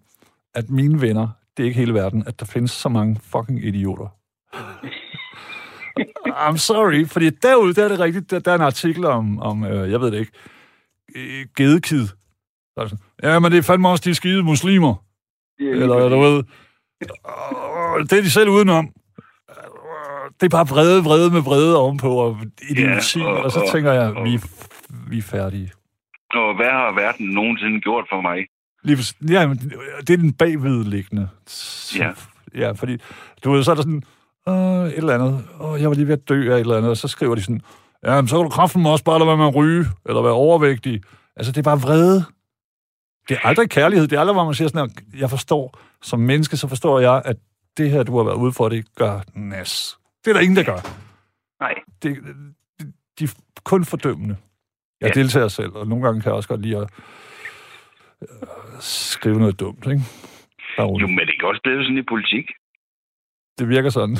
at 0.54 0.70
mine 0.70 1.00
venner, 1.00 1.28
det 1.56 1.62
er 1.62 1.66
ikke 1.66 1.78
hele 1.80 1.94
verden, 1.94 2.24
at 2.26 2.40
der 2.40 2.46
findes 2.46 2.70
så 2.70 2.88
mange 2.88 3.20
fucking 3.32 3.64
idioter. 3.64 4.06
I'm 6.48 6.56
sorry, 6.56 7.06
fordi 7.06 7.30
derude, 7.30 7.74
der 7.74 7.84
er 7.84 7.88
det 7.88 7.98
rigtigt, 8.00 8.30
der, 8.30 8.38
der 8.38 8.50
er 8.50 8.54
en 8.54 8.60
artikel 8.62 9.04
om, 9.04 9.38
om 9.38 9.64
øh, 9.64 9.90
jeg 9.90 10.00
ved 10.00 10.10
det 10.10 10.18
ikke, 10.18 10.32
øh, 11.16 11.46
gedekid. 11.56 12.06
Er 12.76 12.86
sådan, 12.86 12.98
ja, 13.22 13.38
men 13.38 13.52
det 13.52 13.58
er 13.58 13.62
fandme 13.62 13.88
også 13.88 14.02
de 14.06 14.14
skide 14.14 14.42
muslimer. 14.42 14.94
Er 15.60 15.64
Eller, 15.64 16.08
du 16.08 16.20
ved, 16.20 16.42
det 18.04 18.18
er 18.18 18.22
de 18.22 18.30
selv 18.30 18.48
udenom. 18.50 18.92
Det 20.40 20.46
er 20.46 20.48
bare 20.50 20.66
vrede, 20.68 21.04
vrede 21.04 21.30
med 21.30 21.40
vrede 21.40 21.76
ovenpå, 21.76 22.08
og 22.14 22.36
idioti, 22.70 23.18
Ja, 23.20 23.26
og- 23.26 23.42
og 23.44 23.50
så 23.52 23.60
og- 23.60 23.72
tænker 23.72 23.92
jeg, 23.92 24.16
og- 24.16 24.24
vi, 24.24 24.40
vi 25.10 25.18
er 25.18 25.22
færdige. 25.22 25.72
Og 26.34 26.56
hvad 26.56 26.66
har 26.70 26.94
verden 26.94 27.26
nogensinde 27.26 27.80
gjort 27.80 28.04
for 28.12 28.20
mig? 28.20 28.46
Lige 28.84 28.96
præcis. 28.96 29.16
ja, 29.30 29.46
men 29.46 29.58
det 30.06 30.10
er 30.10 30.16
den 30.16 30.32
bagvedliggende. 30.32 31.28
Ja. 31.98 32.10
Ja, 32.54 32.70
fordi, 32.72 32.96
du 33.44 33.52
ved, 33.52 33.64
så 33.64 33.70
er 33.70 33.74
der 33.74 33.82
sådan, 33.82 34.02
øh, 34.48 34.86
et 34.88 34.96
eller 34.96 35.14
andet, 35.14 35.44
åh, 35.60 35.80
jeg 35.80 35.88
var 35.88 35.94
lige 35.94 36.06
ved 36.08 36.12
at 36.18 36.28
dø 36.28 36.50
af 36.52 36.54
et 36.54 36.60
eller 36.60 36.76
andet, 36.76 36.90
og 36.90 36.96
så 36.96 37.08
skriver 37.08 37.34
de 37.34 37.42
sådan, 37.42 37.62
ja, 38.04 38.14
men 38.20 38.28
så 38.28 38.36
kan 38.36 38.44
du 38.44 38.50
kraften 38.50 38.86
også 38.86 39.04
bare 39.04 39.18
lade 39.18 39.28
være 39.28 39.36
med 39.36 39.46
at 39.46 39.54
ryge, 39.54 39.84
eller 40.08 40.22
være 40.22 40.32
overvægtig. 40.32 41.02
Altså, 41.36 41.52
det 41.52 41.58
er 41.58 41.62
bare 41.70 41.80
vrede. 41.80 42.24
Det 43.28 43.34
er 43.36 43.46
aldrig 43.48 43.70
kærlighed, 43.70 44.08
det 44.08 44.16
er 44.16 44.20
aldrig, 44.20 44.34
hvor 44.34 44.44
man 44.44 44.54
siger 44.54 44.68
sådan, 44.68 44.90
at 44.90 45.20
jeg 45.20 45.30
forstår, 45.30 45.78
som 46.02 46.20
menneske, 46.20 46.56
så 46.56 46.68
forstår 46.68 47.00
jeg, 47.00 47.22
at 47.24 47.36
det 47.76 47.90
her, 47.90 48.02
du 48.02 48.16
har 48.16 48.24
været 48.24 48.36
ude 48.36 48.52
for, 48.52 48.68
det 48.68 48.94
gør 48.94 49.20
nas. 49.34 49.98
Det 50.24 50.30
er 50.30 50.34
der 50.34 50.40
ingen, 50.40 50.56
der 50.56 50.64
gør. 50.64 50.80
Nej. 51.60 51.74
Det, 52.02 52.16
de, 52.80 52.92
de 53.18 53.24
er 53.24 53.34
kun 53.64 53.84
fordømmende. 53.84 54.36
Jeg 55.00 55.08
Ja. 55.16 55.20
deltager 55.20 55.48
selv, 55.48 55.72
og 55.72 55.86
nogle 55.86 56.04
gange 56.04 56.20
kan 56.20 56.28
jeg 56.28 56.36
også 56.36 56.48
godt 56.48 56.62
lide 56.62 56.76
at 56.76 56.88
øh, 58.22 58.28
skrive 58.80 59.38
noget 59.38 59.60
dumt, 59.60 59.86
ikke? 59.86 60.02
Rolig. 60.78 61.02
Jo, 61.02 61.06
men 61.06 61.18
det 61.18 61.34
er 61.42 61.46
også 61.46 61.60
blevet 61.64 61.84
sådan 61.86 61.98
i 61.98 62.02
politik. 62.02 62.46
Det 63.58 63.68
virker 63.68 63.90
sådan. 63.90 64.16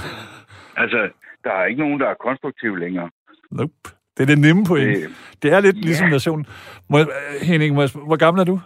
Altså, 0.77 1.11
der 1.45 1.53
er 1.53 1.65
ikke 1.67 1.83
nogen, 1.83 2.01
der 2.01 2.09
er 2.09 2.15
konstruktiv 2.27 2.77
længere. 2.77 3.11
Nope. 3.51 3.73
Det 4.17 4.23
er 4.23 4.27
det 4.27 4.39
nemme 4.39 4.65
point. 4.65 4.97
Det, 4.97 5.11
Det 5.43 5.53
er 5.53 5.61
lidt 5.61 5.77
Ja. 5.77 5.81
ligesom 5.81 6.09
nationen. 6.09 6.47
Må 6.89 6.99
Henning, 7.43 7.75
må 7.75 7.81
jeg, 7.83 7.91
hvor 8.07 8.17
gammel 8.17 8.41
er 8.41 8.45
du? 8.45 8.61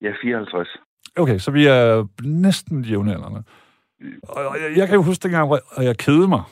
jeg 0.00 0.08
er 0.10 0.14
54. 0.22 0.68
Okay, 1.16 1.38
så 1.38 1.50
vi 1.50 1.66
er 1.66 2.06
næsten 2.24 2.84
jævnaldrende. 2.84 3.42
Og 4.22 4.46
og 4.46 4.56
jeg, 4.60 4.76
jeg 4.78 4.86
kan 4.88 4.94
jo 4.94 5.02
huske 5.02 5.22
dengang, 5.22 5.46
hvor 5.46 5.60
og 5.70 5.84
jeg 5.84 5.98
kedede 5.98 6.28
mig, 6.28 6.42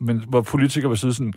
men 0.00 0.24
hvor 0.28 0.40
politikere 0.40 0.88
vil 0.88 0.98
sige 0.98 1.14
sådan, 1.14 1.32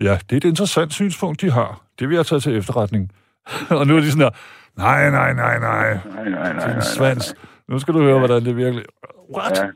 ja, 0.00 0.18
det 0.30 0.32
er 0.32 0.36
et 0.36 0.44
interessant 0.44 0.92
synspunkt, 0.92 1.40
de 1.40 1.50
har. 1.50 1.84
Det 1.98 2.08
vil 2.08 2.14
jeg 2.14 2.26
tage 2.26 2.40
til 2.40 2.56
efterretning. 2.56 3.10
og 3.80 3.86
nu 3.86 3.96
er 3.96 4.00
de 4.00 4.10
sådan 4.10 4.20
der, 4.24 4.30
nej, 4.76 5.10
nej, 5.10 5.32
nej, 5.34 5.58
nej, 5.58 5.94
Nej, 5.94 6.28
nej, 6.28 6.52
nej. 6.52 6.72
nej, 6.72 6.80
svans. 6.80 7.34
Nu 7.68 7.78
skal 7.78 7.94
du 7.94 8.02
høre, 8.02 8.18
hvordan 8.18 8.44
det 8.44 8.56
virkelig... 8.56 8.84
What? 9.36 9.58
Ja. 9.58 9.70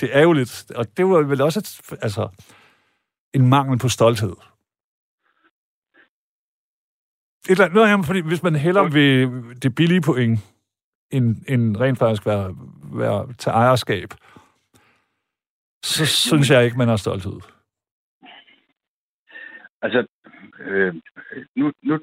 Det 0.00 0.16
er 0.16 0.22
jo 0.22 0.32
lidt... 0.32 0.64
Og 0.76 0.86
det 0.96 1.06
var 1.06 1.22
vel 1.22 1.40
også 1.40 1.58
et, 1.58 1.96
altså, 2.02 2.28
en 3.34 3.48
mangel 3.48 3.78
på 3.78 3.88
stolthed. 3.88 4.36
Et 7.44 7.50
eller 7.50 7.64
andet, 7.64 7.90
jamen, 7.90 8.04
fordi 8.04 8.20
hvis 8.20 8.42
man 8.42 8.56
hellere 8.56 8.92
vil 8.92 9.30
det 9.62 9.74
billige 9.74 10.00
point, 10.00 10.38
end, 11.10 11.36
end 11.48 11.76
rent 11.76 11.98
faktisk 11.98 12.26
være, 12.26 12.56
være 12.94 13.32
til 13.32 13.50
ejerskab, 13.50 14.08
så 15.84 16.06
synes 16.06 16.50
jeg 16.50 16.64
ikke, 16.64 16.78
man 16.78 16.88
har 16.88 16.96
stolthed. 16.96 17.40
Altså, 19.82 20.06
øh, 20.60 20.94
nu, 21.56 21.72
nu, 21.82 21.98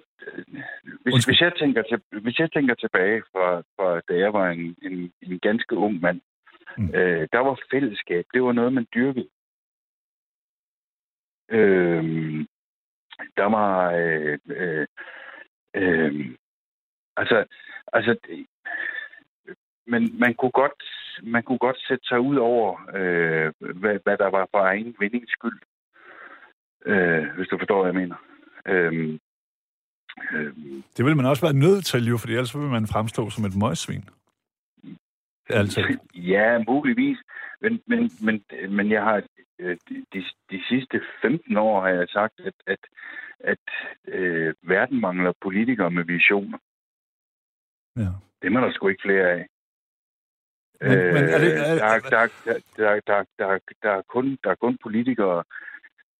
hvis, 1.03 1.13
Undskyld. 1.13 1.33
hvis, 1.33 1.41
jeg 1.41 1.53
tænker 1.59 1.81
til, 1.81 2.21
hvis 2.21 2.39
jeg 2.39 2.51
tænker 2.51 2.75
tilbage 2.75 3.21
fra, 3.31 3.59
fra 3.75 4.01
da 4.09 4.19
jeg 4.19 4.33
var 4.33 4.49
en, 4.49 4.75
en, 4.81 5.11
en 5.21 5.39
ganske 5.39 5.75
ung 5.75 6.01
mand, 6.01 6.21
mm. 6.77 6.89
øh, 6.95 7.27
der 7.31 7.39
var 7.39 7.59
fællesskab. 7.71 8.25
Det 8.33 8.43
var 8.43 8.51
noget, 8.51 8.73
man 8.73 8.87
dyrkede. 8.95 9.27
Øh, 11.51 12.03
der 13.37 13.45
var... 13.45 13.91
Øh, 13.91 14.39
øh, 14.45 14.87
øh, 15.75 16.35
altså, 17.17 17.45
altså, 17.93 18.17
men 19.87 20.19
man 20.19 20.33
kunne 20.33 20.51
godt, 20.51 20.83
man 21.23 21.43
kunne 21.43 21.57
godt 21.57 21.77
sætte 21.87 22.07
sig 22.07 22.19
ud 22.19 22.35
over, 22.35 22.81
øh, 22.95 23.53
hvad, 23.79 23.99
hvad 24.03 24.17
der 24.17 24.29
var 24.29 24.47
for 24.51 24.59
egen 24.59 24.95
vindings 24.99 25.31
skyld. 25.31 25.59
Øh, 26.85 27.27
hvis 27.35 27.47
du 27.47 27.57
forstår, 27.57 27.83
hvad 27.83 27.93
jeg 27.93 28.01
mener. 28.01 28.15
Øh, 28.65 29.19
øh, 30.33 30.53
Det 30.97 31.05
vil 31.05 31.15
man 31.15 31.25
også 31.25 31.45
være 31.45 31.63
nødt 31.65 31.85
til, 31.85 32.07
jo, 32.07 32.17
fordi 32.17 32.33
ellers 32.33 32.55
vil 32.57 32.67
man 32.77 32.87
fremstå 32.87 33.29
som 33.29 33.45
et 33.45 33.55
møgsvin. 33.55 34.09
Altså, 35.49 35.97
Ja, 36.15 36.63
muligvis. 36.67 37.17
Men, 37.61 37.81
men, 37.87 38.11
men, 38.21 38.43
men 38.69 38.91
jeg 38.91 39.03
har 39.03 39.23
de, 39.59 40.05
de, 40.13 40.23
de 40.51 40.63
sidste 40.69 41.01
15 41.21 41.57
år 41.57 41.81
har 41.81 41.89
jeg 41.89 42.07
sagt, 42.09 42.39
at, 42.39 42.53
at, 42.67 42.79
at 43.39 43.65
øh, 44.07 44.53
verden 44.61 45.01
mangler 45.01 45.33
politikere 45.41 45.91
med 45.91 46.03
visioner. 46.03 46.57
ja. 47.97 48.09
Det 48.41 48.47
er 48.47 48.51
man 48.51 48.63
der 48.63 48.71
sgu 48.71 48.87
ikke 48.87 49.01
flere 49.05 49.29
af. 49.29 49.45
Men- 50.81 50.89
men 51.13 51.23
er 51.33 51.37
det- 51.39 51.57
er- 51.57 51.73
Øh, 51.73 51.79
der, 51.79 51.99
der, 52.09 52.27
der, 52.45 52.59
der, 52.77 52.99
der, 53.07 53.23
der, 53.39 53.57
der, 53.83 53.91
er 53.91 54.01
kun, 54.01 54.37
der 54.43 54.49
er 54.51 54.55
kun 54.55 54.77
politikere, 54.83 55.43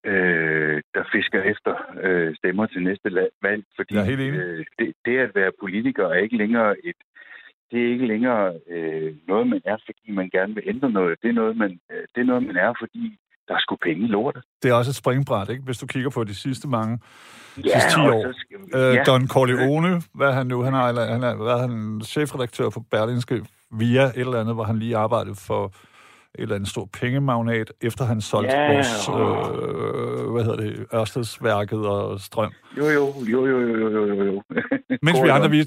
øh, 0.03 0.81
der 0.93 1.03
fisker 1.11 1.41
efter 1.43 1.73
øh, 2.03 2.35
stemmer 2.35 2.65
til 2.65 2.83
næste 2.83 3.31
valg, 3.41 3.63
fordi 3.75 3.95
Jeg 3.95 4.01
er 4.01 4.05
helt 4.05 4.21
enig. 4.21 4.39
øh, 4.39 4.65
det, 4.79 4.93
det 5.05 5.17
at 5.17 5.35
være 5.35 5.51
politiker 5.59 6.07
er 6.07 6.13
ikke 6.13 6.37
længere 6.37 6.85
et 6.85 6.95
det 7.71 7.83
er 7.85 7.91
ikke 7.91 8.07
længere 8.07 8.59
øh, 8.67 9.15
noget, 9.27 9.47
man 9.47 9.61
er, 9.65 9.77
fordi 9.85 10.11
man 10.11 10.29
gerne 10.29 10.55
vil 10.55 10.63
ændre 10.67 10.89
noget. 10.89 11.21
Det 11.21 11.29
er 11.29 11.33
noget, 11.33 11.57
man, 11.57 11.79
øh, 11.91 12.07
det 12.15 12.21
er 12.21 12.25
noget, 12.25 12.43
man 12.43 12.57
er, 12.57 12.73
fordi 12.79 13.19
der 13.49 13.55
er 13.55 13.59
sgu 13.59 13.75
penge 13.83 14.03
i 14.03 14.07
lortet. 14.07 14.43
Det 14.63 14.69
er 14.71 14.73
også 14.73 14.91
et 14.91 14.95
springbræt, 14.95 15.49
ikke? 15.49 15.63
Hvis 15.63 15.77
du 15.77 15.85
kigger 15.87 16.09
på 16.09 16.23
de 16.23 16.35
sidste 16.35 16.67
mange 16.67 16.99
sidste 17.55 17.89
10 17.89 17.95
og 17.99 18.15
år. 18.15 18.33
skal, 18.33 18.79
Øh, 18.79 18.95
ja, 18.95 19.03
Don 19.03 19.27
Corleone, 19.27 20.01
hvad 20.13 20.27
er 20.27 20.31
han 20.31 20.47
nu? 20.47 20.61
Han 20.63 20.73
er, 20.73 20.79
eller- 20.81 21.05
han 21.05 21.23
er, 21.23 21.35
hvad 21.35 21.53
er 21.53 21.57
han, 21.57 22.01
chefredaktør 22.05 22.69
på 22.69 22.79
Berlingske 22.91 23.45
via 23.71 24.03
et 24.03 24.11
eller 24.15 24.39
andet, 24.39 24.55
hvor 24.55 24.63
han 24.63 24.79
lige 24.79 24.97
arbejdede 24.97 25.35
for 25.35 25.65
et 26.35 26.41
eller 26.41 26.55
andet 26.55 26.69
stort 26.69 26.89
pengemagnat, 26.91 27.73
efter 27.81 28.05
han 28.05 28.21
solgte 28.21 28.55
Ja, 28.55 28.73
vores, 28.73 29.09
øh, 29.09 30.31
hvad 30.31 30.43
hedder 30.43 30.57
det, 30.57 30.85
Ørstedsværket 30.95 31.79
og 31.87 32.19
strøm. 32.19 32.51
jo, 32.77 32.85
jo, 32.89 33.13
jo, 33.27 33.45
jo, 33.45 33.59
jo, 33.59 33.89
jo, 33.89 34.05
jo, 34.05 34.23
jo. 34.23 34.43
Mens 34.89 35.01
vi 35.03 35.11
Corleone. 35.11 35.33
andre, 35.33 35.49
vi, 35.49 35.63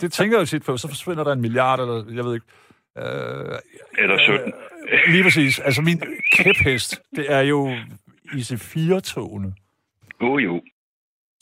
det 0.00 0.12
tænker 0.12 0.36
jeg 0.36 0.40
jo 0.40 0.46
tit 0.46 0.64
på, 0.64 0.76
så 0.76 0.88
forsvinder 0.88 1.24
der 1.24 1.32
en 1.32 1.40
milliard, 1.40 1.80
eller 1.80 2.04
jeg 2.14 2.24
ved 2.24 2.34
ikke. 2.34 2.46
Øh, 2.98 3.58
Eller 3.98 4.18
17. 4.18 4.52
lige 5.08 5.22
præcis. 5.22 5.58
Altså 5.58 5.82
min 5.82 6.02
kæphest, 6.32 7.00
det 7.16 7.32
er 7.32 7.40
jo 7.40 7.74
IC4-togene. 8.32 9.52
Jo, 10.22 10.38
jo. 10.38 10.60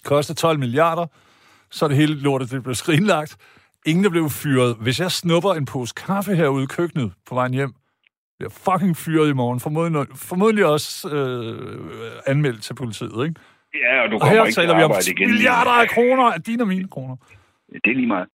koster 0.05 0.34
12 0.34 0.59
milliarder, 0.59 1.07
så 1.70 1.84
er 1.84 1.88
det 1.88 1.97
hele 1.97 2.14
lortet, 2.20 2.51
det 2.51 2.62
blev 2.62 2.74
skrinlagt. 2.74 3.36
Ingen 3.86 4.05
der 4.05 4.11
blev 4.11 4.30
fyret. 4.30 4.76
Hvis 4.80 5.01
jeg 5.01 5.12
snupper 5.12 5.55
en 5.55 5.64
pose 5.64 5.94
kaffe 5.97 6.36
herude 6.36 6.64
i 6.64 6.66
køkkenet 6.66 7.12
på 7.26 7.34
vejen 7.34 7.55
hjem, 7.55 7.74
bliver 8.38 8.51
fucking 8.51 8.97
fyret 8.97 9.30
i 9.30 9.32
morgen. 9.32 9.61
Formodentlig, 9.61 10.07
formodentlig 10.16 10.66
også 10.66 11.09
øh, 11.09 12.11
anmeldt 12.26 12.62
til 12.62 12.74
politiet, 12.74 13.28
ikke? 13.28 13.40
Ja, 13.74 14.03
og 14.03 14.11
du 14.11 14.14
Og 14.14 14.20
kommer 14.20 14.36
her 14.36 14.44
ikke 14.44 14.55
taler 14.61 14.76
vi 14.76 14.82
om 14.82 14.92
igen. 15.09 15.30
milliarder 15.30 15.70
af 15.70 15.88
kroner, 15.88 16.24
af 16.32 16.42
dine 16.42 16.62
og 16.62 16.68
mine 16.68 16.88
kroner. 16.88 17.16
Det 17.73 17.91
er 17.91 17.95
lige 17.95 18.07
meget. 18.07 18.29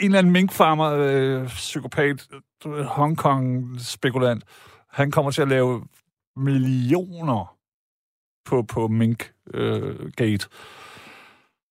En 0.00 0.04
eller 0.06 0.18
anden 0.18 0.32
minkfarmer, 0.32 0.90
øh, 0.92 1.46
psykopat, 1.46 2.28
øh, 2.66 2.72
Hongkong-spekulant, 2.72 4.44
han 4.88 5.10
kommer 5.10 5.30
til 5.30 5.42
at 5.42 5.48
lave 5.48 5.84
millioner 6.36 7.56
på, 8.44 8.62
på 8.62 8.88
Mink-gate. 8.88 10.48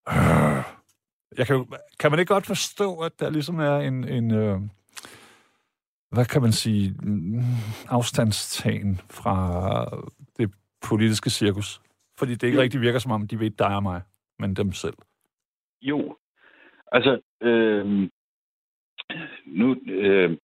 Øh, 0.10 0.64
jeg 1.38 1.48
kan, 1.48 1.56
jo, 1.56 1.68
kan 2.00 2.12
man 2.12 2.20
ikke 2.20 2.34
godt 2.34 2.46
forstå, 2.46 3.00
at 3.00 3.20
der 3.20 3.30
ligesom 3.30 3.60
er 3.60 3.78
en, 3.78 4.08
en 4.08 4.32
øh, 4.32 4.60
hvad 6.12 6.26
kan 6.26 6.42
man 6.42 6.52
sige, 6.52 6.96
afstandstagen 7.90 9.02
fra 9.10 9.86
det 10.38 10.54
politiske 10.82 11.30
cirkus? 11.30 11.82
Fordi 12.18 12.32
det 12.32 12.44
ikke 12.44 12.56
Jo. 12.56 12.62
rigtig 12.62 12.82
virker 12.82 13.00
som 13.00 13.12
om, 13.12 13.28
de 13.28 13.40
ved 13.40 13.50
dig 13.50 13.76
og 13.76 13.84
mig, 13.84 14.02
men 14.40 14.54
dem 14.56 14.74
selv. 14.74 14.98
Jo. 15.82 16.18
Altså, 16.92 17.20
øh, 17.42 18.10
nu, 19.46 19.76
øh, 19.88 20.38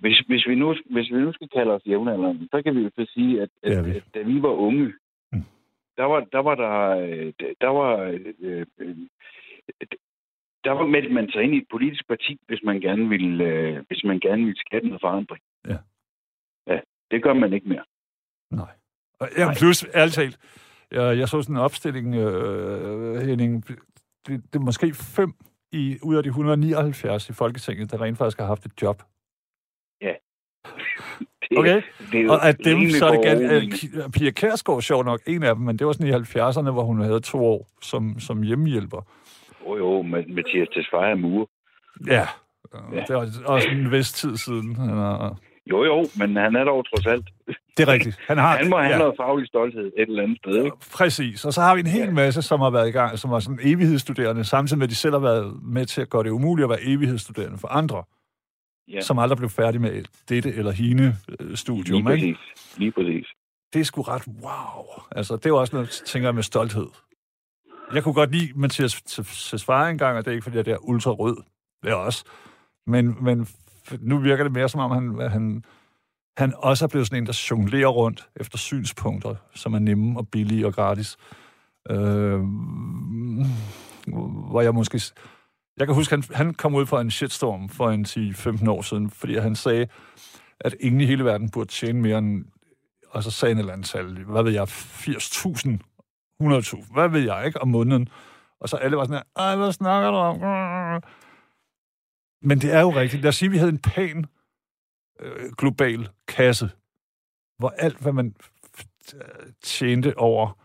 hvis, 0.00 0.18
hvis, 0.18 0.46
vi 0.48 0.54
nu, 0.54 0.74
hvis 0.90 1.10
vi 1.10 1.16
nu 1.20 1.32
skal 1.32 1.48
kalde 1.48 1.72
os 1.72 1.82
jævnaldrende, 1.86 2.48
så 2.50 2.62
kan 2.62 2.76
vi 2.76 2.80
jo 2.82 2.90
så 2.98 3.06
sige, 3.14 3.42
at, 3.42 3.48
at, 3.62 3.86
vi. 3.86 3.90
at 3.96 4.04
da 4.14 4.22
vi 4.22 4.42
var 4.42 4.48
unge, 4.48 4.92
Mm. 5.32 5.42
der 5.96 6.04
var 6.04 6.20
der 6.32 6.38
var 6.38 6.54
der, 6.54 6.88
øh, 7.00 7.32
der 7.60 7.68
var 7.68 7.98
øh, 8.40 8.66
øh, 8.80 8.96
der 10.64 10.70
var 10.70 10.86
meldte 10.86 11.12
man 11.14 11.30
sig 11.30 11.42
ind 11.42 11.54
i 11.54 11.58
et 11.58 11.66
politisk 11.70 12.08
parti, 12.08 12.40
hvis 12.46 12.60
man 12.64 12.80
gerne 12.80 13.08
ville, 13.08 13.44
øh, 13.44 13.84
hvis 13.88 14.04
man 14.04 14.20
gerne 14.20 14.44
ville 14.44 14.60
skabe 14.66 14.86
noget 14.86 15.00
forandring. 15.00 15.42
Ja. 15.66 15.76
Ja, 16.66 16.80
det 17.10 17.22
gør 17.22 17.32
man 17.32 17.52
ikke 17.52 17.68
mere. 17.68 17.84
Nej. 18.50 18.72
Og 19.20 19.28
ja, 19.38 19.46
plus, 19.58 19.86
ærligt 19.94 20.14
talt, 20.14 20.38
jeg, 20.90 21.18
jeg 21.18 21.28
så 21.28 21.42
sådan 21.42 21.56
en 21.56 21.62
opstilling, 21.62 22.14
øh, 22.14 23.16
Henning, 23.28 23.64
det, 24.26 24.42
det 24.52 24.58
er 24.58 24.64
måske 24.64 24.94
fem 24.94 25.32
i, 25.72 25.98
ud 26.02 26.16
af 26.16 26.22
de 26.22 26.28
179 26.28 27.30
i 27.30 27.32
Folketinget, 27.32 27.90
der 27.90 28.00
rent 28.00 28.18
faktisk 28.18 28.38
har 28.38 28.46
haft 28.46 28.66
et 28.66 28.82
job. 28.82 29.02
Det, 31.50 31.58
Okay? 31.58 31.82
det 32.12 32.26
er 32.26 32.30
Og 32.30 32.48
at 32.48 32.56
dem, 32.64 32.90
så 32.90 33.06
er 33.24 33.34
det. 33.34 34.04
Uh, 34.04 34.10
Pia 34.10 34.30
Kærsgaard, 34.30 34.82
sjov 34.82 35.04
nok, 35.04 35.20
en 35.26 35.42
af 35.42 35.54
dem, 35.54 35.64
men 35.64 35.76
det 35.78 35.86
var 35.86 35.92
sådan 35.92 36.08
i 36.08 36.12
70'erne, 36.12 36.70
hvor 36.70 36.82
hun 36.82 37.00
havde 37.00 37.20
to 37.20 37.46
år 37.46 37.68
som, 37.82 38.18
som 38.18 38.42
hjemmehjælper. 38.42 39.02
Jo, 39.66 39.76
jo, 39.76 40.02
med 40.02 40.26
Mathias 40.26 40.68
Tesfaye 40.68 41.16
Mure. 41.16 41.46
Ja. 42.06 42.12
Ja. 42.12 42.26
ja. 42.92 43.04
Det 43.08 43.16
var 43.16 43.52
også 43.54 43.68
en 43.68 43.92
vis 43.92 44.12
tid 44.12 44.36
siden. 44.36 44.76
Han 44.76 44.90
er, 44.90 45.40
Jo, 45.70 45.84
jo, 45.84 46.06
men 46.18 46.36
han 46.36 46.56
er 46.56 46.64
dog 46.64 46.86
trods 46.90 47.06
alt. 47.06 47.26
det 47.76 47.88
er 47.88 47.92
rigtigt. 47.92 48.18
Han, 48.28 48.38
har, 48.38 48.56
Han 48.58 48.70
må 48.70 48.78
have 48.78 48.92
ja. 48.92 48.98
noget 48.98 49.14
faglig 49.20 49.48
stolthed 49.48 49.84
et 49.96 50.08
eller 50.08 50.22
andet 50.22 50.38
sted, 50.38 50.64
ikke? 50.64 50.76
Præcis. 50.92 51.44
Og 51.44 51.52
så 51.52 51.60
har 51.60 51.74
vi 51.74 51.80
en 51.80 51.86
hel 51.86 52.12
masse, 52.14 52.42
som 52.42 52.60
har 52.60 52.70
været 52.70 52.88
i 52.88 52.92
gang, 52.92 53.18
som 53.18 53.30
var 53.30 53.40
sådan 53.40 53.58
evighedsstuderende, 53.62 54.44
samtidig 54.44 54.78
med, 54.78 54.86
at 54.86 54.90
de 54.90 54.94
selv 54.94 55.12
har 55.14 55.20
været 55.20 55.62
med 55.62 55.86
til 55.86 56.00
at 56.00 56.10
gøre 56.10 56.22
det 56.22 56.30
umuligt 56.30 56.64
at 56.64 56.70
være 56.70 56.82
evighedsstuderende 56.82 57.58
for 57.58 57.68
andre, 57.68 58.02
Ja, 58.88 58.92
ja. 58.94 59.00
som 59.00 59.18
aldrig 59.18 59.38
blev 59.38 59.50
færdige 59.50 59.80
med 59.82 60.04
dette 60.28 60.54
eller 60.54 60.70
hine 60.72 61.16
øh, 61.40 61.56
studium. 61.56 62.06
lige 62.06 62.26
Ikke? 62.26 62.38
præcis. 62.38 62.78
Lige 62.78 62.92
præcis. 62.92 63.26
Det 63.72 63.80
er 63.80 63.84
sgu 63.84 64.02
ret 64.02 64.22
wow. 64.42 64.84
Altså, 65.10 65.36
det 65.36 65.46
er 65.46 65.50
jo 65.50 65.56
også 65.56 65.76
noget, 65.76 66.02
tænker 66.06 66.28
jeg, 66.28 66.34
med 66.34 66.42
stolthed. 66.42 66.86
Jeg 67.94 68.02
kunne 68.04 68.14
godt 68.14 68.32
lide 68.32 68.52
Mathias 68.54 69.02
Tesfaye 69.50 69.90
engang, 69.90 70.18
og 70.18 70.24
det 70.24 70.30
er 70.30 70.34
ikke, 70.34 70.42
fordi 70.44 70.56
jeg 70.56 70.66
er 70.68 70.88
ultra 70.88 71.10
rød. 71.10 71.36
Det 71.82 71.90
er 71.90 71.94
også. 71.94 72.24
Men, 72.86 73.16
men 73.24 73.48
nu 74.00 74.18
virker 74.18 74.44
det 74.44 74.52
mere, 74.52 74.68
som 74.68 74.80
om 74.80 74.90
han, 74.90 75.30
han, 75.30 75.64
han 76.36 76.54
også 76.56 76.84
er 76.84 76.88
blevet 76.88 77.06
sådan 77.06 77.22
en, 77.22 77.26
der 77.26 77.46
jonglerer 77.50 77.88
rundt 77.88 78.28
efter 78.36 78.58
synspunkter, 78.58 79.34
som 79.54 79.74
er 79.74 79.78
nemme 79.78 80.18
og 80.18 80.28
billige 80.28 80.66
og 80.66 80.74
gratis. 80.74 81.16
Øh, 81.90 82.40
hvor 84.50 84.60
jeg 84.60 84.74
måske... 84.74 85.00
Jeg 85.78 85.86
kan 85.86 85.94
huske, 85.94 86.12
han, 86.12 86.22
han 86.34 86.54
kom 86.54 86.74
ud 86.74 86.86
fra 86.86 87.00
en 87.00 87.10
shitstorm 87.10 87.68
for 87.68 87.90
en 87.90 88.04
10-15 88.04 88.70
år 88.70 88.82
siden, 88.82 89.10
fordi 89.10 89.36
han 89.36 89.54
sagde, 89.54 89.86
at 90.60 90.74
ingen 90.80 91.00
i 91.00 91.06
hele 91.06 91.24
verden 91.24 91.50
burde 91.50 91.70
tjene 91.70 92.00
mere 92.00 92.18
end 92.18 92.44
og 93.10 93.22
så 93.22 93.30
sagde 93.30 93.54
han 93.54 93.58
et 93.58 93.62
eller 93.62 93.72
andet 93.72 93.86
tal, 93.86 94.24
hvad 94.24 94.42
ved 94.42 94.52
jeg, 94.52 94.62
80.000, 94.62 94.68
100.000, 96.42 96.92
hvad 96.92 97.08
ved 97.08 97.20
jeg, 97.20 97.46
ikke, 97.46 97.62
om 97.62 97.68
måneden. 97.68 98.08
Og 98.60 98.68
så 98.68 98.76
alle 98.76 98.96
var 98.96 99.04
sådan 99.04 99.16
her, 99.16 99.42
ej, 99.44 99.56
hvad 99.56 99.72
snakker 99.72 100.10
du 100.10 100.16
om? 100.16 101.02
Men 102.42 102.58
det 102.58 102.74
er 102.74 102.80
jo 102.80 102.90
rigtigt. 102.90 103.22
Lad 103.22 103.28
os 103.28 103.36
sige, 103.36 103.46
at 103.46 103.52
vi 103.52 103.58
havde 103.58 103.72
en 103.72 103.78
pæn 103.78 104.26
øh, 105.20 105.52
global 105.58 106.08
kasse, 106.28 106.70
hvor 107.58 107.68
alt, 107.78 107.98
hvad 108.02 108.12
man 108.12 108.34
tjente 109.62 110.18
over, 110.18 110.58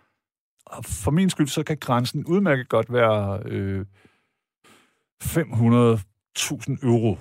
og 0.66 0.86
for 0.86 1.12
min 1.12 1.30
skyld, 1.30 1.48
så 1.48 1.64
kan 1.64 1.78
grænsen 1.78 2.26
udmærket 2.26 2.70
godt 2.70 2.94
være 2.94 3.42
øh, 3.46 3.86
500.000 5.24 6.88
euro. 6.88 7.18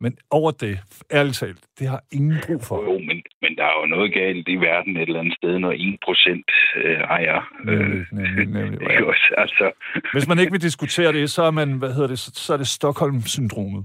Men 0.00 0.18
over 0.30 0.50
det, 0.50 0.78
ærligt 1.12 1.36
talt, 1.36 1.58
det 1.78 1.88
har 1.88 2.02
ingen 2.12 2.36
brug 2.46 2.62
for. 2.64 2.82
Jo, 2.82 2.98
men, 2.98 3.22
men 3.42 3.56
der 3.56 3.64
er 3.64 3.80
jo 3.80 3.86
noget 3.86 4.14
galt 4.14 4.48
i 4.48 4.54
verden 4.56 4.96
et 4.96 5.02
eller 5.02 5.20
andet 5.20 5.34
sted, 5.36 5.58
når 5.58 5.72
1 5.72 5.98
procent 6.04 6.50
øh, 6.76 7.00
ejer. 7.00 7.40
Øh, 7.68 7.78
Nemlig, 7.80 8.06
nemlig, 8.12 8.46
nemlig. 8.46 8.90
ikke 8.90 9.06
også? 9.06 9.34
Altså, 9.38 9.72
Hvis 10.12 10.28
man 10.28 10.38
ikke 10.38 10.52
vil 10.52 10.62
diskutere 10.62 11.12
det, 11.12 11.30
så 11.30 11.42
er 11.42 11.50
man, 11.50 11.72
hvad 11.78 11.92
hedder 11.94 12.08
det, 12.08 12.18
så, 12.18 12.30
så 12.34 12.52
er 12.52 12.56
det 12.56 12.66
Stockholm-syndromet. 12.66 13.84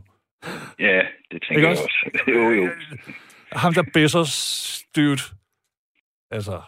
Ja, 0.80 1.02
det 1.32 1.42
tænker 1.42 1.56
Ikke 1.56 1.62
jeg 1.62 1.70
også? 1.70 1.84
også. 1.84 2.24
Jo, 2.36 2.50
jo. 2.50 2.70
Ham 3.52 3.74
der 3.74 3.84
Bezos 3.94 4.84
dude, 4.96 5.22
altså, 6.32 6.62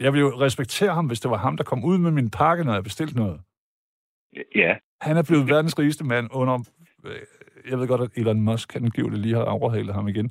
jeg 0.00 0.12
ville 0.12 0.26
jo 0.26 0.40
respektere 0.40 0.94
ham, 0.94 1.06
hvis 1.06 1.20
det 1.20 1.30
var 1.30 1.36
ham, 1.36 1.56
der 1.56 1.64
kom 1.64 1.84
ud 1.84 1.98
med 1.98 2.10
min 2.10 2.30
pakke, 2.30 2.64
når 2.64 2.74
jeg 2.74 2.82
bestilte 2.84 3.16
noget. 3.16 3.40
Ja, 4.54 4.76
Han 5.00 5.16
er 5.16 5.22
blevet 5.22 5.48
verdens 5.48 5.78
rigeste 5.78 6.04
mand 6.04 6.28
under, 6.32 6.58
øh, 7.04 7.20
jeg 7.70 7.78
ved 7.78 7.88
godt, 7.88 8.00
at 8.00 8.10
Elon 8.16 8.40
Musk 8.40 8.76
angiveligt 8.76 9.22
lige 9.22 9.34
har 9.34 9.42
overhalet 9.42 9.94
ham 9.94 10.08
igen. 10.08 10.26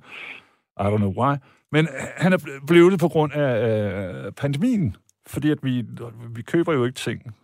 I 0.79 0.81
don't 0.83 0.97
know 0.97 1.13
why. 1.23 1.35
Men 1.71 1.87
han 2.17 2.33
er 2.33 2.37
ble- 2.37 2.65
blevet 2.67 2.91
det 2.91 2.99
på 2.99 3.07
grund 3.07 3.33
af 3.33 3.67
øh, 4.25 4.31
pandemien, 4.31 4.95
fordi 5.27 5.51
at 5.51 5.57
vi, 5.63 5.85
vi 6.35 6.41
køber 6.41 6.73
jo 6.73 6.85
ikke 6.85 6.95
ting 6.95 7.35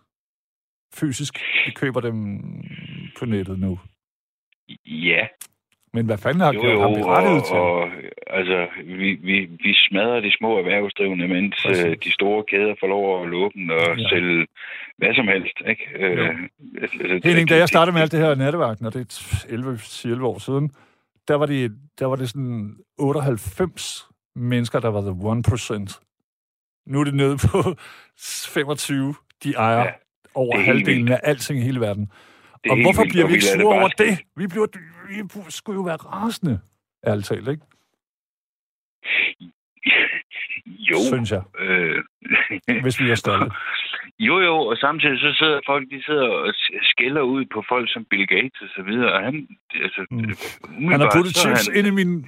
fysisk. 0.94 1.38
Vi 1.66 1.70
køber 1.72 2.00
dem 2.00 2.40
på 3.18 3.24
nettet 3.24 3.58
nu. 3.58 3.78
Ja. 4.86 5.26
Men 5.92 6.06
hvad 6.06 6.18
fanden 6.18 6.40
har 6.40 6.52
Jo, 6.52 6.60
gjort 6.60 6.72
jo, 6.72 6.80
ham 6.80 6.92
berettiget 6.94 7.44
til? 7.44 7.56
og, 7.56 7.74
og 7.80 7.88
altså, 8.26 8.66
vi, 8.84 9.08
vi, 9.28 9.36
vi 9.64 9.72
smadrer 9.88 10.20
de 10.20 10.32
små 10.38 10.58
erhvervsdrivende, 10.58 11.28
mens 11.28 11.56
Præcis. 11.66 11.84
øh, 11.84 11.96
de 12.04 12.12
store 12.12 12.44
kæder 12.50 12.74
får 12.80 12.86
lov 12.86 13.22
at 13.22 13.28
lukke 13.28 13.58
og 13.70 13.98
Ja. 13.98 14.08
sælge 14.08 14.46
hvad 14.98 15.14
som 15.14 15.28
helst, 15.28 15.56
ikke? 15.68 15.84
Øh, 15.98 16.34
altså, 16.82 17.20
Henning, 17.24 17.48
da 17.48 17.56
jeg 17.56 17.68
startede 17.68 17.92
med 17.94 18.02
alt 18.02 18.12
det 18.12 18.20
her 18.20 18.34
nattevagten, 18.34 18.86
og 18.86 18.92
det 18.94 19.00
er 19.00 19.46
11, 19.48 19.78
11 20.04 20.26
år 20.26 20.38
siden, 20.38 20.70
der 21.28 21.34
var 21.34 21.46
det, 21.46 21.72
der 21.98 22.06
var 22.06 22.16
det 22.16 22.28
sådan 22.28 22.76
98 22.98 24.06
mennesker, 24.36 24.80
der 24.80 24.88
var 24.88 25.00
the 25.00 25.10
1%. 25.90 26.02
Nu 26.86 27.00
er 27.00 27.04
det 27.04 27.14
nede 27.14 27.36
på 27.36 27.62
25, 28.54 29.14
de 29.44 29.52
ejer 29.54 29.78
Ja, 29.84 29.90
over 30.34 30.56
er 30.56 30.60
halvdelen 30.60 31.08
af 31.12 31.20
alting 31.22 31.58
i 31.58 31.62
hele 31.62 31.80
verden. 31.80 32.10
Det 32.64 32.70
Og 32.72 32.76
hvorfor 32.82 33.02
vildt, 33.02 33.12
bliver 33.12 33.26
vi 33.26 33.32
ikke 33.34 33.46
det 33.46 33.60
sure 33.60 33.78
over 33.78 33.88
det? 33.88 34.18
Vi, 34.36 34.46
bliver, 34.46 34.66
vi 35.08 35.50
skulle 35.50 35.76
jo 35.76 35.82
være 35.82 35.96
rasende, 35.96 36.60
ærligt 37.06 37.26
talt, 37.26 37.48
ikke? 37.48 37.62
Jo. 40.66 40.96
Synes 41.12 41.30
jeg, 41.32 41.42
Øh, 41.58 42.02
hvis 42.82 43.00
vi 43.00 43.10
er 43.10 43.14
stolte. 43.14 43.50
jo, 44.18 44.40
jo, 44.40 44.56
og 44.58 44.76
samtidig 44.76 45.18
så 45.20 45.34
sidder 45.38 45.60
folk, 45.66 45.90
de 45.90 46.02
sidder 46.04 46.28
og 46.28 46.54
skælder 46.82 47.22
ud 47.22 47.44
på 47.54 47.64
folk 47.68 47.92
som 47.92 48.04
Bill 48.10 48.26
Gates 48.26 48.60
og 48.60 48.68
så 48.76 48.82
videre, 48.82 49.12
og 49.12 49.20
han, 49.20 49.48
altså, 49.74 50.06
Mm. 50.10 50.88
Han 50.88 51.00
har 51.00 51.10
puttet 51.16 51.36
chips 51.36 51.68
ind 51.68 51.86
i 51.86 51.90
min... 51.90 52.26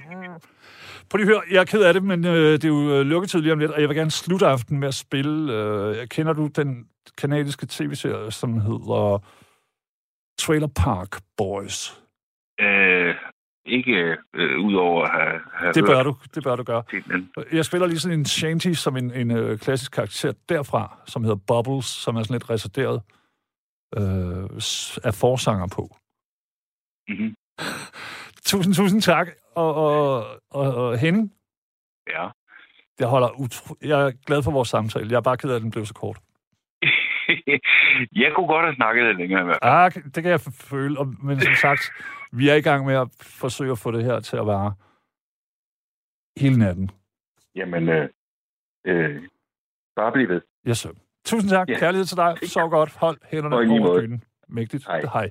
Prøv 1.09 1.17
lige 1.17 1.27
at 1.29 1.33
høre, 1.35 1.41
jeg 1.51 1.61
er 1.61 1.65
ked 1.65 1.81
af 1.83 1.93
det, 1.93 2.03
men 2.03 2.25
øh, 2.25 2.51
det 2.51 2.63
er 2.65 2.67
jo 2.67 2.99
øh, 2.99 3.05
lukketid 3.05 3.41
lige 3.41 3.53
om 3.53 3.59
lidt, 3.59 3.71
og 3.71 3.81
jeg 3.81 3.89
vil 3.89 3.97
gerne 3.97 4.11
slutte 4.11 4.45
aften 4.47 4.79
med 4.79 4.87
at 4.87 4.93
spille... 4.93 5.53
Øh, 5.53 6.07
kender 6.07 6.33
du 6.33 6.47
den 6.55 6.87
kanadiske 7.17 7.65
tv-serie, 7.69 8.31
som 8.31 8.53
hedder 8.61 9.23
Trailer 10.39 10.67
Park 10.67 11.21
Boys? 11.37 12.01
Øh, 12.61 13.15
ikke 13.65 14.17
øh, 14.33 14.59
udover 14.65 15.03
at 15.05 15.11
have, 15.11 15.41
have 15.53 15.73
Det 15.73 15.83
bør 15.85 15.95
hørt 15.95 16.05
du, 16.05 16.15
det 16.35 16.43
bør 16.43 16.55
du 16.55 16.63
gøre. 16.63 16.83
titlen. 16.89 17.31
Jeg 17.51 17.65
spiller 17.65 17.87
lige 17.87 17.99
sådan 17.99 18.19
en 18.19 18.25
shanty 18.25 18.71
som 18.73 18.97
en, 18.97 19.11
en 19.13 19.31
øh, 19.31 19.59
klassisk 19.59 19.91
karakter 19.91 20.33
derfra, 20.49 20.97
som 21.05 21.23
hedder 21.23 21.39
Bubbles, 21.47 21.85
som 21.85 22.15
er 22.15 22.23
sådan 22.23 22.33
lidt 22.33 22.49
reserveret 22.49 23.01
øh, 23.97 24.49
af 25.03 25.13
forsanger 25.13 25.67
på. 25.75 25.83
Mm-hmm. 27.09 27.35
Tusind, 28.49 28.73
tusind 28.73 29.01
tak. 29.01 29.27
Og, 29.55 29.73
og, 29.75 30.25
og, 30.51 30.75
og 30.75 30.97
Henning, 30.99 31.33
Ja. 32.07 32.29
jeg, 32.99 33.07
holder 33.07 33.39
utro... 33.39 33.75
jeg 33.81 34.01
er 34.07 34.11
glad 34.11 34.43
for 34.43 34.51
vores 34.51 34.69
samtale. 34.69 35.09
Jeg 35.11 35.17
er 35.17 35.21
bare 35.21 35.37
ked 35.37 35.49
af, 35.51 35.55
at 35.55 35.61
den 35.61 35.71
blev 35.71 35.85
så 35.85 35.93
kort. 35.93 36.19
jeg 38.23 38.31
kunne 38.35 38.47
godt 38.47 38.65
have 38.65 38.75
snakket 38.75 39.05
lidt 39.05 39.17
længere 39.17 39.41
i 39.41 39.43
hvert 39.43 39.57
fald. 39.63 39.73
Ah, 39.73 39.91
det 40.15 40.23
kan 40.23 40.31
jeg 40.31 40.41
føle. 40.41 40.95
Men 41.23 41.39
som 41.39 41.53
sagt, 41.53 41.91
vi 42.31 42.49
er 42.49 42.55
i 42.55 42.61
gang 42.61 42.85
med 42.85 42.95
at 42.95 43.07
forsøge 43.21 43.71
at 43.71 43.79
få 43.79 43.91
det 43.91 44.03
her 44.03 44.19
til 44.19 44.37
at 44.37 44.45
vare 44.45 44.73
hele 46.37 46.59
natten. 46.59 46.91
Jamen, 47.55 47.89
øh, 47.89 48.09
øh, 48.85 49.21
bare 49.95 50.11
bliv 50.11 50.29
ved. 50.29 50.41
Yes, 50.67 50.77
sir. 50.77 50.89
Tusind 51.25 51.49
tak. 51.49 51.69
Ja. 51.69 51.79
Kærlighed 51.79 52.05
til 52.05 52.17
dig. 52.17 52.37
Sov 52.43 52.69
godt. 52.69 52.95
Hold 52.95 53.17
hænderne 53.31 53.55
over 53.55 53.79
måde. 53.79 54.01
dynen. 54.01 54.23
Mægtigt. 54.47 54.85
Hej. 54.87 55.01
Hej. 55.13 55.29